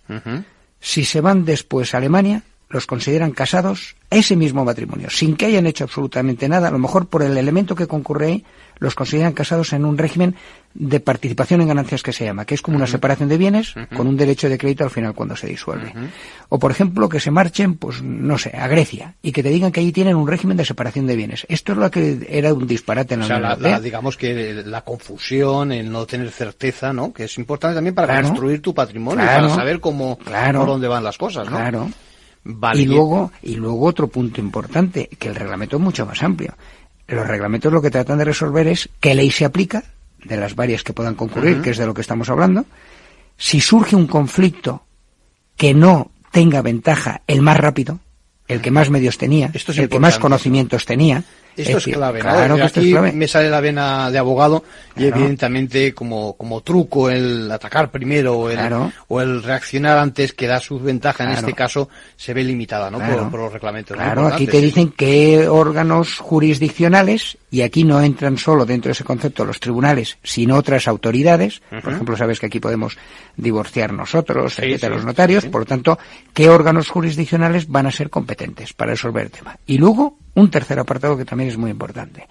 Si 0.80 1.04
se 1.04 1.20
van 1.20 1.44
después 1.44 1.94
a 1.94 1.98
Alemania, 1.98 2.42
los 2.70 2.86
consideran 2.86 3.32
casados 3.32 3.96
ese 4.10 4.36
mismo 4.36 4.64
matrimonio, 4.64 5.10
sin 5.10 5.36
que 5.36 5.46
hayan 5.46 5.66
hecho 5.66 5.84
absolutamente 5.84 6.48
nada, 6.48 6.68
a 6.68 6.70
lo 6.70 6.78
mejor 6.78 7.06
por 7.08 7.22
el 7.22 7.36
elemento 7.36 7.74
que 7.74 7.86
concurre 7.86 8.26
ahí, 8.26 8.44
los 8.78 8.94
consideran 8.94 9.32
casados 9.32 9.72
en 9.72 9.84
un 9.84 9.98
régimen 9.98 10.34
de 10.72 11.00
participación 11.00 11.60
en 11.60 11.68
ganancias 11.68 12.02
que 12.02 12.12
se 12.12 12.24
llama, 12.24 12.44
que 12.44 12.54
es 12.54 12.62
como 12.62 12.76
una 12.76 12.86
separación 12.86 13.28
de 13.28 13.36
bienes 13.36 13.74
con 13.96 14.06
un 14.06 14.16
derecho 14.16 14.48
de 14.48 14.56
crédito 14.56 14.84
al 14.84 14.90
final 14.90 15.14
cuando 15.14 15.36
se 15.36 15.48
disuelve. 15.48 15.92
O, 16.48 16.58
por 16.58 16.70
ejemplo, 16.70 17.08
que 17.08 17.20
se 17.20 17.30
marchen, 17.30 17.74
pues, 17.76 18.02
no 18.02 18.38
sé, 18.38 18.56
a 18.56 18.66
Grecia 18.68 19.14
y 19.20 19.32
que 19.32 19.42
te 19.42 19.50
digan 19.50 19.70
que 19.72 19.80
allí 19.80 19.92
tienen 19.92 20.16
un 20.16 20.26
régimen 20.28 20.56
de 20.56 20.64
separación 20.64 21.06
de 21.06 21.16
bienes. 21.16 21.44
Esto 21.48 21.72
es 21.72 21.78
lo 21.78 21.90
que 21.90 22.26
era 22.30 22.54
un 22.54 22.66
disparate 22.66 23.14
en 23.14 23.20
la 23.20 23.26
O 23.26 23.28
sea, 23.28 23.36
Unión 23.36 23.48
la- 23.48 23.54
Europea. 23.54 23.72
la- 23.72 23.80
digamos 23.80 24.16
que 24.16 24.62
la 24.64 24.80
confusión, 24.82 25.72
el 25.72 25.90
no 25.90 26.06
tener 26.06 26.30
certeza, 26.30 26.92
¿no? 26.92 27.12
Que 27.12 27.24
es 27.24 27.36
importante 27.36 27.74
también 27.74 27.94
para 27.94 28.08
Claro. 28.14 28.28
construir 28.28 28.62
tu 28.62 28.72
patrimonio, 28.72 29.22
Claro. 29.24 29.42
para 29.48 29.54
saber 29.56 29.80
cómo, 29.80 30.18
Claro. 30.18 30.60
por 30.60 30.68
dónde 30.68 30.88
van 30.88 31.04
las 31.04 31.18
cosas, 31.18 31.46
¿no? 31.50 31.56
Claro. 31.56 31.90
Vale. 32.42 32.80
y 32.80 32.86
luego 32.86 33.32
y 33.42 33.56
luego 33.56 33.84
otro 33.84 34.08
punto 34.08 34.40
importante 34.40 35.08
que 35.18 35.28
el 35.28 35.34
reglamento 35.34 35.76
es 35.76 35.82
mucho 35.82 36.06
más 36.06 36.22
amplio. 36.22 36.54
Los 37.06 37.26
reglamentos 37.26 37.72
lo 37.72 37.82
que 37.82 37.90
tratan 37.90 38.18
de 38.18 38.24
resolver 38.24 38.66
es 38.68 38.88
qué 39.00 39.14
ley 39.14 39.30
se 39.30 39.44
aplica 39.44 39.84
de 40.24 40.36
las 40.36 40.54
varias 40.54 40.82
que 40.82 40.92
puedan 40.92 41.14
concurrir 41.14 41.60
que 41.60 41.70
es 41.70 41.78
de 41.78 41.86
lo 41.86 41.94
que 41.94 42.00
estamos 42.00 42.30
hablando. 42.30 42.64
Si 43.36 43.60
surge 43.60 43.96
un 43.96 44.06
conflicto 44.06 44.84
que 45.56 45.74
no 45.74 46.10
tenga 46.30 46.62
ventaja 46.62 47.22
el 47.26 47.42
más 47.42 47.56
rápido 47.56 47.98
el 48.48 48.60
que 48.60 48.70
más 48.70 48.90
medios 48.90 49.16
tenía 49.16 49.50
Esto 49.54 49.72
es 49.72 49.78
el 49.78 49.88
que 49.88 50.00
más 50.00 50.18
conocimientos 50.18 50.84
tenía 50.84 51.24
Esto 51.56 51.78
es 51.78 51.84
clave, 51.84 52.20
que 52.20 52.28
esto 52.28 52.54
es 52.56 52.76
Aquí 52.78 52.90
clave 52.92 53.12
me 53.12 53.28
sale 53.28 53.50
la 53.50 53.60
vena 53.60 54.10
de 54.10 54.18
abogado 54.18 54.64
y 54.96 55.00
Claro. 55.02 55.16
evidentemente 55.16 55.92
como, 55.94 56.34
como 56.34 56.60
truco 56.62 57.10
el 57.10 57.50
atacar 57.50 57.90
primero 57.90 58.38
o 58.38 58.50
el, 58.50 58.56
Claro. 58.56 58.92
o 59.08 59.20
el 59.20 59.42
reaccionar 59.42 59.98
antes 59.98 60.32
que 60.32 60.46
da 60.46 60.60
su 60.60 60.78
ventaja 60.78 61.24
en 61.24 61.30
este 61.30 61.52
caso 61.52 61.88
se 62.16 62.32
ve 62.34 62.44
limitada, 62.44 62.90
¿no? 62.90 62.98
Por, 62.98 63.30
por 63.30 63.40
los 63.40 63.52
reglamentos. 63.52 63.96
Claro, 63.96 64.26
aquí 64.26 64.46
te 64.46 64.60
dicen 64.60 64.92
qué 64.96 65.48
órganos 65.48 66.18
jurisdiccionales, 66.18 67.38
y 67.50 67.62
aquí 67.62 67.84
no 67.84 68.00
entran 68.00 68.38
solo 68.38 68.64
dentro 68.64 68.88
de 68.90 68.92
ese 68.92 69.04
concepto 69.04 69.44
los 69.44 69.58
tribunales, 69.60 70.18
sino 70.22 70.56
otras 70.56 70.86
autoridades. 70.86 71.60
Por 71.82 71.92
ejemplo, 71.92 72.16
sabes 72.16 72.38
que 72.38 72.46
aquí 72.46 72.60
podemos 72.60 72.96
divorciar 73.36 73.92
nosotros, 73.92 74.54
Sí, 74.54 74.62
etcétera, 74.64 74.92
sí, 74.94 74.96
los 74.98 75.04
notarios. 75.06 75.44
sí. 75.44 75.48
Por 75.50 75.62
lo 75.62 75.66
tanto, 75.66 75.98
qué 76.32 76.48
órganos 76.48 76.88
jurisdiccionales 76.90 77.68
van 77.68 77.86
a 77.86 77.90
ser 77.90 78.08
competentes 78.10 78.72
para 78.72 78.92
resolver 78.92 79.24
el 79.24 79.30
tema. 79.30 79.56
Y 79.66 79.78
luego, 79.78 80.16
un 80.34 80.50
tercer 80.50 80.78
apartado 80.78 81.16
que 81.16 81.24
también 81.24 81.50
es 81.50 81.56
muy 81.56 81.70
importante. 81.70 82.28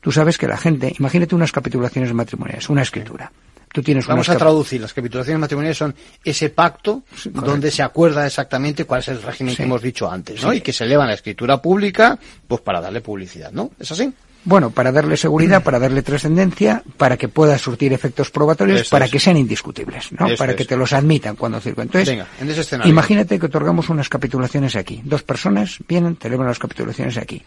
Tú 0.00 0.10
sabes 0.10 0.38
que 0.38 0.48
la 0.48 0.56
gente, 0.56 0.92
imagínate 0.98 1.34
unas 1.34 1.52
capitulaciones 1.52 2.12
matrimoniales, 2.12 2.68
una 2.68 2.82
escritura. 2.82 3.30
Tú 3.72 3.82
tienes 3.82 4.06
Vamos 4.06 4.28
a 4.28 4.36
traducir. 4.36 4.80
Las 4.80 4.92
capitulaciones 4.92 5.40
matrimoniales 5.40 5.78
son 5.78 5.94
ese 6.22 6.50
pacto 6.50 7.04
donde 7.32 7.70
se 7.70 7.82
acuerda 7.82 8.26
exactamente 8.26 8.84
cuál 8.84 9.00
es 9.00 9.08
el 9.08 9.22
régimen 9.22 9.56
que 9.56 9.62
hemos 9.62 9.80
dicho 9.80 10.10
antes, 10.10 10.42
¿no? 10.42 10.50
Sí. 10.50 10.58
Y 10.58 10.60
que 10.60 10.74
se 10.74 10.84
eleva 10.84 11.04
a 11.04 11.06
la 11.06 11.14
escritura 11.14 11.62
pública, 11.62 12.18
pues 12.46 12.60
para 12.60 12.82
darle 12.82 13.00
publicidad, 13.00 13.50
¿no? 13.50 13.70
¿Es 13.78 13.90
así? 13.90 14.12
Bueno, 14.44 14.70
para 14.70 14.90
darle 14.90 15.16
seguridad, 15.16 15.62
para 15.62 15.78
darle 15.78 16.02
trascendencia, 16.02 16.82
para 16.96 17.16
que 17.16 17.28
pueda 17.28 17.56
surtir 17.58 17.92
efectos 17.92 18.30
probatorios, 18.30 18.80
Eso 18.82 18.90
para 18.90 19.04
es. 19.04 19.10
que 19.12 19.20
sean 19.20 19.36
indiscutibles, 19.36 20.10
¿no? 20.18 20.26
Eso 20.26 20.36
para 20.36 20.52
es. 20.52 20.58
que 20.58 20.64
te 20.64 20.76
los 20.76 20.92
admitan 20.92 21.36
cuando 21.36 21.60
circulan. 21.60 21.86
Entonces, 21.86 22.08
Venga, 22.08 22.26
en 22.40 22.50
ese 22.50 22.62
escenario. 22.62 22.90
imagínate 22.90 23.38
que 23.38 23.46
otorgamos 23.46 23.88
unas 23.88 24.08
capitulaciones 24.08 24.74
aquí. 24.74 25.00
Dos 25.04 25.22
personas 25.22 25.78
vienen, 25.86 26.16
celebran 26.20 26.48
las 26.48 26.58
capitulaciones 26.58 27.16
aquí. 27.18 27.40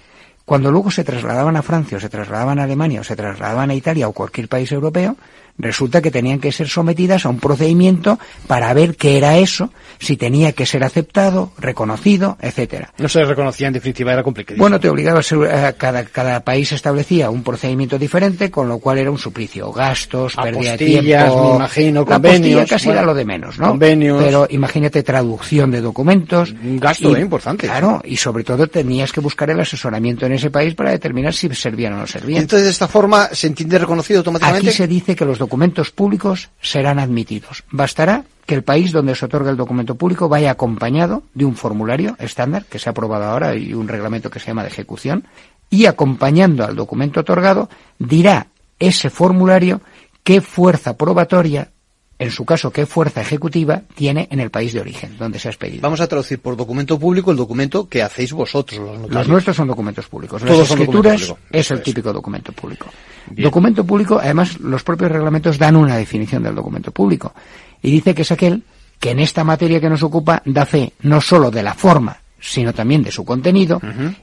Cuando 0.46 0.72
luego 0.72 0.91
se 0.91 1.04
trasladaban 1.04 1.56
a 1.56 1.64
Francia 1.64 1.98
o 1.98 2.02
se 2.02 2.08
trasladaban 2.10 2.60
a 2.60 2.64
Alemania 2.64 3.02
o 3.02 3.04
se 3.04 3.16
trasladaban 3.16 3.72
a 3.72 3.76
Italia 3.76 4.08
o 4.08 4.14
cualquier 4.14 4.48
país 4.48 4.72
europeo, 4.72 5.18
resulta 5.58 6.02
que 6.02 6.12
tenían 6.12 6.39
que 6.39 6.52
ser 6.52 6.68
sometidas 6.68 7.26
a 7.26 7.30
un 7.30 7.39
procedimiento 7.39 8.20
para 8.48 8.74
ver 8.74 8.96
qué 8.96 9.18
era 9.18 9.38
eso, 9.38 9.72
si 10.00 10.18
tenía 10.18 10.52
que 10.52 10.66
ser 10.66 10.84
aceptado, 10.84 11.52
reconocido, 11.58 12.38
etcétera. 12.41 12.93
No 12.98 13.08
se 13.08 13.24
reconocía, 13.24 13.68
en 13.68 13.74
definitiva, 13.74 14.14
era 14.14 14.24
complicado. 14.24 14.60
Bueno, 14.60 14.80
te 14.80 14.89
obligaba 14.89 15.20
a 15.20 15.24
ser, 15.24 15.76
cada, 15.78 16.04
cada 16.06 16.41
país 16.41 16.72
establecía 16.72 17.30
un 17.30 17.43
procedimiento 17.43 17.98
diferente, 17.98 18.52
con 18.52 18.68
lo 18.68 18.80
cual 18.80 18.98
era 18.98 19.12
un 19.12 19.18
suplicio. 19.18 19.72
Gastos, 19.72 20.36
pérdida 20.36 20.72
de 20.72 20.78
tiempo. 20.78 21.50
me 21.50 21.56
imagino, 21.56 22.02
La 22.02 22.16
convenios, 22.16 22.70
casi 22.70 22.88
bueno, 22.88 23.00
era 23.00 23.08
lo 23.08 23.14
de 23.14 23.26
menos, 23.26 23.58
¿no? 23.58 23.70
convenios. 23.70 24.22
Pero 24.22 24.48
imagínate 24.50 25.04
traducción 25.04 25.72
de 25.72 25.82
documentos. 25.82 26.52
Un 26.52 26.80
gasto, 26.80 27.16
eh, 27.16 27.22
importante. 27.22 27.68
Claro, 27.68 28.02
y 28.04 28.18
sobre 28.18 28.43
todo 28.43 28.68
tenías 28.68 29.12
que 29.12 29.22
buscar 29.22 29.50
el 29.50 29.60
asesoramiento 29.60 30.26
en 30.26 30.34
ese 30.36 30.49
país 30.49 30.75
para 30.75 30.91
determinar 30.91 31.33
si 31.33 31.49
servían 31.55 31.93
o 31.93 31.97
no 31.97 32.07
servían. 32.07 32.41
Entonces, 32.41 32.65
de 32.65 32.71
esta 32.71 32.88
forma, 32.88 33.29
¿se 33.31 33.47
entiende 33.47 33.79
reconocido 33.79 34.19
automáticamente? 34.19 34.69
Aquí 34.69 34.77
se 34.77 34.88
dice 34.88 35.15
que 35.15 35.25
los 35.25 35.38
documentos 35.38 35.91
públicos 35.91 36.49
serán 36.61 36.99
admitidos. 36.99 37.63
Bastará 37.71 38.23
que 38.45 38.55
el 38.55 38.63
país 38.63 38.91
donde 38.91 39.15
se 39.15 39.25
otorga 39.25 39.49
el 39.49 39.57
documento 39.57 39.95
público 39.95 40.29
vaya 40.29 40.51
acompañado 40.51 41.23
de 41.33 41.45
un 41.45 41.55
formulario 41.55 42.15
estándar 42.19 42.65
que 42.65 42.79
se 42.79 42.89
ha 42.89 42.91
aprobado 42.91 43.25
ahora 43.25 43.55
y 43.55 43.73
un 43.73 43.88
reglamento 43.88 44.29
que 44.29 44.39
se 44.39 44.47
llama 44.47 44.63
de 44.63 44.69
ejecución 44.69 45.25
y 45.69 45.88
acompañando 45.88 46.63
al 46.63 46.75
documento 46.75 47.21
otorgado 47.21 47.69
dirá 47.97 48.47
ese 48.79 49.09
formulario 49.09 49.81
qué 50.23 50.41
fuerza 50.41 50.97
probatoria, 50.97 51.69
en 52.18 52.32
su 52.32 52.45
caso 52.45 52.72
qué 52.72 52.86
fuerza 52.86 53.22
ejecutiva 53.22 53.82
tiene 53.93 54.28
en 54.32 54.39
el 54.39 54.49
país 54.49 54.74
de 54.74 54.80
origen 54.80 55.18
donde 55.18 55.39
se 55.39 55.49
ha 55.49 55.51
expedido. 55.51 55.82
Vamos 55.82 55.99
a 55.99 56.07
traducir 56.07 56.39
por 56.39 56.55
documento 56.55 56.97
público 56.97 57.32
el 57.32 57.38
documento 57.38 57.89
que 57.89 58.01
hacéis 58.01 58.32
vosotros, 58.32 58.80
los 58.80 58.91
notarios. 58.91 59.13
Los 59.13 59.28
nuestros 59.28 59.57
son 59.57 59.68
documentos 59.68 60.07
públicos. 60.07 60.41
Todos 60.41 60.57
Las 60.57 60.72
escrituras 60.72 61.22
público. 61.22 61.39
es 61.51 61.72
el 61.72 61.82
típico 61.82 62.13
documento 62.13 62.51
público. 62.53 62.88
Bien. 63.30 63.43
Documento 63.43 63.84
público, 63.86 64.20
además, 64.22 64.59
los 64.59 64.84
propios 64.84 65.11
reglamentos 65.11 65.57
dan 65.57 65.76
una 65.76 65.97
definición 65.97 66.43
del 66.43 66.55
documento 66.55 66.91
público. 66.91 67.34
Y 67.82 67.91
dice 67.91 68.16
que 68.16 68.22
es 68.22 68.32
aquel 68.32 68.63
que 68.99 69.11
en 69.11 69.20
esta 69.20 69.43
materia 69.43 69.82
que 69.82 69.89
nos 69.89 70.03
ocupa 70.03 70.41
da 70.45 70.66
fe 70.66 70.93
no 71.01 71.20
solo 71.20 71.51
de 71.51 71.63
la 71.63 71.74
forma, 71.74 72.18
sino 72.39 72.74
también 72.74 73.03
de 73.03 73.11
su 73.11 73.26
contenido, 73.26 73.82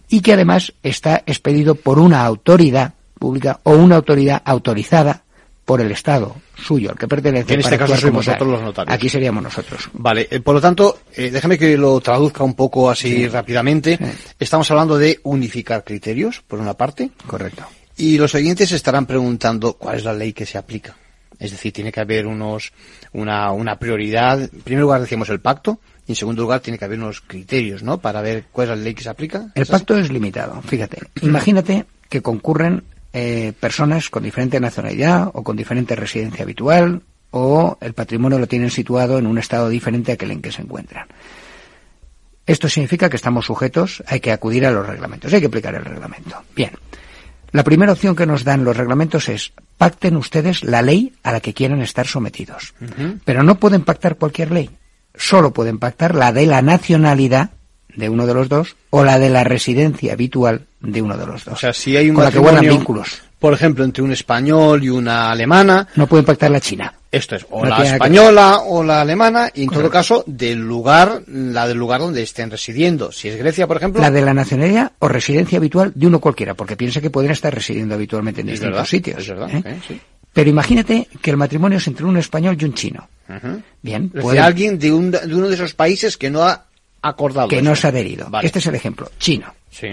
y 0.08 0.20
que 0.20 0.32
además 0.32 0.72
está 0.82 1.22
expedido 1.26 1.74
por 1.74 1.98
una 1.98 2.24
autoridad 2.24 2.94
pública 3.18 3.60
o 3.64 3.72
una 3.72 3.96
autoridad 3.96 4.42
autorizada 4.44 5.21
por 5.64 5.80
el 5.80 5.90
Estado 5.92 6.36
suyo, 6.56 6.90
al 6.90 6.98
que 6.98 7.08
pertenece. 7.08 7.54
En 7.54 7.60
este 7.60 7.78
caso 7.78 7.94
tal. 7.94 8.10
vosotros 8.10 8.48
los 8.48 8.62
notarios. 8.62 8.94
Aquí 8.94 9.08
seríamos 9.08 9.42
nosotros. 9.42 9.88
Vale, 9.92 10.28
eh, 10.30 10.40
por 10.40 10.54
lo 10.54 10.60
tanto, 10.60 11.00
eh, 11.14 11.30
déjame 11.30 11.58
que 11.58 11.76
lo 11.76 12.00
traduzca 12.00 12.44
un 12.44 12.54
poco 12.54 12.90
así 12.90 13.28
rápidamente. 13.28 13.98
Estamos 14.38 14.70
hablando 14.70 14.98
de 14.98 15.20
unificar 15.24 15.84
criterios, 15.84 16.42
por 16.46 16.58
una 16.58 16.74
parte. 16.74 17.10
Correcto. 17.26 17.64
Y 17.96 18.18
los 18.18 18.34
oyentes 18.34 18.70
se 18.70 18.76
estarán 18.76 19.06
preguntando 19.06 19.74
cuál 19.74 19.96
es 19.96 20.04
la 20.04 20.12
ley 20.12 20.32
que 20.32 20.46
se 20.46 20.58
aplica. 20.58 20.96
Es 21.38 21.50
decir, 21.50 21.72
tiene 21.72 21.90
que 21.90 22.00
haber 22.00 22.26
unos, 22.26 22.72
una, 23.12 23.50
una 23.52 23.78
prioridad. 23.78 24.40
En 24.40 24.60
primer 24.62 24.82
lugar 24.82 25.00
decíamos 25.00 25.28
el 25.28 25.40
pacto. 25.40 25.80
Y 26.06 26.12
en 26.12 26.16
segundo 26.16 26.42
lugar 26.42 26.60
tiene 26.60 26.78
que 26.78 26.84
haber 26.84 26.98
unos 26.98 27.20
criterios, 27.20 27.82
¿no? 27.82 27.98
Para 27.98 28.22
ver 28.22 28.46
cuál 28.50 28.70
es 28.70 28.76
la 28.76 28.84
ley 28.84 28.94
que 28.94 29.04
se 29.04 29.08
aplica. 29.08 29.52
El 29.54 29.66
pacto 29.66 29.96
es 29.96 30.10
limitado. 30.10 30.60
Fíjate, 30.62 30.98
imagínate 31.20 31.84
que 32.08 32.22
concurren 32.22 32.82
eh, 33.12 33.52
personas 33.58 34.08
con 34.10 34.22
diferente 34.22 34.58
nacionalidad 34.60 35.30
o 35.34 35.42
con 35.42 35.56
diferente 35.56 35.94
residencia 35.94 36.44
habitual 36.44 37.02
o 37.30 37.78
el 37.80 37.94
patrimonio 37.94 38.38
lo 38.38 38.46
tienen 38.46 38.70
situado 38.70 39.18
en 39.18 39.26
un 39.26 39.38
estado 39.38 39.68
diferente 39.68 40.12
a 40.12 40.14
aquel 40.14 40.30
en 40.30 40.42
que 40.42 40.52
se 40.52 40.62
encuentran. 40.62 41.06
Esto 42.46 42.68
significa 42.68 43.08
que 43.08 43.16
estamos 43.16 43.46
sujetos, 43.46 44.02
hay 44.06 44.20
que 44.20 44.32
acudir 44.32 44.66
a 44.66 44.70
los 44.70 44.86
reglamentos, 44.86 45.32
hay 45.32 45.40
que 45.40 45.46
aplicar 45.46 45.74
el 45.74 45.84
reglamento. 45.84 46.42
Bien. 46.54 46.72
La 47.52 47.64
primera 47.64 47.92
opción 47.92 48.16
que 48.16 48.26
nos 48.26 48.44
dan 48.44 48.64
los 48.64 48.76
reglamentos 48.76 49.28
es 49.28 49.52
pacten 49.76 50.16
ustedes 50.16 50.64
la 50.64 50.80
ley 50.80 51.12
a 51.22 51.32
la 51.32 51.40
que 51.40 51.52
quieran 51.52 51.82
estar 51.82 52.06
sometidos. 52.06 52.74
Pero 53.24 53.42
no 53.42 53.56
pueden 53.56 53.82
pactar 53.82 54.16
cualquier 54.16 54.50
ley. 54.50 54.70
Solo 55.14 55.52
pueden 55.52 55.78
pactar 55.78 56.14
la 56.14 56.32
de 56.32 56.46
la 56.46 56.62
nacionalidad 56.62 57.50
de 57.96 58.08
uno 58.08 58.26
de 58.26 58.34
los 58.34 58.48
dos 58.48 58.76
o 58.90 59.04
la 59.04 59.18
de 59.18 59.30
la 59.30 59.44
residencia 59.44 60.12
habitual 60.12 60.62
de 60.80 61.02
uno 61.02 61.16
de 61.16 61.26
los 61.26 61.44
dos. 61.44 61.54
O 61.54 61.56
sea, 61.60 61.72
si 61.72 61.96
hay 61.96 62.08
un 62.10 62.16
con 62.16 62.24
la 62.24 62.30
que 62.30 62.68
vínculos. 62.68 63.22
por 63.38 63.52
ejemplo, 63.54 63.84
entre 63.84 64.02
un 64.02 64.12
español 64.12 64.82
y 64.84 64.88
una 64.88 65.30
alemana, 65.30 65.88
No 65.96 66.06
pueden 66.06 66.24
pactar 66.24 66.50
la 66.50 66.60
China. 66.60 66.94
esto 67.10 67.36
es 67.36 67.46
o 67.50 67.62
No 67.64 67.70
la 67.70 67.76
que 67.76 67.82
española 67.88 68.58
o 68.66 68.82
la 68.82 69.00
alemana, 69.00 69.50
y 69.54 69.64
en 69.64 69.68
todo 69.70 69.90
caso, 69.90 70.24
del 70.26 70.58
lugar, 70.60 71.22
la 71.26 71.66
del 71.68 71.76
lugar 71.78 72.00
donde 72.00 72.22
estén 72.22 72.50
residiendo. 72.50 73.12
Si 73.12 73.28
es 73.28 73.36
Grecia, 73.36 73.66
por 73.66 73.76
ejemplo, 73.76 74.00
La 74.00 74.10
de 74.10 74.22
la 74.22 74.32
nacionalidad 74.34 74.92
o 75.00 75.08
residencia 75.08 75.58
habitual 75.58 75.92
de 75.94 76.06
uno 76.06 76.20
cualquiera, 76.20 76.54
porque 76.54 76.76
piensa 76.76 77.00
que 77.00 77.10
pueden 77.10 77.30
estar 77.32 77.52
residiendo 77.54 77.94
habitualmente 77.94 78.40
en 78.40 78.48
es 78.48 78.52
distintos 78.54 78.74
verdad, 78.76 78.86
sitios. 78.88 79.18
es 79.20 79.28
verdad, 79.28 79.50
¿eh? 79.54 79.80
Sí. 79.86 80.00
Pero 80.32 80.48
imagínate 80.48 81.08
que 81.20 81.30
el 81.30 81.36
matrimonio 81.36 81.78
es 81.78 81.86
entre 81.86 82.06
un 82.06 82.16
español 82.16 82.56
y 82.58 82.64
un 82.64 82.72
chino. 82.74 83.06
Ujú. 83.28 83.60
Bien, 83.82 84.04
Es 84.04 84.12
decir, 84.12 84.22
pueden- 84.22 84.42
alguien 84.42 84.78
de, 84.78 84.92
un- 84.92 85.10
de 85.10 85.34
uno 85.34 85.48
de 85.48 85.54
esos 85.54 85.74
países 85.74 86.16
que 86.16 86.30
no 86.30 86.42
ha 86.44 86.64
acordado. 87.02 87.48
que 87.48 87.56
eso. 87.56 87.64
no 87.64 87.76
se 87.76 87.86
ha 87.86 87.90
adherido. 87.90 88.28
Vale. 88.30 88.46
Este 88.46 88.60
es 88.60 88.66
el 88.66 88.74
ejemplo. 88.74 89.10
Chino. 89.18 89.52
Sí. 89.70 89.88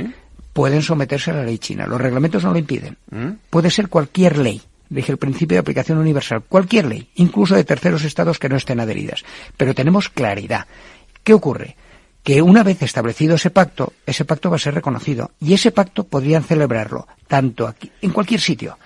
Pueden 0.53 0.81
someterse 0.81 1.31
a 1.31 1.35
la 1.35 1.43
ley 1.43 1.57
china. 1.57 1.85
Los 1.85 1.99
reglamentos 1.99 2.43
no 2.43 2.51
lo 2.51 2.59
impiden. 2.59 2.97
¿Mm? 3.11 3.31
Puede 3.49 3.69
ser 3.69 3.89
cualquier 3.89 4.37
ley. 4.37 4.61
Dije 4.89 5.11
el 5.11 5.17
principio 5.17 5.55
de 5.55 5.59
aplicación 5.59 5.97
universal. 5.97 6.43
Cualquier 6.47 6.85
ley, 6.85 7.09
incluso 7.15 7.55
de 7.55 7.63
terceros 7.63 8.03
estados 8.03 8.39
que 8.39 8.49
no 8.49 8.57
estén 8.57 8.79
adheridas. 8.79 9.23
Pero 9.55 9.75
tenemos 9.75 10.09
claridad. 10.09 10.65
¿Qué 11.23 11.33
ocurre? 11.33 11.75
que 12.23 12.41
una 12.41 12.63
vez 12.63 12.81
establecido 12.81 13.35
ese 13.35 13.49
pacto, 13.49 13.93
ese 14.05 14.25
pacto 14.25 14.49
va 14.49 14.57
a 14.57 14.59
ser 14.59 14.75
reconocido. 14.75 15.31
Y 15.39 15.53
ese 15.53 15.71
pacto 15.71 16.03
podrían 16.03 16.43
celebrarlo 16.43 17.07
tanto 17.27 17.67
aquí, 17.67 17.91
en 18.01 18.11
cualquier 18.11 18.41
sitio. 18.41 18.77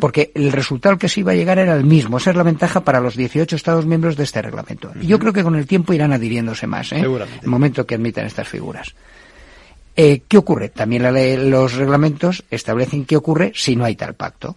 Porque 0.00 0.30
el 0.34 0.50
resultado 0.52 0.94
al 0.94 0.98
que 0.98 1.08
se 1.08 1.20
iba 1.20 1.32
a 1.32 1.34
llegar 1.34 1.58
era 1.58 1.74
el 1.74 1.84
mismo. 1.84 2.16
Esa 2.18 2.30
es 2.30 2.36
la 2.36 2.42
ventaja 2.42 2.80
para 2.84 3.00
los 3.00 3.16
18 3.16 3.54
Estados 3.56 3.84
miembros 3.86 4.16
de 4.16 4.24
este 4.24 4.40
reglamento. 4.42 4.92
Y 5.00 5.06
yo 5.06 5.18
creo 5.18 5.32
que 5.32 5.42
con 5.42 5.56
el 5.56 5.66
tiempo 5.66 5.92
irán 5.92 6.12
adhiriéndose 6.12 6.66
más, 6.66 6.92
¿eh? 6.92 7.00
Seguramente. 7.00 7.40
el 7.44 7.48
momento 7.50 7.86
que 7.86 7.94
admitan 7.96 8.26
estas 8.26 8.48
figuras. 8.48 8.94
Eh, 9.96 10.22
¿Qué 10.28 10.38
ocurre? 10.38 10.68
También 10.68 11.02
la 11.02 11.10
ley- 11.12 11.36
los 11.50 11.74
reglamentos 11.74 12.44
establecen 12.50 13.04
qué 13.04 13.16
ocurre 13.16 13.52
si 13.54 13.74
no 13.76 13.84
hay 13.84 13.96
tal 13.96 14.14
pacto. 14.14 14.56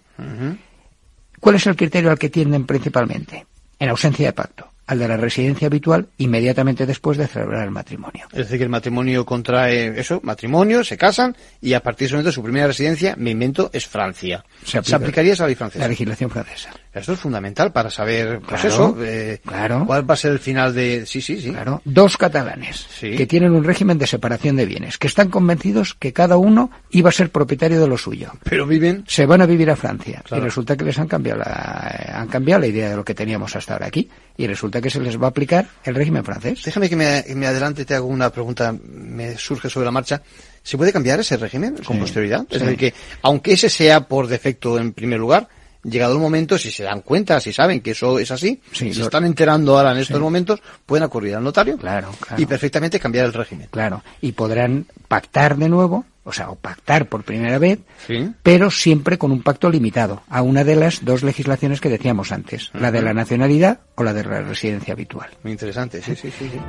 ¿Cuál 1.40 1.56
es 1.56 1.66
el 1.68 1.76
criterio 1.76 2.12
al 2.12 2.20
que 2.20 2.30
tienden 2.30 2.66
principalmente? 2.66 3.46
En 3.80 3.90
ausencia 3.90 4.28
de 4.28 4.34
pacto, 4.34 4.71
al 4.88 5.00
de 5.00 5.08
la 5.08 5.18
residencia 5.18 5.68
habitual 5.68 6.08
inmediatamente 6.18 6.86
después 6.86 7.18
de 7.18 7.28
celebrar 7.28 7.64
el 7.64 7.72
matrimonio. 7.72 8.26
Es 8.32 8.38
decir, 8.40 8.58
que 8.58 8.64
el 8.64 8.70
matrimonio 8.70 9.26
contrae 9.26 10.00
eso, 10.00 10.20
matrimonio, 10.24 10.84
se 10.84 10.98
casan 10.98 11.36
y 11.62 11.74
a 11.74 11.82
partir 11.82 12.00
de 12.00 12.06
ese 12.08 12.16
momento 12.16 12.32
su 12.32 12.44
primera 12.44 12.68
residencia, 12.68 13.16
me 13.18 13.32
invento, 13.32 13.70
es 13.74 13.88
Francia. 13.88 14.44
Se, 14.66 14.78
aplica 14.78 14.98
aplicaría 14.98 15.34
esa 15.34 15.46
ley 15.46 15.56
francesa. 15.56 15.84
La 15.84 15.90
legislación 15.90 16.30
francesa. 16.30 16.70
Esto 16.94 17.14
es 17.14 17.20
fundamental 17.20 17.72
para 17.72 17.90
saber, 17.90 18.42
pues 18.42 18.62
Claro, 18.62 18.68
eso, 18.68 18.98
eh, 19.02 19.40
claro. 19.46 19.86
cuál 19.86 20.10
va 20.10 20.14
a 20.14 20.18
ser 20.18 20.34
el 20.34 20.40
final 20.40 20.76
de... 20.76 21.06
Sí, 21.06 21.22
sí, 21.22 21.40
sí. 21.40 21.52
Claro, 21.52 21.82
dos 21.86 22.18
catalanes 22.18 22.86
Sí. 23.00 23.16
que 23.16 23.26
tienen 23.26 23.54
un 23.54 23.64
régimen 23.64 23.98
de 23.98 24.08
separación 24.08 24.58
de 24.58 24.66
bienes, 24.66 24.98
que 24.98 25.08
están 25.08 25.30
convencidos 25.30 25.94
que 25.94 26.12
cada 26.12 26.36
uno 26.36 26.70
iba 26.90 27.08
a 27.08 27.14
ser 27.14 27.32
propietario 27.32 27.80
de 27.80 27.88
lo 27.88 27.98
suyo. 27.98 28.34
Pero 28.44 28.68
viven... 28.68 29.06
Se 29.08 29.26
van 29.26 29.42
a 29.42 29.46
vivir 29.46 29.70
a 29.70 29.78
Francia 29.78 30.22
Claro. 30.26 30.44
y 30.44 30.46
resulta 30.46 30.76
que 30.76 30.84
les 30.84 31.00
han 31.00 31.08
cambiado 31.08 31.40
la, 31.40 31.96
eh, 31.98 32.12
han 32.14 32.28
cambiado 32.28 32.60
la 32.60 32.68
idea 32.68 32.90
de 32.90 32.96
lo 32.98 33.06
que 33.06 33.14
teníamos 33.14 33.56
hasta 33.56 33.74
ahora 33.74 33.86
aquí 33.88 34.10
y 34.36 34.48
resulta 34.48 34.71
que 34.80 34.90
se 34.92 35.00
les 35.00 35.20
va 35.20 35.26
a 35.26 35.30
aplicar 35.30 35.68
el 35.84 35.96
régimen 35.96 36.24
francés. 36.24 36.62
Déjame 36.64 36.88
que 36.88 36.96
me, 36.96 37.48
adelante, 37.48 37.84
te 37.84 37.96
hago 37.96 38.06
una 38.08 38.30
pregunta, 38.30 38.72
me 38.72 39.36
surge 39.38 39.70
sobre 39.70 39.86
la 39.86 39.92
marcha. 39.92 40.22
¿Se 40.64 40.78
puede 40.78 40.94
cambiar 40.94 41.20
ese 41.20 41.36
régimen 41.38 41.76
con 41.84 41.96
Sí, 41.96 42.02
posterioridad? 42.02 42.46
Es 42.50 42.60
sí. 42.60 42.64
decir, 42.66 42.78
que 42.78 42.94
aunque 43.24 43.54
ese 43.54 43.70
sea 43.70 44.02
por 44.08 44.28
defecto 44.28 44.78
en 44.78 44.94
primer 44.94 45.20
lugar, 45.20 45.50
llegado 45.84 46.14
el 46.14 46.20
momento, 46.20 46.60
si 46.60 46.70
se 46.72 46.84
dan 46.84 47.02
cuenta, 47.02 47.40
si 47.40 47.52
saben 47.52 47.82
que 47.82 47.92
eso 47.92 48.20
es 48.20 48.30
así, 48.30 48.62
Sí, 48.72 48.94
se 48.94 49.00
lo- 49.00 49.06
están 49.06 49.26
enterando 49.26 49.76
ahora 49.76 49.92
en 49.94 49.98
estos 49.98 50.18
Sí. 50.18 50.22
momentos, 50.24 50.62
pueden 50.86 51.04
acudir 51.04 51.34
al 51.36 51.44
notario 51.44 51.76
Claro, 51.78 52.12
claro. 52.20 52.40
y 52.42 52.46
perfectamente 52.46 53.00
cambiar 53.00 53.26
el 53.26 53.34
régimen. 53.34 53.68
Claro, 53.72 54.04
y 54.22 54.32
podrán 54.34 54.86
pactar 55.08 55.58
de 55.58 55.68
nuevo, 55.70 56.06
o 56.24 56.32
sea, 56.32 56.50
o 56.50 56.56
pactar 56.56 57.08
por 57.08 57.24
primera 57.24 57.58
vez, 57.58 57.80
Sí. 58.06 58.30
pero 58.44 58.70
siempre 58.70 59.18
con 59.18 59.32
un 59.32 59.42
pacto 59.42 59.70
limitado 59.70 60.22
a 60.30 60.42
una 60.42 60.64
de 60.64 60.76
las 60.76 61.04
dos 61.04 61.24
legislaciones 61.24 61.82
que 61.82 61.90
decíamos 61.90 62.32
antes, 62.32 62.70
la 62.74 62.92
de 62.92 63.02
la 63.02 63.14
nacionalidad 63.14 63.80
o 63.96 64.04
la 64.04 64.14
de 64.14 64.24
la 64.24 64.42
residencia 64.42 64.94
habitual. 64.94 65.30
Muy 65.44 65.54
interesante, 65.54 66.02
sí, 66.02 66.16
sí, 66.16 66.32
sí. 66.38 66.50
sí. 66.52 66.60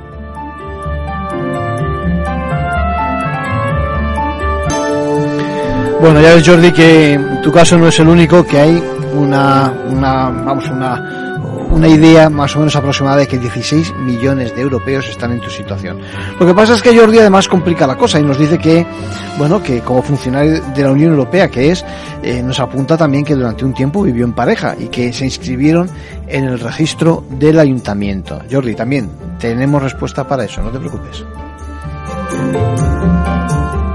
Bueno, 6.01 6.19
ya 6.19 6.35
ves 6.35 6.45
Jordi 6.45 6.71
que 6.71 7.19
tu 7.41 7.51
caso 7.51 7.77
no 7.77 7.87
es 7.87 7.97
el 7.99 8.09
único, 8.09 8.45
que 8.45 8.59
hay 8.59 8.83
una, 9.13 9.71
una 9.89 10.29
vamos, 10.29 10.67
una, 10.69 11.22
una 11.69 11.87
idea 11.87 12.29
más 12.29 12.55
o 12.55 12.59
menos 12.59 12.75
aproximada 12.75 13.17
de 13.17 13.27
que 13.27 13.37
16 13.37 13.95
millones 13.97 14.55
de 14.55 14.61
europeos 14.61 15.07
están 15.09 15.31
en 15.31 15.39
tu 15.39 15.49
situación. 15.49 15.99
Lo 16.39 16.45
que 16.45 16.53
pasa 16.53 16.75
es 16.75 16.81
que 16.81 16.97
Jordi 16.97 17.19
además 17.19 17.47
complica 17.47 17.87
la 17.87 17.97
cosa 17.97 18.19
y 18.19 18.23
nos 18.23 18.37
dice 18.37 18.57
que, 18.57 18.85
bueno, 19.37 19.61
que 19.61 19.81
como 19.81 20.01
funcionario 20.01 20.61
de 20.61 20.83
la 20.83 20.91
Unión 20.91 21.11
Europea 21.11 21.49
que 21.49 21.71
es, 21.71 21.85
eh, 22.21 22.41
nos 22.43 22.59
apunta 22.59 22.97
también 22.97 23.23
que 23.23 23.35
durante 23.35 23.65
un 23.65 23.73
tiempo 23.73 24.03
vivió 24.03 24.25
en 24.25 24.33
pareja 24.33 24.75
y 24.79 24.87
que 24.87 25.11
se 25.13 25.25
inscribieron 25.25 25.89
en 26.27 26.45
el 26.45 26.59
registro 26.59 27.25
del 27.29 27.59
ayuntamiento. 27.59 28.41
Jordi, 28.51 28.75
también 28.75 29.09
tenemos 29.39 29.81
respuesta 29.81 30.27
para 30.27 30.45
eso, 30.45 30.61
no 30.61 30.71
te 30.71 30.79
preocupes. 30.79 31.25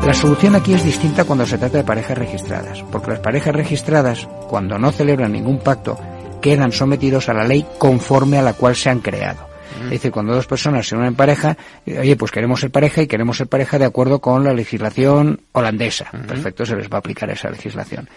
La 0.08 0.14
solución 0.14 0.54
aquí 0.54 0.72
es 0.72 0.82
distinta 0.82 1.24
cuando 1.24 1.44
se 1.44 1.58
trata 1.58 1.76
de 1.76 1.84
parejas 1.84 2.16
registradas, 2.16 2.82
porque 2.90 3.10
las 3.10 3.20
parejas 3.20 3.54
registradas, 3.54 4.26
cuando 4.48 4.78
no 4.78 4.90
celebran 4.90 5.32
ningún 5.32 5.58
pacto, 5.58 5.98
quedan 6.40 6.72
sometidos 6.72 7.28
a 7.28 7.34
la 7.34 7.44
ley 7.44 7.66
conforme 7.78 8.38
a 8.38 8.42
la 8.42 8.52
cual 8.54 8.76
se 8.76 8.90
han 8.90 9.00
creado. 9.00 9.46
Es 9.84 9.90
decir, 9.90 10.10
cuando 10.10 10.34
dos 10.34 10.46
personas 10.46 10.88
se 10.88 10.96
unen 10.96 11.08
en 11.08 11.14
pareja, 11.14 11.56
eh, 11.86 11.98
oye, 12.00 12.16
pues 12.16 12.32
queremos 12.32 12.58
ser 12.60 12.70
pareja 12.70 13.00
y 13.02 13.06
queremos 13.06 13.36
ser 13.36 13.46
pareja 13.46 13.78
de 13.78 13.84
acuerdo 13.84 14.18
con 14.20 14.42
la 14.42 14.52
legislación 14.52 15.40
holandesa. 15.52 16.10
Perfecto, 16.26 16.66
se 16.66 16.74
les 16.74 16.88
va 16.90 16.96
a 16.96 16.98
aplicar 16.98 17.30
esa 17.30 17.48
legislación. 17.48 18.08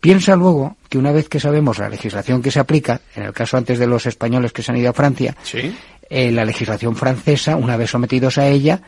Piensa 0.00 0.34
luego 0.34 0.76
que 0.88 0.98
una 0.98 1.12
vez 1.12 1.28
que 1.28 1.38
sabemos 1.40 1.78
la 1.78 1.88
legislación 1.88 2.42
que 2.42 2.50
se 2.50 2.58
aplica, 2.60 3.00
en 3.14 3.22
el 3.22 3.32
caso 3.32 3.56
antes 3.56 3.78
de 3.78 3.86
los 3.86 4.06
españoles 4.06 4.52
que 4.52 4.62
se 4.62 4.72
han 4.72 4.78
ido 4.78 4.90
a 4.90 4.92
Francia, 4.92 5.36
Sí. 5.44 5.74
eh, 6.10 6.32
la 6.32 6.44
legislación 6.44 6.96
francesa, 6.96 7.56
una 7.56 7.76
vez 7.76 7.90
sometidos 7.90 8.36
a 8.38 8.46
ella, 8.48 8.80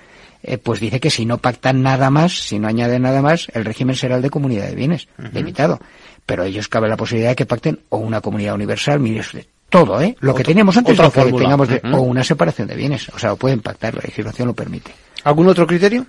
eh, 0.43 0.59
pues 0.59 0.81
dice 0.81 1.01
que 1.01 1.11
si 1.11 1.25
no 1.27 1.39
pactan 1.39 1.81
nada 1.83 2.11
más, 2.11 2.33
si 2.33 2.59
no 2.59 2.69
añaden 2.69 3.03
nada 3.03 3.23
más, 3.23 3.47
el 3.55 3.65
régimen 3.65 3.95
será 3.97 4.17
el 4.17 4.23
de 4.23 4.31
comunidad 4.31 4.67
de 4.67 4.75
bienes, 4.75 5.09
limitado. 5.33 5.81
Pero 6.27 6.43
a 6.43 6.47
ellos 6.47 6.69
cabe 6.69 6.89
la 6.89 6.97
posibilidad 6.97 7.31
de 7.31 7.37
que 7.37 7.47
pacten 7.47 7.79
o 7.89 7.99
una 7.99 8.21
comunidad 8.21 8.55
universal, 8.55 8.99
mire 9.01 9.21
usted, 9.21 9.47
todo, 9.71 10.01
¿eh? 10.01 10.17
Lo 10.21 10.35
que 10.35 10.43
teníamos 10.45 10.77
antes, 10.77 10.95
otra 10.95 11.07
lo 11.07 11.13
que 11.13 11.21
fórmula. 11.23 11.43
tengamos 11.45 11.69
de, 11.69 11.81
Ujú. 11.85 11.97
o 11.97 12.01
una 12.03 12.25
separación 12.25 12.69
de 12.69 12.75
bienes. 12.77 13.09
O 13.11 13.19
sea, 13.19 13.31
lo 13.31 13.37
pueden 13.37 13.61
pactar, 13.61 13.95
la 13.95 14.03
legislación 14.05 14.49
lo 14.49 14.55
permite. 14.55 14.93
¿Algún 15.25 15.49
otro 15.49 15.67
criterio? 15.67 16.05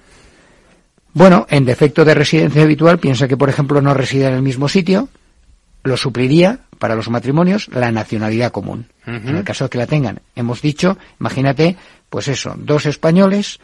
Bueno, 1.13 1.47
en 1.49 1.65
defecto 1.65 2.05
de 2.05 2.13
residencia 2.13 2.61
habitual, 2.63 2.99
piensa 2.99 3.27
que, 3.27 3.37
por 3.37 3.49
ejemplo, 3.49 3.81
no 3.81 3.93
reside 3.93 4.27
en 4.27 4.33
el 4.35 4.41
mismo 4.41 4.67
sitio, 4.69 5.09
lo 5.83 5.97
supliría 5.97 6.59
para 6.77 6.95
los 6.95 7.09
matrimonios 7.09 7.69
la 7.69 7.91
nacionalidad 7.91 8.51
común. 8.51 8.87
En 9.05 9.35
el 9.35 9.43
caso 9.43 9.63
de 9.65 9.69
que 9.69 9.77
la 9.77 9.87
tengan. 9.87 10.19
Hemos 10.35 10.61
dicho, 10.61 10.97
imagínate, 11.19 11.75
pues 12.09 12.27
eso, 12.27 12.53
dos 12.57 12.85
españoles 12.85 13.59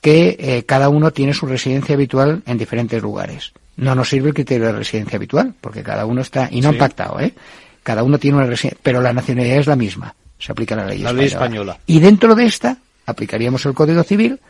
que 0.00 0.36
eh, 0.38 0.64
cada 0.64 0.88
uno 0.88 1.12
tiene 1.12 1.34
su 1.34 1.46
residencia 1.46 1.94
habitual 1.94 2.42
en 2.46 2.58
diferentes 2.58 3.00
lugares. 3.02 3.52
No 3.76 3.94
nos 3.94 4.08
sirve 4.08 4.28
el 4.28 4.34
criterio 4.34 4.66
de 4.66 4.72
residencia 4.72 5.16
habitual, 5.16 5.54
porque 5.60 5.82
cada 5.82 6.06
uno 6.06 6.22
está, 6.22 6.48
y 6.50 6.60
no 6.60 6.70
Sí. 6.70 6.74
han 6.74 6.78
pactado, 6.78 7.20
¿eh? 7.20 7.34
Cada 7.82 8.02
uno 8.02 8.18
tiene 8.18 8.38
una 8.38 8.46
residencia, 8.46 8.78
pero 8.82 9.00
la 9.00 9.12
nacionalidad 9.12 9.58
es 9.58 9.66
la 9.66 9.76
misma. 9.76 10.14
Se 10.38 10.52
aplica 10.52 10.74
la 10.76 10.86
ley 10.86 10.98
La 10.98 11.12
ley 11.12 11.26
española. 11.26 11.78
Y 11.86 12.00
dentro 12.00 12.34
de 12.34 12.46
esta, 12.46 12.78
aplicaríamos 13.06 13.64
el 13.66 13.74
Código 13.74 14.02
Civil, 14.02 14.40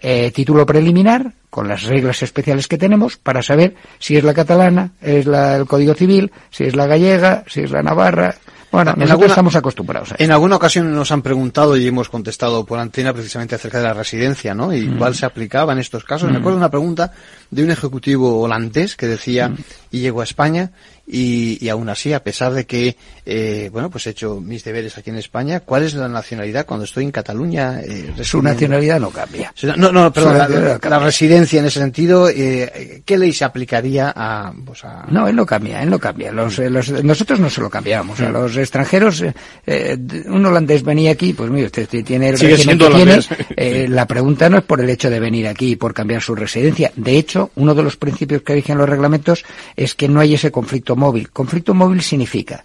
eh, 0.00 0.30
título 0.32 0.64
preliminar, 0.64 1.32
con 1.50 1.68
las 1.68 1.82
reglas 1.82 2.22
especiales 2.22 2.68
que 2.68 2.78
tenemos, 2.78 3.16
para 3.16 3.42
saber 3.42 3.74
si 3.98 4.16
es 4.16 4.24
la 4.24 4.32
catalana, 4.34 4.92
es 5.02 5.26
la, 5.26 5.56
el 5.56 5.66
Código 5.66 5.94
Civil, 5.94 6.30
si 6.50 6.64
es 6.64 6.74
la 6.76 6.86
gallega, 6.86 7.44
si 7.48 7.60
es 7.62 7.70
la 7.70 7.82
navarra. 7.82 8.36
Bueno, 8.72 8.92
En 8.92 8.98
nosotros 9.00 9.10
alguna- 9.10 9.26
estamos 9.28 9.56
acostumbrados 9.56 10.12
a 10.12 10.14
eso. 10.14 10.22
En 10.24 10.30
alguna 10.30 10.54
ocasión 10.56 10.94
nos 10.94 11.10
han 11.10 11.22
preguntado 11.22 11.76
y 11.76 11.86
hemos 11.88 12.08
contestado 12.08 12.64
por 12.64 12.78
antena 12.78 13.12
precisamente 13.12 13.56
acerca 13.56 13.78
de 13.78 13.84
la 13.84 13.94
residencia, 13.94 14.54
¿no? 14.54 14.72
Y 14.72 14.82
Mm. 14.82 14.98
cuál 14.98 15.14
se 15.16 15.26
aplicaba 15.26 15.72
en 15.72 15.80
estos 15.80 16.04
casos. 16.04 16.30
Me 16.30 16.34
Mm. 16.38 16.40
acuerdo 16.40 16.56
de 16.58 16.62
una 16.62 16.70
pregunta 16.70 17.12
de 17.50 17.64
un 17.64 17.70
ejecutivo 17.72 18.40
holandés 18.40 18.96
que 18.96 19.06
decía, 19.08 19.52
y 19.90 19.98
llegó 19.98 20.20
a 20.20 20.24
España, 20.24 20.70
y, 21.10 21.58
y 21.64 21.68
aún 21.68 21.88
así, 21.88 22.12
a 22.12 22.22
pesar 22.22 22.52
de 22.52 22.66
que, 22.66 22.96
eh, 23.26 23.68
bueno, 23.72 23.90
pues 23.90 24.06
he 24.06 24.10
hecho 24.10 24.40
mis 24.40 24.62
deberes 24.64 24.96
aquí 24.96 25.10
en 25.10 25.16
España, 25.16 25.60
¿cuál 25.60 25.82
es 25.82 25.94
la 25.94 26.08
nacionalidad 26.08 26.66
cuando 26.66 26.84
estoy 26.84 27.04
en 27.04 27.10
Cataluña? 27.10 27.80
eh, 27.82 28.12
Su 28.22 28.40
nacionalidad 28.42 29.00
no 29.00 29.10
cambia. 29.10 29.52
No, 29.76 29.90
no, 29.92 30.12
perdón, 30.12 30.38
la, 30.82 30.98
residencia 31.00 31.60
en 31.60 31.66
ese 31.66 31.80
sentido, 31.80 32.28
eh, 32.28 33.02
¿qué 33.04 33.18
ley 33.18 33.32
se 33.32 33.44
aplicaría 33.44 34.12
a, 34.14 34.52
pues 34.64 34.84
a... 34.84 35.06
No, 35.10 35.26
él 35.26 35.34
no 35.36 35.44
cambia, 35.46 35.82
él 35.82 35.90
no 35.90 35.98
cambia. 35.98 36.30
Los, 36.32 36.58
eh, 36.58 36.70
los- 36.70 36.90
nosotros 37.04 37.40
no 37.40 37.50
se 37.50 37.60
lo 37.60 37.68
cambiamos. 37.70 38.20
A 38.20 38.28
los 38.30 38.56
extranjeros, 38.56 39.24
eh, 39.66 39.96
un 40.26 40.46
holandés 40.46 40.82
venía 40.82 41.10
aquí, 41.12 41.32
pues 41.32 41.50
mire, 41.50 41.66
usted 41.66 41.88
tiene 42.04 42.28
el 42.30 42.38
Sigue 42.38 42.56
régimen 42.56 42.78
siendo 42.78 42.96
que 42.96 43.04
tiene. 43.04 43.46
Eh, 43.56 43.88
la 43.88 44.06
pregunta 44.06 44.48
no 44.48 44.58
es 44.58 44.64
por 44.64 44.80
el 44.80 44.88
hecho 44.90 45.10
de 45.10 45.18
venir 45.20 45.48
aquí 45.48 45.72
y 45.72 45.76
por 45.76 45.92
cambiar 45.94 46.22
su 46.22 46.34
residencia. 46.34 46.92
De 46.96 47.16
hecho, 47.16 47.50
uno 47.56 47.74
de 47.74 47.82
los 47.82 47.96
principios 47.96 48.42
que 48.42 48.54
rigen 48.54 48.78
los 48.78 48.88
reglamentos 48.88 49.44
es 49.76 49.94
que 49.94 50.08
no 50.08 50.20
hay 50.20 50.34
ese 50.34 50.50
conflicto 50.50 50.96
móvil. 51.00 51.30
Conflicto 51.30 51.74
móvil 51.74 52.02
significa, 52.02 52.62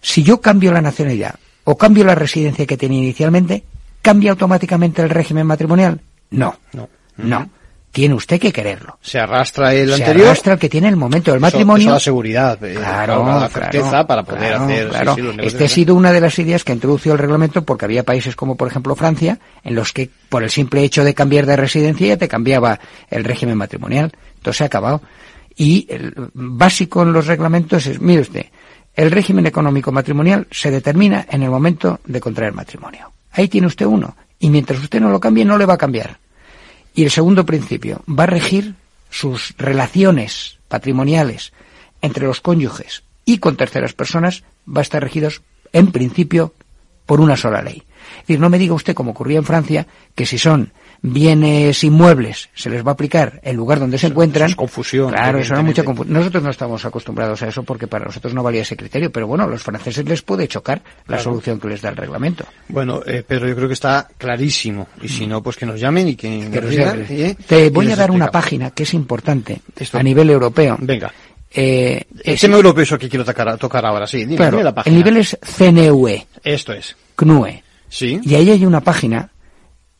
si 0.00 0.22
yo 0.22 0.40
cambio 0.40 0.72
la 0.72 0.80
nacionalidad 0.80 1.34
o 1.64 1.76
cambio 1.76 2.04
la 2.04 2.14
residencia 2.14 2.66
que 2.66 2.76
tenía 2.76 3.00
inicialmente, 3.00 3.64
¿cambia 4.00 4.30
automáticamente 4.30 5.02
el 5.02 5.10
régimen 5.10 5.46
matrimonial? 5.46 6.00
No. 6.30 6.56
No. 6.72 6.88
No. 7.16 7.50
Tiene 7.90 8.14
usted 8.14 8.40
que 8.40 8.52
quererlo. 8.52 8.98
Se 9.02 9.20
arrastra 9.20 9.72
el 9.72 9.86
Se 9.94 10.02
anterior. 10.02 10.26
arrastra 10.26 10.54
el 10.54 10.58
que 10.58 10.68
tiene 10.68 10.88
el 10.88 10.96
momento 10.96 11.30
del 11.30 11.38
Eso- 11.38 11.42
matrimonio. 11.46 11.84
Eso, 11.86 11.92
da 11.92 12.00
seguridad, 12.00 12.64
eh, 12.64 12.74
Claro, 12.74 13.22
claro, 13.22 13.48
certeza 13.48 14.04
para 14.04 14.24
poder 14.24 14.48
claro, 14.56 14.64
hacer 14.64 14.88
claro. 14.88 15.14
sí. 15.14 15.22
Este 15.42 15.64
ha 15.64 15.68
sido 15.68 15.94
una 15.94 16.10
de 16.10 16.20
las 16.20 16.36
ideas 16.40 16.64
que 16.64 16.72
ha 16.72 16.74
introducido 16.74 17.14
el 17.14 17.20
reglamento 17.20 17.64
porque 17.64 17.84
había 17.84 18.02
países 18.02 18.34
como 18.34 18.56
por 18.56 18.66
ejemplo 18.66 18.96
Francia 18.96 19.38
en 19.62 19.76
los 19.76 19.92
que 19.92 20.10
por 20.28 20.42
el 20.42 20.50
simple 20.50 20.82
hecho 20.82 21.04
de 21.04 21.14
cambiar 21.14 21.46
de 21.46 21.54
residencia 21.56 22.08
ya 22.08 22.16
te 22.16 22.26
cambiaba 22.26 22.80
el 23.10 23.22
régimen 23.22 23.56
matrimonial. 23.56 24.10
Entonces 24.38 24.58
se 24.58 24.64
ha 24.64 24.66
acabado. 24.66 25.00
Y 25.56 25.86
el 25.88 26.12
básico 26.34 27.02
en 27.02 27.12
los 27.12 27.26
reglamentos 27.26 27.86
es, 27.86 28.00
mire 28.00 28.22
usted, 28.22 28.46
el 28.94 29.10
régimen 29.10 29.46
económico 29.46 29.92
matrimonial 29.92 30.46
se 30.50 30.70
determina 30.70 31.26
en 31.30 31.42
el 31.42 31.50
momento 31.50 32.00
de 32.04 32.20
contraer 32.20 32.52
matrimonio. 32.52 33.12
Ahí 33.32 33.48
tiene 33.48 33.66
usted 33.66 33.86
uno. 33.86 34.16
Y 34.38 34.50
mientras 34.50 34.80
usted 34.80 35.00
no 35.00 35.10
lo 35.10 35.20
cambie, 35.20 35.44
no 35.44 35.58
le 35.58 35.66
va 35.66 35.74
a 35.74 35.78
cambiar. 35.78 36.18
Y 36.94 37.02
el 37.02 37.10
segundo 37.10 37.44
principio, 37.44 38.02
va 38.08 38.24
a 38.24 38.28
regir 38.28 38.74
sus 39.10 39.54
relaciones 39.58 40.58
patrimoniales 40.68 41.52
entre 42.02 42.26
los 42.26 42.40
cónyuges 42.40 43.04
y 43.24 43.38
con 43.38 43.56
terceras 43.56 43.94
personas, 43.94 44.44
va 44.68 44.80
a 44.80 44.82
estar 44.82 45.02
regidos, 45.02 45.42
en 45.72 45.90
principio, 45.90 46.52
por 47.06 47.20
una 47.20 47.36
sola 47.36 47.62
ley. 47.62 47.82
Es 48.16 48.26
decir, 48.26 48.40
no 48.40 48.50
me 48.50 48.58
diga 48.58 48.74
usted, 48.74 48.94
como 48.94 49.12
ocurría 49.12 49.38
en 49.38 49.44
Francia, 49.44 49.86
que 50.14 50.26
si 50.26 50.38
son 50.38 50.72
bienes 51.06 51.84
inmuebles 51.84 52.48
se 52.54 52.70
les 52.70 52.82
va 52.84 52.90
a 52.90 52.94
aplicar 52.94 53.38
el 53.42 53.56
lugar 53.56 53.78
donde 53.78 53.98
se 53.98 54.06
encuentran. 54.06 54.48
es 54.48 54.56
confusión. 54.56 55.10
Claro, 55.10 55.38
eso 55.38 55.52
era 55.52 55.62
mucha 55.62 55.84
confusión. 55.84 56.14
Nosotros 56.16 56.42
no 56.42 56.48
estamos 56.50 56.82
acostumbrados 56.86 57.42
a 57.42 57.48
eso 57.48 57.62
porque 57.62 57.86
para 57.86 58.06
nosotros 58.06 58.32
no 58.32 58.42
valía 58.42 58.62
ese 58.62 58.74
criterio, 58.76 59.12
pero 59.12 59.26
bueno, 59.26 59.44
a 59.44 59.46
los 59.46 59.62
franceses 59.62 60.04
les 60.06 60.22
puede 60.22 60.48
chocar 60.48 60.82
la 61.06 61.16
Claro. 61.16 61.22
solución 61.22 61.60
que 61.60 61.68
les 61.68 61.82
da 61.82 61.90
el 61.90 61.96
reglamento. 61.96 62.46
Bueno, 62.68 63.02
eh, 63.06 63.22
Pedro, 63.26 63.46
yo 63.48 63.54
creo 63.54 63.68
que 63.68 63.74
está 63.74 64.08
clarísimo. 64.16 64.88
Y 65.02 65.08
si 65.08 65.26
no, 65.26 65.42
pues 65.42 65.56
que 65.56 65.66
nos 65.66 65.78
llamen 65.78 66.08
y 66.08 66.16
que, 66.16 66.48
Que 66.50 66.60
nos 66.60 66.70
digan. 66.70 67.06
¿eh? 67.10 67.36
Te 67.46 67.68
voy 67.68 67.90
a 67.92 67.96
dar 67.96 68.10
una 68.10 68.30
página 68.30 68.70
que 68.70 68.84
es 68.84 68.94
importante 68.94 69.60
Esto- 69.76 69.98
a 69.98 70.02
nivel 70.02 70.30
europeo. 70.30 70.78
Venga. 70.80 71.12
Eh, 71.56 72.02
El 72.24 72.34
es- 72.34 72.40
tema 72.40 72.56
europeo 72.56 72.82
es 72.82 72.90
que 72.98 73.08
quiero 73.10 73.24
tocar, 73.24 73.56
tocar 73.58 73.84
ahora, 73.86 74.06
sí. 74.06 74.18
Dime, 74.24 74.36
claro, 74.36 74.56
dime 74.58 74.72
la 74.74 74.82
el 74.86 74.94
nivel 74.94 75.18
es 75.18 75.38
CNUE, 75.40 76.26
Esto 76.42 76.72
es. 76.72 76.96
CNUE. 77.14 77.62
Sí. 77.88 78.18
Y 78.24 78.34
ahí 78.34 78.50
hay 78.50 78.64
una 78.64 78.80
página 78.80 79.30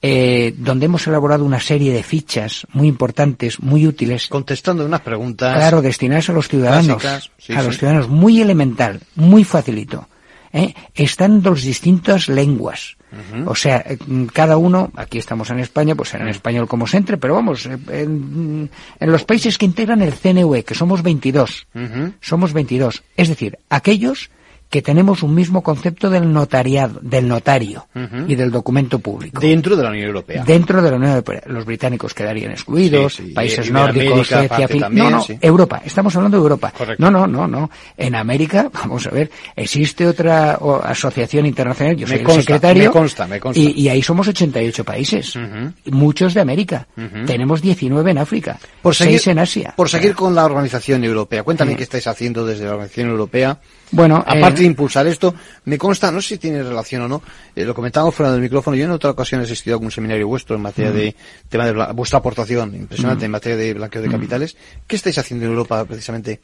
eh, 0.06 0.54
donde 0.58 0.84
hemos 0.84 1.06
elaborado 1.06 1.46
una 1.46 1.60
serie 1.60 1.90
de 1.90 2.02
fichas 2.02 2.66
muy 2.74 2.88
importantes, 2.88 3.58
muy 3.60 3.86
útiles. 3.86 4.28
Contestando 4.28 4.84
unas 4.84 5.00
preguntas. 5.00 5.56
Claro, 5.56 5.80
destinadas 5.80 6.28
a 6.28 6.34
los 6.34 6.46
ciudadanos. 6.46 7.02
básicas, 7.02 7.30
sí, 7.38 7.54
a 7.54 7.60
sí. 7.60 7.66
los 7.66 7.78
ciudadanos, 7.78 8.08
muy 8.10 8.42
elemental, 8.42 9.00
muy 9.14 9.44
facilito. 9.44 10.06
¿eh? 10.52 10.74
Están 10.94 11.40
dos 11.40 11.62
distintas 11.62 12.28
lenguas. 12.28 12.98
O 13.46 13.54
sea, 13.54 13.78
eh, 13.86 13.96
cada 14.32 14.56
uno, 14.58 14.90
aquí 14.96 15.18
estamos 15.18 15.48
en 15.50 15.60
España, 15.60 15.94
pues 15.94 16.10
será 16.10 16.24
en 16.24 16.30
español 16.30 16.66
como 16.66 16.86
se 16.86 16.96
entre, 16.98 17.16
pero 17.16 17.34
vamos, 17.34 17.64
eh, 17.64 17.78
en, 17.88 18.68
en 18.98 19.12
los 19.12 19.24
países 19.24 19.56
que 19.56 19.64
integran 19.64 20.02
el 20.02 20.12
CNUE, 20.12 20.64
que 20.64 20.74
somos 20.74 21.00
22, 21.02 21.66
Ujú. 21.74 22.12
somos 22.20 22.52
22. 22.52 23.04
Es 23.16 23.28
decir, 23.28 23.56
aquellos 23.70 24.30
que 24.70 24.82
tenemos 24.82 25.22
un 25.22 25.34
mismo 25.34 25.62
concepto 25.62 26.10
del 26.10 26.32
notariado, 26.32 26.98
del 27.00 27.28
notario 27.28 27.86
y 28.26 28.34
del 28.34 28.50
documento 28.50 28.98
público. 28.98 29.40
Dentro 29.40 29.76
de 29.76 29.82
la 29.84 29.90
Unión 29.90 30.06
Europea. 30.06 30.42
Dentro 30.44 30.82
de 30.82 30.90
la 30.90 30.96
Unión 30.96 31.12
Europea. 31.12 31.42
Los 31.46 31.64
británicos 31.64 32.12
quedarían 32.12 32.50
excluidos, 32.50 33.14
Sí, 33.14 33.26
sí. 33.28 33.32
países 33.32 33.68
Y 33.68 33.70
nórdicos, 33.70 34.26
Suecia, 34.26 34.66
también, 34.66 35.04
No, 35.04 35.10
no, 35.10 35.22
sí. 35.22 35.38
Europa. 35.40 35.80
Estamos 35.84 36.16
hablando 36.16 36.38
de 36.38 36.42
Europa. 36.42 36.72
Correcto. 36.76 37.00
No, 37.02 37.10
no, 37.10 37.26
no, 37.28 37.46
no. 37.46 37.70
En 37.96 38.16
América, 38.16 38.68
vamos 38.74 39.06
a 39.06 39.10
ver, 39.10 39.30
existe 39.54 40.06
otra 40.08 40.58
o, 40.60 40.76
asociación 40.82 41.46
internacional, 41.46 41.94
yo 41.96 42.06
Me 42.06 42.14
soy 42.14 42.18
el 42.18 42.24
consta, 42.24 42.42
secretario. 42.42 42.84
me 42.84 42.90
consta, 42.90 43.26
me 43.28 43.38
consta. 43.40 43.60
Y, 43.60 43.80
y 43.80 43.88
ahí 43.88 44.02
somos 44.02 44.26
88 44.26 44.84
países. 44.84 45.38
Muchos 45.86 46.34
de 46.34 46.40
América. 46.40 46.86
Tenemos 47.26 47.62
19 47.62 48.10
en 48.10 48.18
África. 48.18 48.58
Por 48.82 48.94
seguir, 48.94 49.20
6 49.20 49.26
en 49.28 49.38
Asia. 49.38 49.74
Por 49.76 49.88
seguir 49.88 50.14
con 50.16 50.34
la 50.34 50.44
organización 50.44 51.04
europea. 51.04 51.42
Cuéntame 51.44 51.72
Sí. 51.72 51.76
qué 51.76 51.82
estáis 51.84 52.06
haciendo 52.08 52.44
desde 52.44 52.64
la 52.64 52.72
organización 52.72 53.10
europea. 53.10 53.58
Bueno, 53.94 54.16
aparte 54.16 54.58
eh, 54.60 54.62
de 54.62 54.64
impulsar 54.66 55.06
esto, 55.06 55.34
me 55.66 55.78
consta, 55.78 56.10
no 56.10 56.20
sé 56.20 56.28
si 56.30 56.38
tiene 56.38 56.62
relación 56.62 57.02
o 57.02 57.08
no, 57.08 57.22
eh, 57.54 57.64
lo 57.64 57.74
comentábamos 57.74 58.14
fuera 58.14 58.32
del 58.32 58.40
micrófono, 58.40 58.76
yo 58.76 58.84
en 58.84 58.90
otra 58.90 59.10
ocasión 59.10 59.40
he 59.40 59.44
asistido 59.44 59.74
a 59.74 59.76
algún 59.76 59.90
seminario 59.90 60.26
vuestro 60.26 60.56
en 60.56 60.62
materia 60.62 60.90
Mm. 60.90 60.94
de 60.94 61.16
tema 61.48 61.66
de 61.66 61.92
vuestra 61.92 62.18
aportación 62.18 62.74
impresionante 62.74 63.22
Mm. 63.24 63.26
en 63.26 63.30
materia 63.30 63.56
de 63.56 63.74
blanqueo 63.74 64.02
de 64.02 64.08
Mm. 64.08 64.12
capitales. 64.12 64.56
¿Qué 64.86 64.96
estáis 64.96 65.18
haciendo 65.18 65.46
en 65.46 65.52
Europa 65.52 65.84
precisamente 65.84 66.40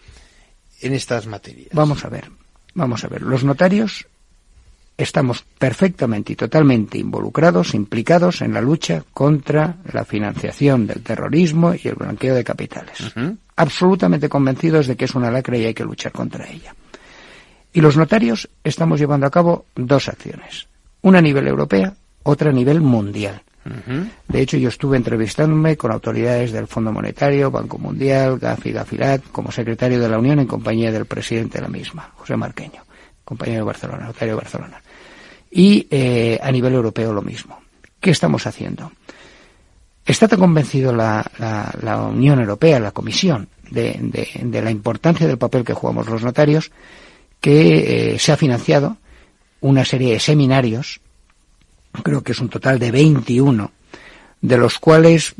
en 0.80 0.94
estas 0.94 1.26
materias? 1.26 1.68
Vamos 1.72 2.04
a 2.04 2.08
ver, 2.08 2.30
vamos 2.74 3.04
a 3.04 3.08
ver. 3.08 3.22
Los 3.22 3.42
notarios 3.44 4.06
estamos 4.96 5.44
perfectamente 5.58 6.34
y 6.34 6.36
totalmente 6.36 6.98
involucrados, 6.98 7.74
implicados 7.74 8.42
en 8.42 8.52
la 8.52 8.60
lucha 8.60 9.02
contra 9.14 9.76
la 9.92 10.04
financiación 10.04 10.86
del 10.86 11.02
terrorismo 11.02 11.72
y 11.74 11.88
el 11.88 11.94
blanqueo 11.94 12.34
de 12.34 12.44
capitales. 12.44 12.98
Absolutamente 13.56 14.28
convencidos 14.28 14.86
de 14.86 14.96
que 14.96 15.06
es 15.06 15.14
una 15.14 15.30
lacra 15.30 15.56
y 15.56 15.64
hay 15.64 15.74
que 15.74 15.84
luchar 15.84 16.12
contra 16.12 16.46
ella. 16.48 16.74
Y 17.72 17.80
los 17.80 17.96
notarios 17.96 18.48
estamos 18.64 18.98
llevando 18.98 19.26
a 19.26 19.30
cabo 19.30 19.66
dos 19.76 20.08
acciones. 20.08 20.66
Una 21.02 21.18
a 21.18 21.22
nivel 21.22 21.46
europeo, 21.46 21.94
otra 22.24 22.50
a 22.50 22.52
nivel 22.52 22.80
mundial. 22.80 23.42
De 24.26 24.40
hecho, 24.40 24.56
yo 24.56 24.68
estuve 24.70 24.96
entrevistándome 24.96 25.76
con 25.76 25.92
autoridades 25.92 26.50
del 26.50 26.66
Fondo 26.66 26.92
Monetario, 26.92 27.50
Banco 27.50 27.78
Mundial, 27.78 28.38
Gafi, 28.38 28.72
Gafilat, 28.72 29.22
como 29.30 29.52
secretario 29.52 30.00
de 30.00 30.08
la 30.08 30.18
Unión 30.18 30.40
en 30.40 30.46
compañía 30.46 30.90
del 30.90 31.04
presidente 31.04 31.58
de 31.58 31.62
la 31.62 31.68
misma, 31.68 32.10
José 32.16 32.36
Marqueño, 32.36 32.82
compañero 33.24 33.58
de 33.58 33.64
Barcelona, 33.66 34.06
notario 34.06 34.34
de 34.34 34.40
Barcelona. 34.40 34.82
Y 35.50 35.86
eh, 35.90 36.38
a 36.42 36.50
nivel 36.50 36.72
europeo 36.74 37.12
lo 37.12 37.22
mismo. 37.22 37.60
¿Qué 38.00 38.10
estamos 38.10 38.46
haciendo? 38.46 38.90
Está 40.06 40.26
tan 40.26 40.40
convencido 40.40 40.92
la, 40.94 41.24
la- 41.38 41.72
la 41.82 41.98
Unión 42.02 42.40
Europea, 42.40 42.80
la 42.80 42.92
Comisión, 42.92 43.48
de, 43.70 43.96
de- 44.00 44.28
de 44.42 44.62
la 44.62 44.70
importancia 44.70 45.26
del 45.26 45.38
papel 45.38 45.64
que 45.64 45.74
jugamos 45.74 46.08
los 46.08 46.22
notarios, 46.24 46.72
que 47.40 48.14
eh, 48.14 48.18
se 48.18 48.32
ha 48.32 48.36
financiado 48.36 48.96
una 49.60 49.84
serie 49.84 50.12
de 50.12 50.20
seminarios, 50.20 51.00
creo 52.02 52.22
que 52.22 52.32
es 52.32 52.40
un 52.40 52.48
total 52.48 52.78
de 52.78 52.90
21, 52.90 53.72
de 54.40 54.58
los 54.58 54.78
cuales, 54.78 55.34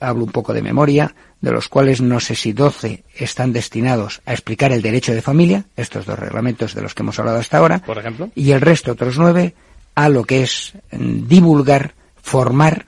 hablo 0.00 0.24
un 0.24 0.32
poco 0.32 0.52
de 0.52 0.62
memoria, 0.62 1.14
de 1.40 1.52
los 1.52 1.68
cuales 1.68 2.00
no 2.00 2.18
sé 2.20 2.34
si 2.34 2.52
12 2.52 3.04
están 3.14 3.52
destinados 3.52 4.20
a 4.26 4.32
explicar 4.32 4.72
el 4.72 4.82
derecho 4.82 5.14
de 5.14 5.22
familia, 5.22 5.64
estos 5.76 6.06
dos 6.06 6.18
reglamentos 6.18 6.74
de 6.74 6.82
los 6.82 6.94
que 6.94 7.02
hemos 7.02 7.18
hablado 7.18 7.38
hasta 7.38 7.58
ahora, 7.58 7.78
Por 7.80 7.98
ejemplo. 7.98 8.30
y 8.34 8.50
el 8.50 8.60
resto, 8.60 8.92
otros 8.92 9.18
nueve, 9.18 9.54
a 9.94 10.08
lo 10.08 10.24
que 10.24 10.42
es 10.42 10.72
mm, 10.92 11.28
divulgar, 11.28 11.94
formar 12.22 12.86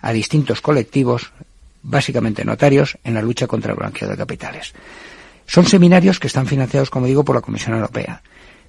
a 0.00 0.12
distintos 0.12 0.60
colectivos, 0.60 1.32
básicamente 1.82 2.44
notarios, 2.44 2.98
en 3.02 3.14
la 3.14 3.22
lucha 3.22 3.46
contra 3.46 3.72
el 3.72 3.78
blanqueo 3.78 4.08
de 4.08 4.16
capitales. 4.16 4.74
Son 5.48 5.64
seminarios 5.64 6.20
que 6.20 6.26
están 6.26 6.46
financiados, 6.46 6.90
como 6.90 7.06
digo, 7.06 7.24
por 7.24 7.34
la 7.34 7.40
Comisión 7.40 7.74
Europea. 7.74 8.22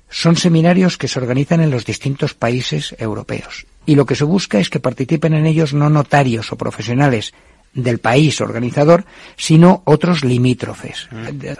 Son 0.09 0.37
seminarios 0.37 0.97
que 0.97 1.09
se 1.09 1.19
organizan 1.19 1.59
en 1.59 1.71
los 1.71 1.85
distintos 1.85 2.33
países 2.33 2.95
europeos. 2.97 3.67
Y 3.85 3.95
lo 3.95 4.05
que 4.05 4.15
se 4.15 4.23
busca 4.23 4.59
es 4.59 4.69
que 4.69 4.79
participen 4.79 5.33
en 5.33 5.45
ellos 5.45 5.73
no 5.73 5.89
notarios 5.89 6.53
o 6.53 6.57
profesionales 6.57 7.33
del 7.73 7.99
país 7.99 8.41
organizador, 8.41 9.05
sino 9.37 9.83
otros 9.85 10.23
limítrofes. 10.23 11.07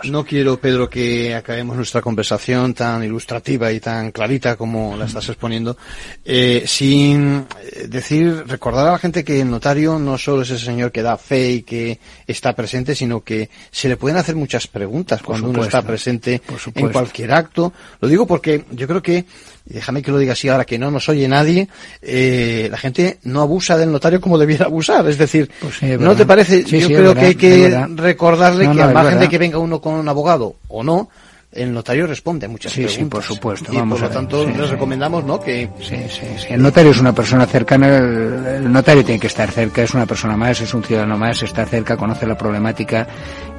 No 0.06 0.26
quiero, 0.26 0.60
Pedro, 0.60 0.90
que 0.90 1.36
acabemos 1.36 1.76
nuestra 1.76 2.02
conversación 2.02 2.74
tan 2.74 3.04
ilustrativa 3.04 3.72
y 3.72 3.80
tan 3.80 4.12
clarita 4.12 4.56
como 4.56 4.98
la 4.98 5.06
estás 5.06 5.30
exponiendo, 5.30 5.78
eh, 6.26 6.64
sin 6.66 7.46
eh, 7.62 7.88
decir, 7.88 8.44
recordar 8.48 8.88
a 8.88 8.92
la 8.94 8.98
gente 8.98 9.24
que 9.24 9.42
el 9.42 9.50
notario 9.50 10.00
no 10.00 10.18
solo 10.18 10.42
es 10.42 10.50
ese 10.50 10.66
señor 10.66 10.92
que 10.92 11.02
da 11.02 11.18
fe 11.18 11.52
y 11.52 11.64
que 11.64 12.00
está 12.28 12.54
presente, 12.54 12.96
sino 12.96 13.22
que 13.22 13.50
se 13.72 13.88
le 13.88 13.98
pueden 13.98 14.18
hacer 14.18 14.36
muchas 14.36 14.68
preguntas 14.68 15.22
cuando 15.22 15.50
uno 15.50 15.64
está 15.64 15.82
presente 15.82 16.42
en 16.76 16.92
cualquier 16.92 17.32
acto. 17.32 17.74
Lo 18.00 18.08
digo 18.08 18.26
porque 18.26 18.66
yo 18.72 18.88
creo 18.88 19.02
que, 19.02 19.26
y 19.66 19.74
déjame 19.74 20.02
que 20.02 20.12
lo 20.12 20.18
diga 20.18 20.34
así 20.34 20.48
ahora 20.50 20.66
que 20.66 20.78
no 20.78 20.92
nos 20.92 21.10
oye 21.10 21.28
nadie, 21.28 21.68
eh, 22.02 22.68
la 22.72 22.78
gente 22.78 23.20
no 23.24 23.42
abusa 23.42 23.78
del 23.78 23.92
notario 23.92 24.20
como 24.22 24.38
debiera 24.38 24.66
abusar. 24.66 25.08
Es 25.08 25.18
decir, 25.18 25.50
Pues 25.60 25.82
es 25.82 26.00
¿no 26.00 26.16
te 26.16 26.26
parece? 26.26 26.64
Sí, 26.64 26.80
yo 26.80 26.88
sí, 26.88 26.94
creo 26.94 27.14
verdad, 27.14 27.22
que 27.22 27.28
hay 27.28 27.36
que 27.36 27.88
recordarle 27.96 28.66
No, 28.66 28.72
que 28.72 28.78
no, 28.80 28.88
es 28.88 28.94
margen 28.94 29.20
de 29.20 29.30
que 29.30 29.38
venga 29.38 29.58
uno 29.58 29.82
con 29.82 29.96
un 29.96 30.08
abogado 30.08 30.56
o 30.68 30.84
no, 30.84 31.10
el 31.52 31.74
notario 31.74 32.06
responde 32.06 32.46
a 32.46 32.50
muchas 32.50 32.72
Sí, 32.72 32.84
sí, 32.88 32.96
preguntas. 32.96 33.10
por 33.10 33.24
supuesto, 33.24 33.74
Y 33.74 33.78
vamos 33.78 34.00
por 34.00 34.08
lo 34.08 34.14
a 34.14 34.16
tanto, 34.16 34.46
sí, 34.46 34.52
les 34.54 34.66
sí. 34.68 34.72
recomendamos, 34.74 35.24
¿no? 35.24 35.40
Que 35.40 35.68
Sí, 35.80 35.96
sí, 36.08 36.22
sí. 36.38 36.48
El 36.52 36.62
notario 36.62 36.92
es 36.92 37.00
una 37.00 37.14
persona 37.14 37.46
cercana, 37.48 37.98
el, 37.98 38.46
el 38.46 38.72
notario 38.72 39.04
tiene 39.04 39.20
que 39.20 39.28
estar 39.28 39.50
cerca, 39.50 39.82
es 39.82 39.94
una 39.96 40.06
persona 40.06 40.38
más, 40.38 40.62
es 40.62 40.74
un 40.76 40.84
ciudadano 40.84 41.18
más, 41.18 41.42
está 41.42 41.66
cerca, 41.66 41.98
conoce 41.98 42.28
la 42.28 42.38
problemática 42.38 43.08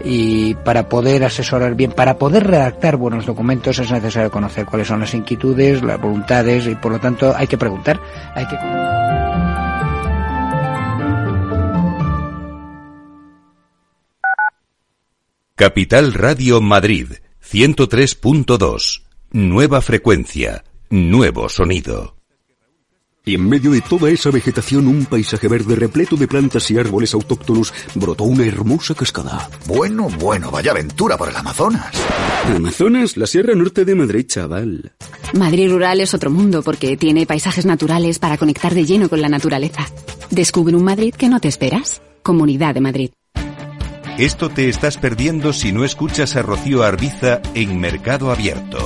y 0.05 0.55
para 0.55 0.89
poder 0.89 1.25
asesorar 1.25 1.75
bien, 1.75 1.91
para 1.93 2.17
poder 2.17 2.47
redactar 2.47 2.97
buenos 2.97 3.27
documentos 3.27 3.79
es 3.81 3.91
necesario 3.91 4.31
conocer 4.31 4.67
cuáles 4.67 4.87
son 4.87 5.01
las 5.01 5.13
inquietudes, 5.13 5.83
las 5.83 6.01
voluntades 6.01 6.67
y 6.69 6.77
por 6.77 6.93
lo 6.93 7.01
tanto 7.01 7.35
hay 7.37 7.49
que 7.49 7.59
preguntar, 7.59 8.01
hay 8.37 8.47
que 8.47 8.57
Capital 15.57 16.15
Radio 16.15 16.61
Madrid 16.61 17.13
103.2. 17.53 19.03
Nueva 19.33 19.81
frecuencia, 19.81 20.63
nuevo 20.89 21.49
sonido. 21.49 22.15
Y 23.25 23.35
en 23.35 23.49
medio 23.49 23.73
de 23.73 23.81
toda 23.81 24.09
esa 24.09 24.31
vegetación, 24.31 24.87
un 24.87 25.05
paisaje 25.05 25.49
verde 25.49 25.75
repleto 25.75 26.15
de 26.15 26.29
plantas 26.29 26.71
y 26.71 26.79
árboles 26.79 27.13
autóctonos, 27.13 27.75
brotó 27.97 28.23
una 28.23 28.47
hermosa 28.47 28.95
cascada. 28.95 29.51
Bueno, 29.67 30.09
bueno, 30.21 30.53
vaya 30.53 30.71
aventura 30.71 31.19
por 31.19 31.29
el 31.29 31.35
Amazonas. 31.35 31.93
Amazonas, 32.45 33.17
la 33.17 33.27
Sierra 33.27 33.57
Norte 33.57 33.85
de 33.85 33.97
Madrid, 33.97 34.27
chaval. 34.29 34.93
Madrid 35.35 35.73
rural 35.73 36.01
es 36.01 36.15
otro 36.15 36.31
mundo 36.31 36.63
porque 36.63 36.97
tiene 36.97 37.27
paisajes 37.27 37.67
naturales 37.67 38.21
para 38.21 38.39
conectar 38.39 38.75
de 38.75 38.85
lleno 38.85 39.09
con 39.09 39.21
la 39.21 39.29
naturaleza. 39.29 39.89
Descubre 40.31 40.77
un 40.77 40.85
Madrid 40.85 41.15
que 41.15 41.29
no 41.29 41.41
te 41.41 41.49
esperas. 41.49 42.01
Comunidad 42.23 42.75
de 42.75 42.81
Madrid. 42.81 43.11
Esto 44.19 44.51
te 44.51 44.69
estás 44.69 44.99
perdiendo 44.99 45.53
si 45.53 45.73
no 45.73 45.85
escuchas 45.85 46.37
a 46.37 46.43
Rocío 46.43 46.83
Arbiza 46.83 47.41
en 47.55 47.81
Mercado 47.81 48.31
Abierto. 48.31 48.79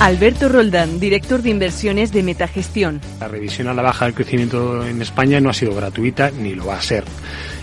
Alberto 0.00 0.48
Roldán, 0.48 0.98
director 0.98 1.42
de 1.42 1.50
inversiones 1.50 2.10
de 2.12 2.22
Metagestión. 2.22 3.00
La 3.18 3.28
revisión 3.28 3.68
a 3.68 3.74
la 3.74 3.82
baja 3.82 4.06
del 4.06 4.14
crecimiento 4.14 4.86
en 4.86 5.02
España 5.02 5.40
no 5.40 5.50
ha 5.50 5.52
sido 5.52 5.74
gratuita 5.74 6.30
ni 6.30 6.54
lo 6.54 6.66
va 6.66 6.76
a 6.76 6.82
ser. 6.82 7.04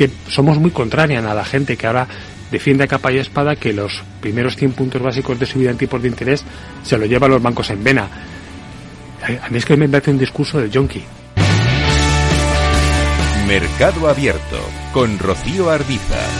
Que 0.00 0.08
somos 0.28 0.58
muy 0.58 0.70
contrarian 0.70 1.26
a 1.26 1.34
la 1.34 1.44
gente 1.44 1.76
que 1.76 1.86
ahora 1.86 2.08
defiende 2.50 2.84
a 2.84 2.86
capa 2.86 3.12
y 3.12 3.18
espada 3.18 3.54
que 3.54 3.74
los 3.74 4.02
primeros 4.22 4.56
100 4.56 4.72
puntos 4.72 5.02
básicos 5.02 5.38
de 5.38 5.44
subida 5.44 5.70
en 5.70 5.76
tipos 5.76 6.00
de 6.00 6.08
interés 6.08 6.42
se 6.82 6.96
lo 6.96 7.04
llevan 7.04 7.32
los 7.32 7.42
bancos 7.42 7.68
en 7.68 7.84
vena 7.84 8.08
a 9.22 9.50
mí 9.50 9.58
es 9.58 9.64
que 9.64 9.76
me 9.76 9.88
parece 9.88 10.10
un 10.10 10.18
discurso 10.18 10.58
del 10.58 10.70
yonki. 10.70 11.02
Mercado 13.46 14.08
Abierto 14.08 14.58
con 14.92 15.18
Rocío 15.18 15.70
Arbiza. 15.70 16.39